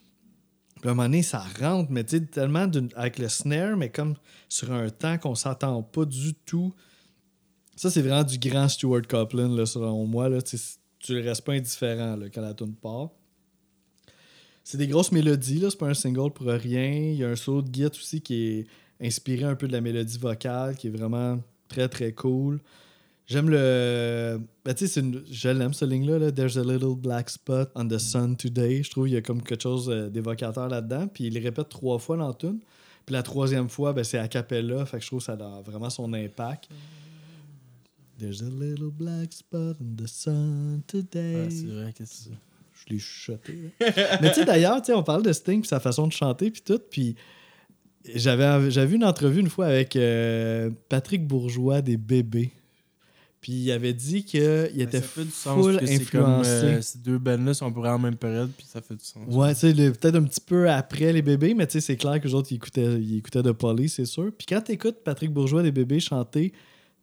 [0.81, 4.15] Puis à un moment donné, ça rentre, mais tellement avec le snare, mais comme
[4.49, 6.73] sur un temps qu'on s'attend pas du tout.
[7.75, 10.27] Ça, c'est vraiment du grand Stuart Copeland, là, selon moi.
[10.27, 10.41] Là.
[10.41, 10.57] Tu
[10.99, 13.11] Tu restes pas indifférent quand la tune part.
[14.63, 16.91] C'est des grosses mélodies, là, c'est pas un single pour rien.
[16.91, 18.67] Il y a un solo de guitare aussi qui est
[19.01, 22.59] inspiré un peu de la mélodie vocale, qui est vraiment très très cool.
[23.27, 24.39] J'aime le.
[24.63, 26.19] Ben, tu sais, une- je l'aime ce ligne-là.
[26.19, 26.31] là.
[26.31, 28.83] There's a little black spot on the sun today.
[28.83, 31.07] Je trouve qu'il y a comme quelque chose euh, d'évocateur là-dedans.
[31.07, 32.59] Puis il le répète trois fois dans tune.
[33.05, 34.85] Puis la troisième fois, ben, c'est a cappella.
[34.85, 36.69] Fait que je trouve que ça a vraiment son impact.
[38.19, 41.35] There's a little black spot on the sun today.
[41.45, 42.35] Ouais, c'est vrai que c'est ça.
[42.87, 43.71] Je l'ai chuchoté.
[43.79, 44.19] là.
[44.21, 46.79] Mais tu sais, d'ailleurs, on parle de Sting puis sa façon de chanter puis tout.
[46.91, 47.15] Puis
[48.13, 52.51] j'avais, j'avais vu une entrevue une fois avec euh, Patrick Bourgeois des bébés.
[53.41, 56.49] Puis il avait dit qu'il Ben, était ça fait du sens, full que influencé.
[56.49, 59.23] euh, ces deux bands-là sont pour en même période, puis ça fait du sens.
[59.27, 62.19] Ouais, tu sais, peut-être un petit peu après les bébés, mais tu sais, c'est clair
[62.19, 64.31] que les autres, ils écoutaient, ils écoutaient de Police, c'est sûr.
[64.35, 66.53] Puis quand tu écoutes Patrick Bourgeois des bébés chanter,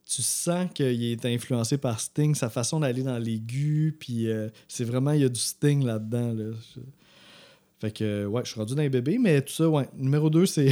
[0.05, 4.83] tu sens qu'il est influencé par Sting, sa façon d'aller dans l'aigu, puis euh, c'est
[4.85, 6.33] vraiment, il y a du Sting là-dedans.
[6.33, 6.45] Là.
[7.83, 9.89] Fait que, ouais, je suis rendu dans les bébés, mais tout ça, ouais.
[9.97, 10.71] Numéro 2, c'est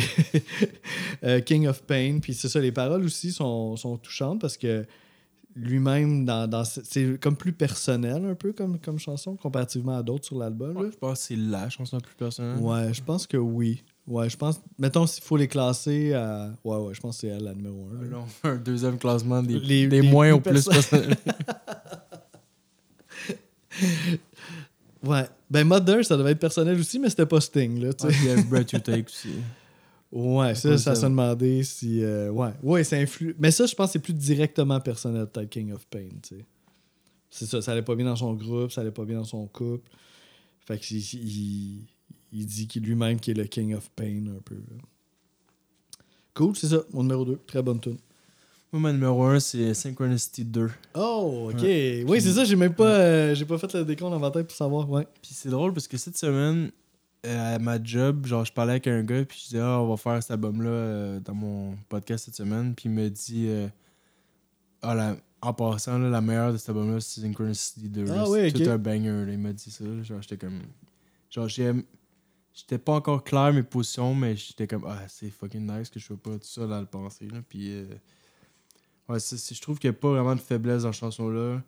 [1.25, 2.21] euh, King of Pain.
[2.23, 4.87] Puis c'est ça, les paroles aussi sont, sont touchantes parce que
[5.57, 10.05] lui-même, dans, dans ce- c'est comme plus personnel un peu comme, comme chanson, comparativement à
[10.05, 10.77] d'autres sur l'album.
[10.77, 12.59] Ouais, je pense que c'est la chanson la plus personnelle.
[12.63, 13.83] Ouais, je pense que oui.
[14.07, 14.61] Ouais, je pense.
[14.79, 16.53] Mettons, s'il faut les classer à.
[16.65, 18.05] Ouais, ouais, je pense que c'est elle la numéro 1.
[18.09, 21.17] Là, on fait un deuxième classement des, Les- des les moins au plus personnels.
[25.03, 25.25] Ouais.
[25.51, 28.19] Ben, Mother, ça devait être personnel aussi, mais c'était pas Sting, là, tu Ouais, sais.
[28.19, 29.29] puis il y a Brett Your Take aussi.
[30.13, 32.03] Ouais, ça, ça se demandait si.
[32.03, 33.35] euh, ouais, ouais, ça influe.
[33.39, 36.45] Mais ça, je pense que c'est plus directement personnel, peut-être King of Pain, tu sais.
[37.31, 39.47] C'est ça, ça allait pas bien dans son groupe, ça allait pas bien dans son
[39.47, 39.89] couple.
[40.67, 41.85] Fait qu'il il,
[42.33, 44.57] il dit qu'il lui-même qui est le King of Pain, un peu.
[44.57, 44.83] là.
[46.35, 47.39] Cool, c'est ça, mon numéro 2.
[47.47, 47.97] Très bonne tune.
[48.73, 50.71] Moi, ma numéro 1, c'est Synchronicity 2.
[50.95, 51.61] Oh, ok.
[51.63, 52.05] Ouais.
[52.07, 52.85] Oui, c'est ça, j'ai même pas.
[52.87, 55.07] euh, j'ai pas fait le décompte dans ma tête pour savoir, ouais.
[55.21, 56.71] Puis c'est drôle parce que cette semaine,
[57.27, 59.89] euh, à ma job, genre, je parlais avec un gars, puis je disais, ah, on
[59.89, 62.75] va faire cet album-là euh, dans mon podcast cette semaine.
[62.77, 63.49] Puis il me dit,
[64.83, 68.05] ah, la- en passant, là, la meilleure de cet album-là, c'est Synchronicity 2.
[68.11, 68.63] Ah c'est ok.
[68.63, 69.25] tout un banger.
[69.27, 69.33] là.
[69.33, 69.85] Il m'a dit ça.
[70.03, 70.61] Genre, j'étais comme.
[71.31, 71.83] Genre, j'aime.
[72.53, 76.05] J'étais pas encore clair mes positions, mais j'étais comme, ah, c'est fucking nice que je
[76.05, 77.27] sois pas tout seul à le penser.
[77.27, 77.39] Là.
[77.49, 77.85] Puis, euh,
[79.11, 81.63] ouais, je trouve qu'il n'y a pas vraiment de faiblesse dans cette chanson-là.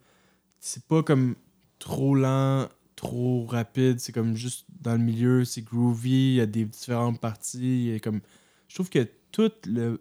[0.61, 1.34] C'est pas comme
[1.78, 3.99] trop lent, trop rapide.
[4.01, 6.11] C'est comme juste dans le milieu, c'est groovy.
[6.11, 7.86] Il y a des différentes parties.
[7.86, 8.20] il y a comme...
[8.68, 10.01] Je trouve que tout le.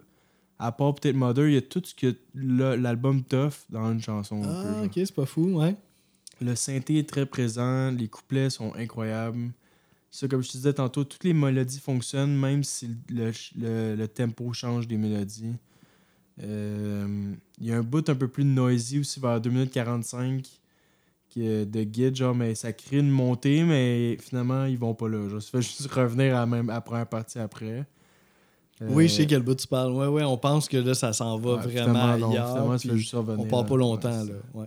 [0.60, 4.44] À part peut-être Mother, il y a tout ce que l'album t'offre dans une chanson.
[4.44, 5.76] un peu, Ah, ok, c'est pas fou, ouais.
[6.40, 9.50] Le synthé est très présent, les couplets sont incroyables.
[10.12, 14.08] Ça, comme je te disais tantôt, toutes les mélodies fonctionnent, même si le, le- le
[14.08, 15.56] tempo change des mélodies.
[16.42, 20.48] Euh, Il y a un bout un peu plus noisy aussi vers 2 minutes 45
[21.30, 25.08] qui est de guide, genre, mais ça crée une montée, mais finalement, ils vont pas
[25.08, 25.30] là.
[25.30, 27.86] Genre, ça fait juste revenir à la, même, à la première partie après.
[28.82, 29.94] Oui, je Euh, sais quel bout tu parles.
[29.94, 32.48] Ouais, ouais, on pense que là, ça s'en va ouais, vraiment non, ailleurs.
[32.50, 34.34] finalement, ça fait puis juste revenir on part pas longtemps, là.
[34.54, 34.66] Ouais.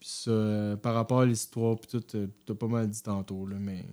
[0.00, 3.46] Puis ça, euh, par rapport à l'histoire, puis tout, euh, t'as pas mal dit tantôt,
[3.46, 3.84] là, mais...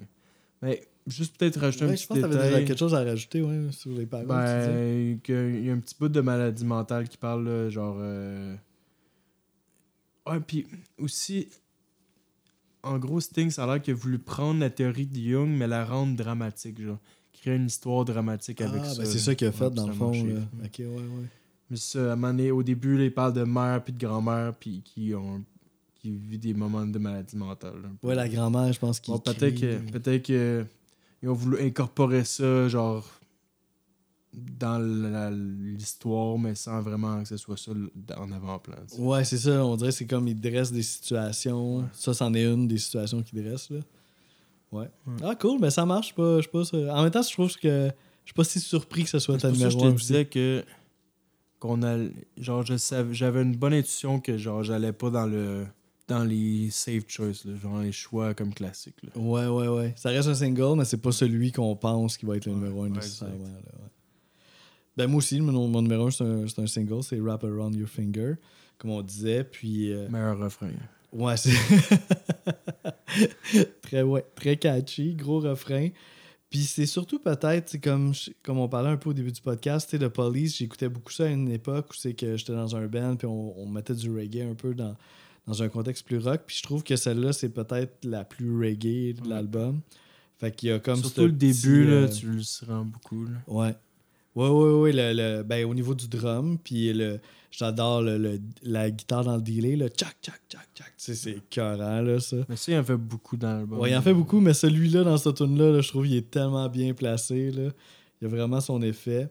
[0.62, 2.50] Mais juste peut-être rajouter un Ouais, petit je pense que t'avais détail.
[2.54, 4.28] déjà quelque chose à rajouter ouais, sur les paroles.
[4.28, 7.98] Ben, qu'il y a un petit bout de maladie mentale qui parle, là, genre...
[8.00, 8.56] euh,
[10.28, 10.66] Ouais, puis
[11.00, 11.48] aussi...
[12.82, 15.68] En gros, Sting, ça a l'air qu'il a voulu prendre la théorie de Jung, mais
[15.68, 17.00] la rendre dramatique, genre.
[17.34, 18.98] Créer une histoire dramatique avec ah, ça.
[19.02, 19.24] ben c'est là.
[19.24, 20.12] ça qu'il a fait Ouais, dans ça le fond.
[20.12, 20.42] là.
[20.64, 21.26] Ok, ouais, ouais.
[21.70, 23.98] Mais ça, à un moment donné, au début, là, il parle de mère puis de
[24.00, 25.44] grand-mère, puis qui ont...
[25.96, 27.82] qui vivent des moments de maladie mentale.
[27.82, 28.08] là, un.
[28.08, 29.14] Ouais, la grand-mère, je pense qu'il.
[29.14, 30.66] Bon, que, peut-être que
[31.22, 33.06] ils ont voulu incorporer ça, genre,
[34.34, 34.80] dans
[35.32, 37.72] l'histoire, mais sans vraiment que ce soit ça
[38.18, 38.76] en avant-plan.
[38.98, 39.66] Ouais, c'est ça.
[39.66, 41.78] On dirait que c'est comme il dresse des situations.
[41.78, 41.86] Ouais.
[41.94, 43.80] Ça, c'en est une des situations qu'il dresse, là.
[44.72, 44.90] Ouais.
[45.08, 45.16] Ouais.
[45.24, 45.60] Ah, cool.
[45.62, 46.14] Mais ça marche.
[46.18, 47.90] Je sais pas, En même temps, je trouve que.
[48.26, 49.96] Je suis pas si surpris que ce soit ta pour ça je numéro te 1
[49.96, 50.08] aussi.
[50.08, 50.66] disais que
[51.60, 51.96] qu'on a
[52.38, 52.64] genre
[53.12, 55.68] j'avais une bonne intuition que genre j'allais pas dans le
[56.08, 59.10] dans les safe choice là, genre les choix comme classiques là.
[59.20, 59.94] Ouais, ouais, ouais.
[59.98, 62.58] Ça reste un single, mais c'est pas celui qu'on pense qui va être le Ouais,
[62.60, 63.36] numéro 1 ouais, nécessairement.
[63.36, 63.66] exact.
[63.66, 63.90] là, ouais.
[64.98, 67.76] Ben, moi aussi, mon, mon numéro 1, c'est un, c'est un single, c'est Wrap Around
[67.76, 68.36] Your Finger,
[68.78, 69.44] comme on disait.
[69.44, 69.92] Puis.
[69.92, 70.70] euh, Meilleur refrain.
[71.12, 71.52] Ouais, c'est.
[73.82, 75.90] très, ouais, très catchy, gros refrain.
[76.50, 80.08] Puis c'est surtout peut-être, comme, comme on parlait un peu au début du podcast, The
[80.08, 83.28] Police, j'écoutais beaucoup ça à une époque où c'est que j'étais dans un band, puis
[83.28, 84.96] on, on mettait du reggae un peu dans,
[85.48, 86.42] dans un contexte plus rock.
[86.48, 89.82] Puis je trouve que celle-là, c'est peut-être la plus reggae de l'album.
[90.40, 93.32] Fait qu'il y a comme Surtout le début là, euh, tu le sens beaucoup là.
[93.48, 93.76] Ouais.
[94.36, 94.92] Ouais, ouais, ouais.
[94.92, 97.22] Le, le- ben, au niveau du drum, puis le,
[97.52, 100.88] j'adore le, le- la guitare dans le delay, le tchac, tchac, tchac, tchac.
[100.88, 102.36] Tu sais, c'est écœurant, là, ça.
[102.50, 103.80] Mais ça il en fait beaucoup dans l'album.
[103.80, 106.30] Ouais, il en fait beaucoup, mais celui-là, dans cette tune là je trouve qu'il est
[106.30, 107.52] tellement bien placé.
[107.52, 107.70] Là.
[108.22, 109.30] Il a vraiment son effet.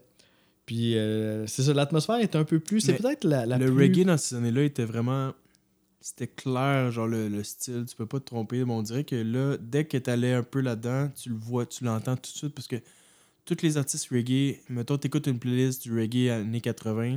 [0.64, 2.80] Puis, euh, c'est ça, l'atmosphère est un peu plus.
[2.80, 3.76] C'est peut-être la, la le plus...
[3.82, 5.34] reggae dans ces années-là était vraiment.
[6.06, 8.62] C'était clair, genre le, le style, tu peux pas te tromper.
[8.66, 11.82] Mais on dirait que là, dès que t'allais un peu là-dedans, tu le vois, tu
[11.84, 12.76] l'entends tout de suite parce que
[13.46, 17.16] tous les artistes reggae, mettons, t'écoutes une playlist du reggae années 80,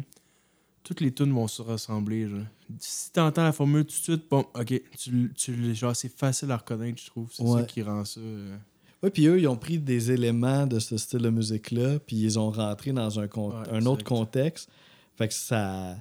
[0.84, 2.30] toutes les tunes vont se ressembler.
[2.30, 2.40] Genre.
[2.80, 6.56] Si t'entends la formule tout de suite, bon, ok, tu, tu, genre, c'est facile à
[6.58, 7.30] reconnaître, je trouve.
[7.34, 7.60] C'est Ouais.
[7.60, 8.22] ça qui rend ça.
[8.22, 8.56] euh,
[9.04, 12.40] Ouais, puis eux, ils ont pris des éléments de ce style de musique-là, puis ils
[12.40, 14.70] ont rentré dans un, con- Ouais, un autre contexte.
[15.18, 15.98] Fait que ça...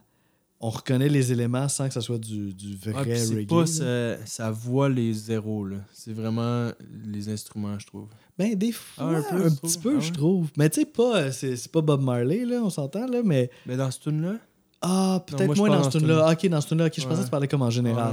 [0.67, 3.47] On reconnaît les éléments sans que ça soit du, du vrai Ouais, c'est reggae.
[3.47, 3.67] pas là.
[3.67, 5.77] ça, ça voit les zéros, là.
[5.93, 6.71] C'est vraiment
[7.05, 8.09] les instruments, je trouve.
[8.37, 10.49] Ben, des fois, Ah, un, un peu, petit peu, Ah je trouve.
[10.57, 13.49] Mais tu sais, pas, euh, c'est c'est pas Bob Marley, là, on s'entend, là, mais...
[13.67, 14.35] Mais dans ce tune-là,
[14.83, 16.33] Ah, peut-être moins dans ce tune-là.
[16.33, 18.13] Ok, dans ce tune-là, ok, je pensais que tu parlais comme en général.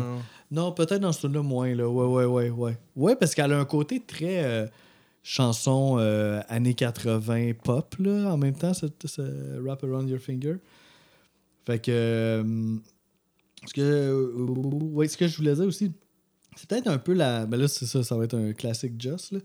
[0.52, 1.90] Non, peut-être dans ce tune-là moins, là.
[1.90, 2.78] Ouais, ouais, ouais, ouais.
[2.96, 4.68] Ouais, parce qu'elle a un côté très euh,
[5.24, 9.22] chanson euh, années 80 pop, là, en même temps, ce, ce
[9.60, 10.58] Wrap Around Your Finger.
[11.66, 11.92] Fait que.
[11.92, 12.76] euh,
[13.66, 14.36] Ce que,
[14.94, 15.92] ouais, ce que je voulais dire aussi,
[16.56, 17.46] c'est peut-être un peu la.
[17.46, 19.40] Ben là, c'est ça, ça va être un classique Just, là.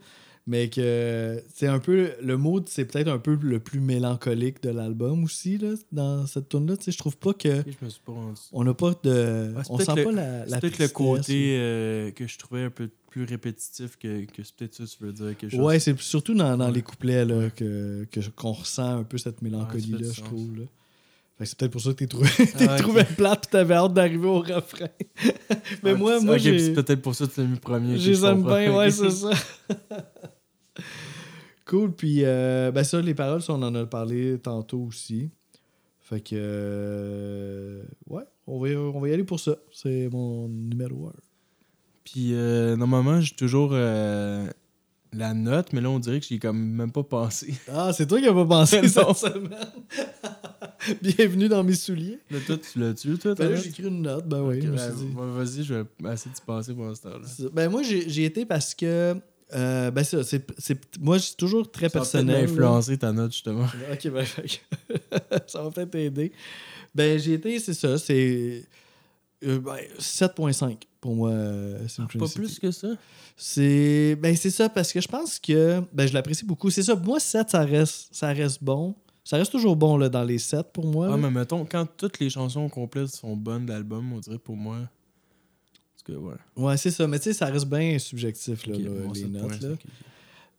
[0.46, 2.10] Mais que c'est un peu.
[2.22, 6.48] Le mood, c'est peut-être un peu le plus mélancolique de l'album aussi, là, dans cette
[6.48, 7.62] tune là Tu sais, je trouve pas que.
[7.66, 8.40] Je me suis pas rendu.
[8.52, 9.52] On n'a pas de.
[9.54, 12.88] Ouais, on sent le- pas la, peut-être le côté euh, que je trouvais un peu
[13.10, 15.60] plus répétitif que, que c'est peut-être ça que tu veux dire quelque chose.
[15.60, 16.72] Ouais, c'est surtout dans, dans Ouais.
[16.72, 20.56] les couplets là, que, que- qu'on ressent un peu cette mélancolie-là, Ouais, je trouve.
[20.56, 20.62] Là.
[21.44, 22.28] C'est peut-être pour ça que t'es trouvé,
[22.60, 22.78] Ah, ok.
[22.82, 24.88] trouvé plate pis t'avais hâte d'arriver au refrain.
[25.84, 27.96] Mais moi, moi ok, c'est peut-être pour ça que tu l'as mis premier.
[27.96, 28.56] je ça comprends.
[28.56, 29.30] bien, ouais, c'est ça.
[31.66, 35.30] cool, puis euh, ben ça, les paroles, ça, on en a parlé tantôt aussi.
[36.00, 39.56] Fait que, euh, ouais, on va, y- on va y aller pour ça.
[39.72, 41.12] C'est mon numéro 1.
[42.04, 44.46] Puis euh, normalement, j'ai toujours euh,
[45.12, 47.54] la note, mais là, on dirait que j'y ai comme même pas pensé.
[47.72, 49.50] Ah, c'est toi qui as pas pensé cette semaine.
[51.02, 52.18] Bienvenue dans mes souliers.
[52.30, 53.34] Là, toi, tu l'as-tu, toi?
[53.34, 54.60] ta Ben là, j'ai écrit une note, ben oui.
[54.60, 55.06] Ben, dit.
[55.14, 57.10] Vas-y, je vais essayer d'y passer pour l'instant.
[57.10, 57.18] là.
[57.26, 59.16] C'est- Ben moi, j'ai été parce que.
[59.54, 60.46] euh, ben ça, c'est.
[61.00, 62.42] Moi, c'est toujours très Ça personnel.
[62.42, 62.46] là.
[62.46, 63.66] m'influencer ta note, justement.
[63.92, 64.24] Ok, ben,
[65.46, 66.32] ça va peut-être t'aider.
[66.94, 68.64] Ben, j'ai été, c'est ça, c'est.
[69.44, 71.30] Euh, ben, 7.5 pour moi.
[71.30, 72.38] euh, Pas Synchronicity.
[72.38, 72.88] plus que ça?
[73.36, 74.16] C'est.
[74.16, 75.80] Ben, c'est ça, parce que je pense que.
[75.92, 76.70] Ben, je l'apprécie beaucoup.
[76.70, 78.94] C'est ça, moi, 7, ça reste, ça reste bon.
[79.24, 81.06] Ça reste toujours bon là, dans les 7 pour moi.
[81.08, 81.16] Ah, là.
[81.18, 84.78] mais mettons, quand toutes les chansons complètes sont bonnes de l'album, on dirait pour moi.
[85.94, 86.34] Parce que, ouais.
[86.56, 87.06] Ouais, c'est ça.
[87.06, 89.60] Mais tu sais, ça reste bien subjectif, là, Ok, là, bon, les notes.
[89.60, 89.68] là.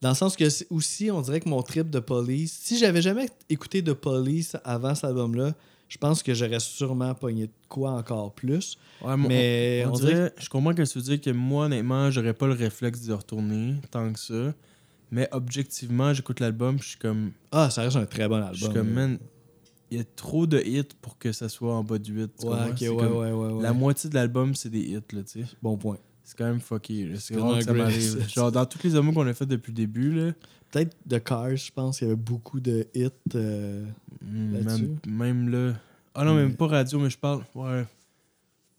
[0.02, 3.28] Dans le sens que aussi, on dirait que mon trip de Police, si j'avais jamais
[3.50, 5.54] écouté de Police avant cet album-là,
[5.90, 8.78] je pense que j'aurais sûrement pogné de quoi encore plus.
[9.04, 10.14] Ouais, mais on, on, on dirait.
[10.14, 13.14] dirait, je comprends que tu veux dire que moi, honnêtement, j'aurais pas le réflexe de
[13.14, 14.54] retourner tant que ça.
[15.12, 18.54] Mais objectivement, j'écoute l'album, je suis comme, Ah, ça reste un très bon album.
[18.54, 19.18] je suis comme, man,
[19.90, 22.32] il y a trop de hits pour que ça soit en bas du 8.
[22.38, 23.64] tu Ouais, ouais, ouais.
[23.64, 25.46] La moitié de l'album, c'est des hits, là, tu sais.
[25.64, 25.98] Bon point.
[26.24, 27.12] C'est quand même fucké.
[27.18, 28.30] C'est rare que ça m'arrive.
[28.30, 30.32] Genre, dans tous les albums qu'on a fait depuis le début, là,
[30.72, 33.10] Peut-être The Cars, je pense qu'il y avait beaucoup de hits.
[33.34, 33.84] euh.
[34.22, 35.74] Même, même là.
[36.14, 37.44] Ah non, même Mais- pas radio, mais je parle.
[37.56, 37.86] Ouais.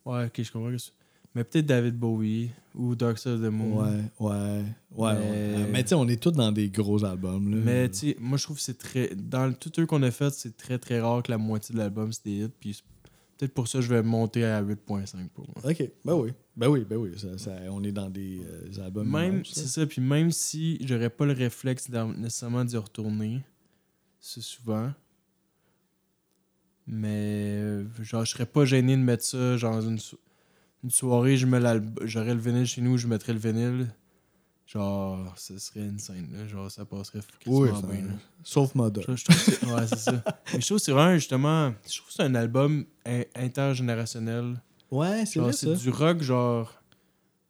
[0.05, 0.71] Ouais, ok, je comprends.
[0.71, 0.93] que c'est-
[1.35, 3.81] Mais peut-être David Bowie ou Dark Side of the Moon.
[3.85, 4.65] Ouais, ouais,
[4.97, 5.15] ouais.
[5.15, 5.69] Mais- ouais.
[5.71, 7.49] Mais tu sais, on est tous dans des gros albums.
[7.51, 7.57] Là.
[7.65, 9.15] Mais tu sais, moi je trouve que c'est très.
[9.15, 12.13] Dans tout eux qu'on a fait, c'est très très rare que la moitié de l'album
[12.13, 12.51] c'est des hits.
[12.59, 12.83] Puis
[13.39, 15.71] peut-être pour ça je vais monter à 8.5 pour moi.
[15.71, 16.33] Ok, ben oui.
[16.57, 17.13] Ben oui, ben oui.
[17.17, 19.09] Ça, ça- on est dans des euh, albums.
[19.09, 21.89] Même, c'est ça, puis même si j'aurais pas le réflexe
[22.19, 23.41] nécessairement d'y retourner,
[24.19, 24.91] c'est souvent.
[26.93, 30.19] Mais euh, genre, je serais pas gêné de mettre ça, genre une, so-
[30.83, 31.61] une soirée, je mets
[32.03, 33.95] j'aurais le vinyle chez nous, je mettrais le vinyle.
[34.67, 36.47] Genre, ce serait une scène, là.
[36.47, 38.03] Genre, ça passerait Oui, ça- bien.
[38.07, 38.13] là.
[38.45, 39.03] Sauf Mother.
[39.09, 40.13] Je, je trouve que c'est- ouais, c'est ça.
[40.55, 44.61] Mais je trouve que c'est vraiment, justement, je trouve que c'est un album in- intergénérationnel.
[44.91, 46.73] Ouais, c'est Genre, vrai c'est du rock, genre,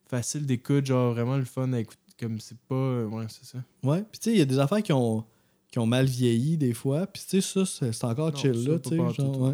[0.09, 1.97] facile d'écoute, genre, vraiment le fun à écouter.
[2.19, 3.03] Comme c'est pas.
[3.05, 3.57] Ouais, c'est ça.
[3.81, 5.25] Ouais, puis tu sais, il y a des affaires qui ont,
[5.71, 7.07] qui ont mal vieilli des fois.
[7.07, 8.97] Puis tu sais, ça, c'est encore Non, chill ça, là, tu sais.
[8.99, 9.37] ouais.
[9.37, 9.53] Ouais,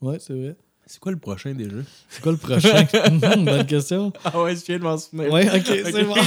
[0.00, 0.56] ouais c'est vrai.
[0.88, 1.78] C'est quoi le prochain déjà?
[2.08, 2.86] C'est quoi le prochain?
[3.10, 4.12] Mhm, Bonne question.
[4.24, 5.32] Ah ouais, je viens de m'en souvenir.
[5.32, 6.14] Ouais, ok, c'est bon.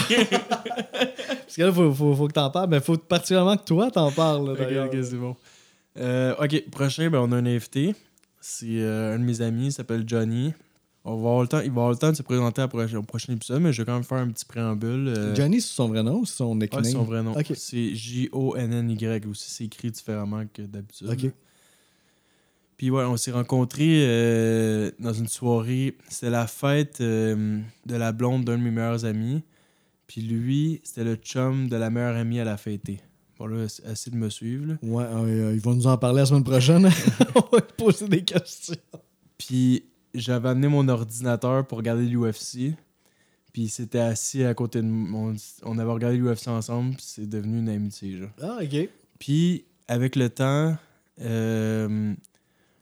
[1.49, 4.11] Parce que là, faut, faut, faut que t'en parles, mais faut particulièrement que toi t'en
[4.11, 4.53] parles.
[4.53, 5.35] là, ok, c'est bon.
[5.97, 7.95] Euh, ok, prochain, ben, on a un invité.
[8.41, 10.53] C'est euh, un de mes amis, il s'appelle Johnny.
[11.05, 13.33] On va avoir le temps, il va avoir le temps de se présenter au prochain
[13.33, 15.07] épisode, mais je vais quand même faire un petit préambule.
[15.07, 17.33] euh, Johnny, c'est son vrai nom ou c'est son nickname c'est son vrai nom.
[17.55, 19.49] C'est J-O-N-N-Y aussi.
[19.49, 21.09] C'est écrit différemment que d'habitude.
[21.09, 21.31] Ok.
[22.75, 25.97] Puis ouais, on s'est rencontrés euh, dans une soirée.
[26.09, 29.43] C'était la fête euh, de la blonde d'un de mes meilleurs amis.
[30.07, 33.01] Puis lui, c'était le chum de la meilleure amie à la fêter.
[33.37, 34.65] Bon là, assez de me suivre.
[34.65, 34.73] là.
[34.81, 36.89] Ouais, ils vont nous en parler la semaine prochaine.
[37.35, 38.75] On va te poser des questions.
[39.37, 42.73] Puis j'avais amené mon ordinateur pour regarder l'UFC.
[43.51, 45.33] Puis il s'était assis à côté de moi.
[45.63, 46.95] On, on avait regardé l'UFC ensemble.
[46.95, 48.17] Puis c'est devenu une amitié.
[48.17, 48.29] Genre.
[48.41, 48.89] Ah, ok.
[49.17, 50.77] Puis avec le temps,
[51.21, 52.13] euh,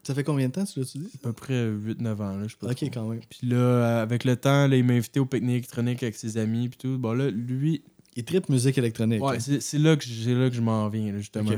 [0.02, 1.10] Ça fait combien de temps, tu l'as-tu dit?
[1.14, 2.88] à peu près 8-9 ans, là, je sais pas Ok, trop.
[2.92, 3.20] quand même.
[3.28, 6.68] Puis là, avec le temps, là, il m'a invité au pique-nique électronique avec ses amis
[6.68, 6.98] puis tout.
[6.98, 7.82] Bon là, lui,
[8.16, 9.22] Il tripe musique électronique.
[9.22, 9.40] ouais, hein.
[9.40, 11.52] c'est c'est là que j'ai là que je m'en viens, là, justement.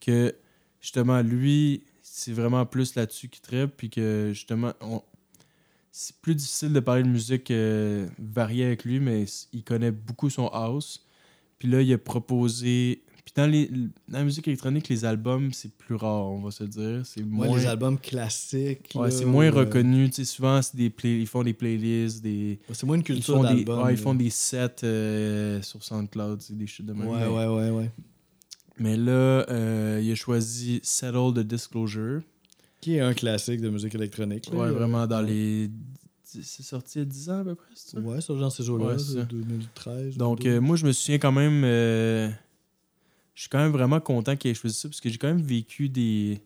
[0.00, 0.34] Que
[0.80, 5.02] justement, lui, c'est vraiment plus là-dessus qu'il tripe, puis que justement, on-
[5.96, 10.28] c'est plus difficile de parler de musique euh, variée avec lui, mais il connaît beaucoup
[10.28, 11.06] son house.
[11.60, 13.04] Puis là, il a proposé.
[13.24, 16.64] Puis dans, les, dans la musique électronique, les albums, c'est plus rare, on va se
[16.64, 17.02] dire.
[17.06, 17.56] C'est Ouais, moins.
[17.56, 18.90] les albums classiques.
[18.96, 20.10] Ouais, c'est moins euh, reconnu.
[20.10, 21.20] Tu sais, souvent, c'est des play...
[21.20, 22.58] ils font des playlists, des.
[22.72, 23.54] C'est moins une Ils culture font, des...
[23.54, 23.84] d'album.
[23.84, 27.06] ouais, ils font des sets euh, sur SoundCloud, c'est des shit de même.
[27.06, 27.90] Ouais, ouais, ouais, ouais.
[28.80, 29.46] mais là,
[30.00, 32.22] il a choisi Settle the Disclosure.
[32.84, 34.50] Qui est un classique de musique électronique.
[34.52, 35.70] Ouais, vraiment dans les
[36.22, 37.98] c'est sorti il y a 10 ans à peu près, c'est ça?
[38.00, 39.22] Ouais, ça, dans ces jours-là, Ouais, c'est ça.
[39.24, 40.16] 2013.
[40.18, 40.52] Donc, 2012.
[40.52, 41.62] euh, moi, je me souviens quand même.
[41.64, 42.28] euh,
[43.34, 45.40] je suis quand même vraiment content qu'il ait choisi ça parce que j'ai quand même
[45.40, 46.42] vécu des.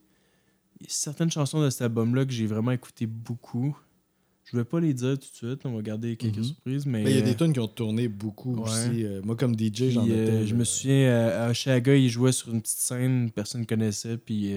[0.86, 3.76] certaines chansons de cet album-là que j'ai vraiment écouté beaucoup.
[4.44, 6.44] Je vais pas les dire tout de suite, on va garder quelques Mhm.
[6.44, 7.02] surprises, mais.
[7.02, 8.62] Ben, il y a des euh, tunes qui ont tourné beaucoup ouais.
[8.70, 9.04] aussi.
[9.24, 10.12] Moi, comme DJ, j'en étais.
[10.12, 14.16] euh, je me souviens, à, Oshaga, il jouait sur une petite scène, personne ne connaissait,
[14.18, 14.52] puis.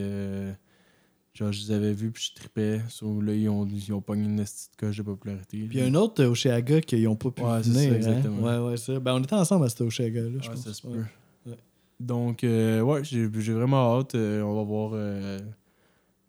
[1.34, 2.82] Genre, je les avais vus, puis je tripais.
[2.90, 5.58] Sauf là, ils ont, ils ont pogné une petite coche de popularité.
[5.58, 7.82] Puis il y a un autre euh, Oshéaga qui n'ont pas pu Ouais, c'est venir.
[7.90, 7.96] ça, hein?
[7.98, 8.42] exactement.
[8.42, 9.00] Ouais, ouais, ça.
[9.00, 10.62] Ben, on était ensemble à cet Oshéaga-là, je pense.
[10.64, 10.94] ça se Ouais.
[10.94, 11.52] peut.
[11.52, 11.58] Ouais.
[12.00, 14.16] Donc, euh, ouais, j'ai vraiment hâte.
[14.16, 15.40] euh, on va voir euh,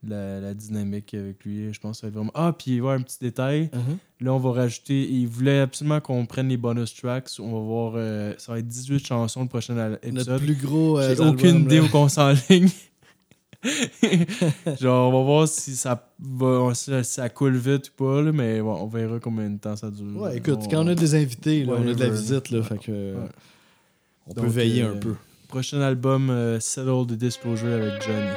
[0.06, 1.72] la, la dynamique avec lui.
[1.72, 2.32] Je pense que ça va être vraiment.
[2.34, 3.70] Ah, puis ouais, un petit détail.
[3.72, 4.24] Uh-huh.
[4.24, 5.08] Là, on va rajouter.
[5.10, 7.30] Il voulait absolument qu'on prenne les bonus tracks.
[7.40, 7.92] On va voir.
[7.96, 10.40] euh, ça va être 18 chansons le prochain al- Notre épisode.
[10.42, 11.00] plus gros.
[11.00, 12.68] J'ai aucune idée où qu'on s'enligne.
[14.80, 18.60] Genre, on va voir si ça, va, si ça coule vite ou pas, là, mais
[18.60, 20.20] bon, on verra combien de temps ça dure.
[20.20, 22.58] Ouais, écoute, On- quand on a des invités, là, on a de la visite, là,
[22.58, 22.64] ouais.
[22.64, 22.90] fait que.
[22.90, 23.28] euh, Ouais.
[24.28, 25.14] On peut Donc, veiller euh, un peu.
[25.48, 28.30] Prochain album, euh, Settle the Disclosure avec Johnny.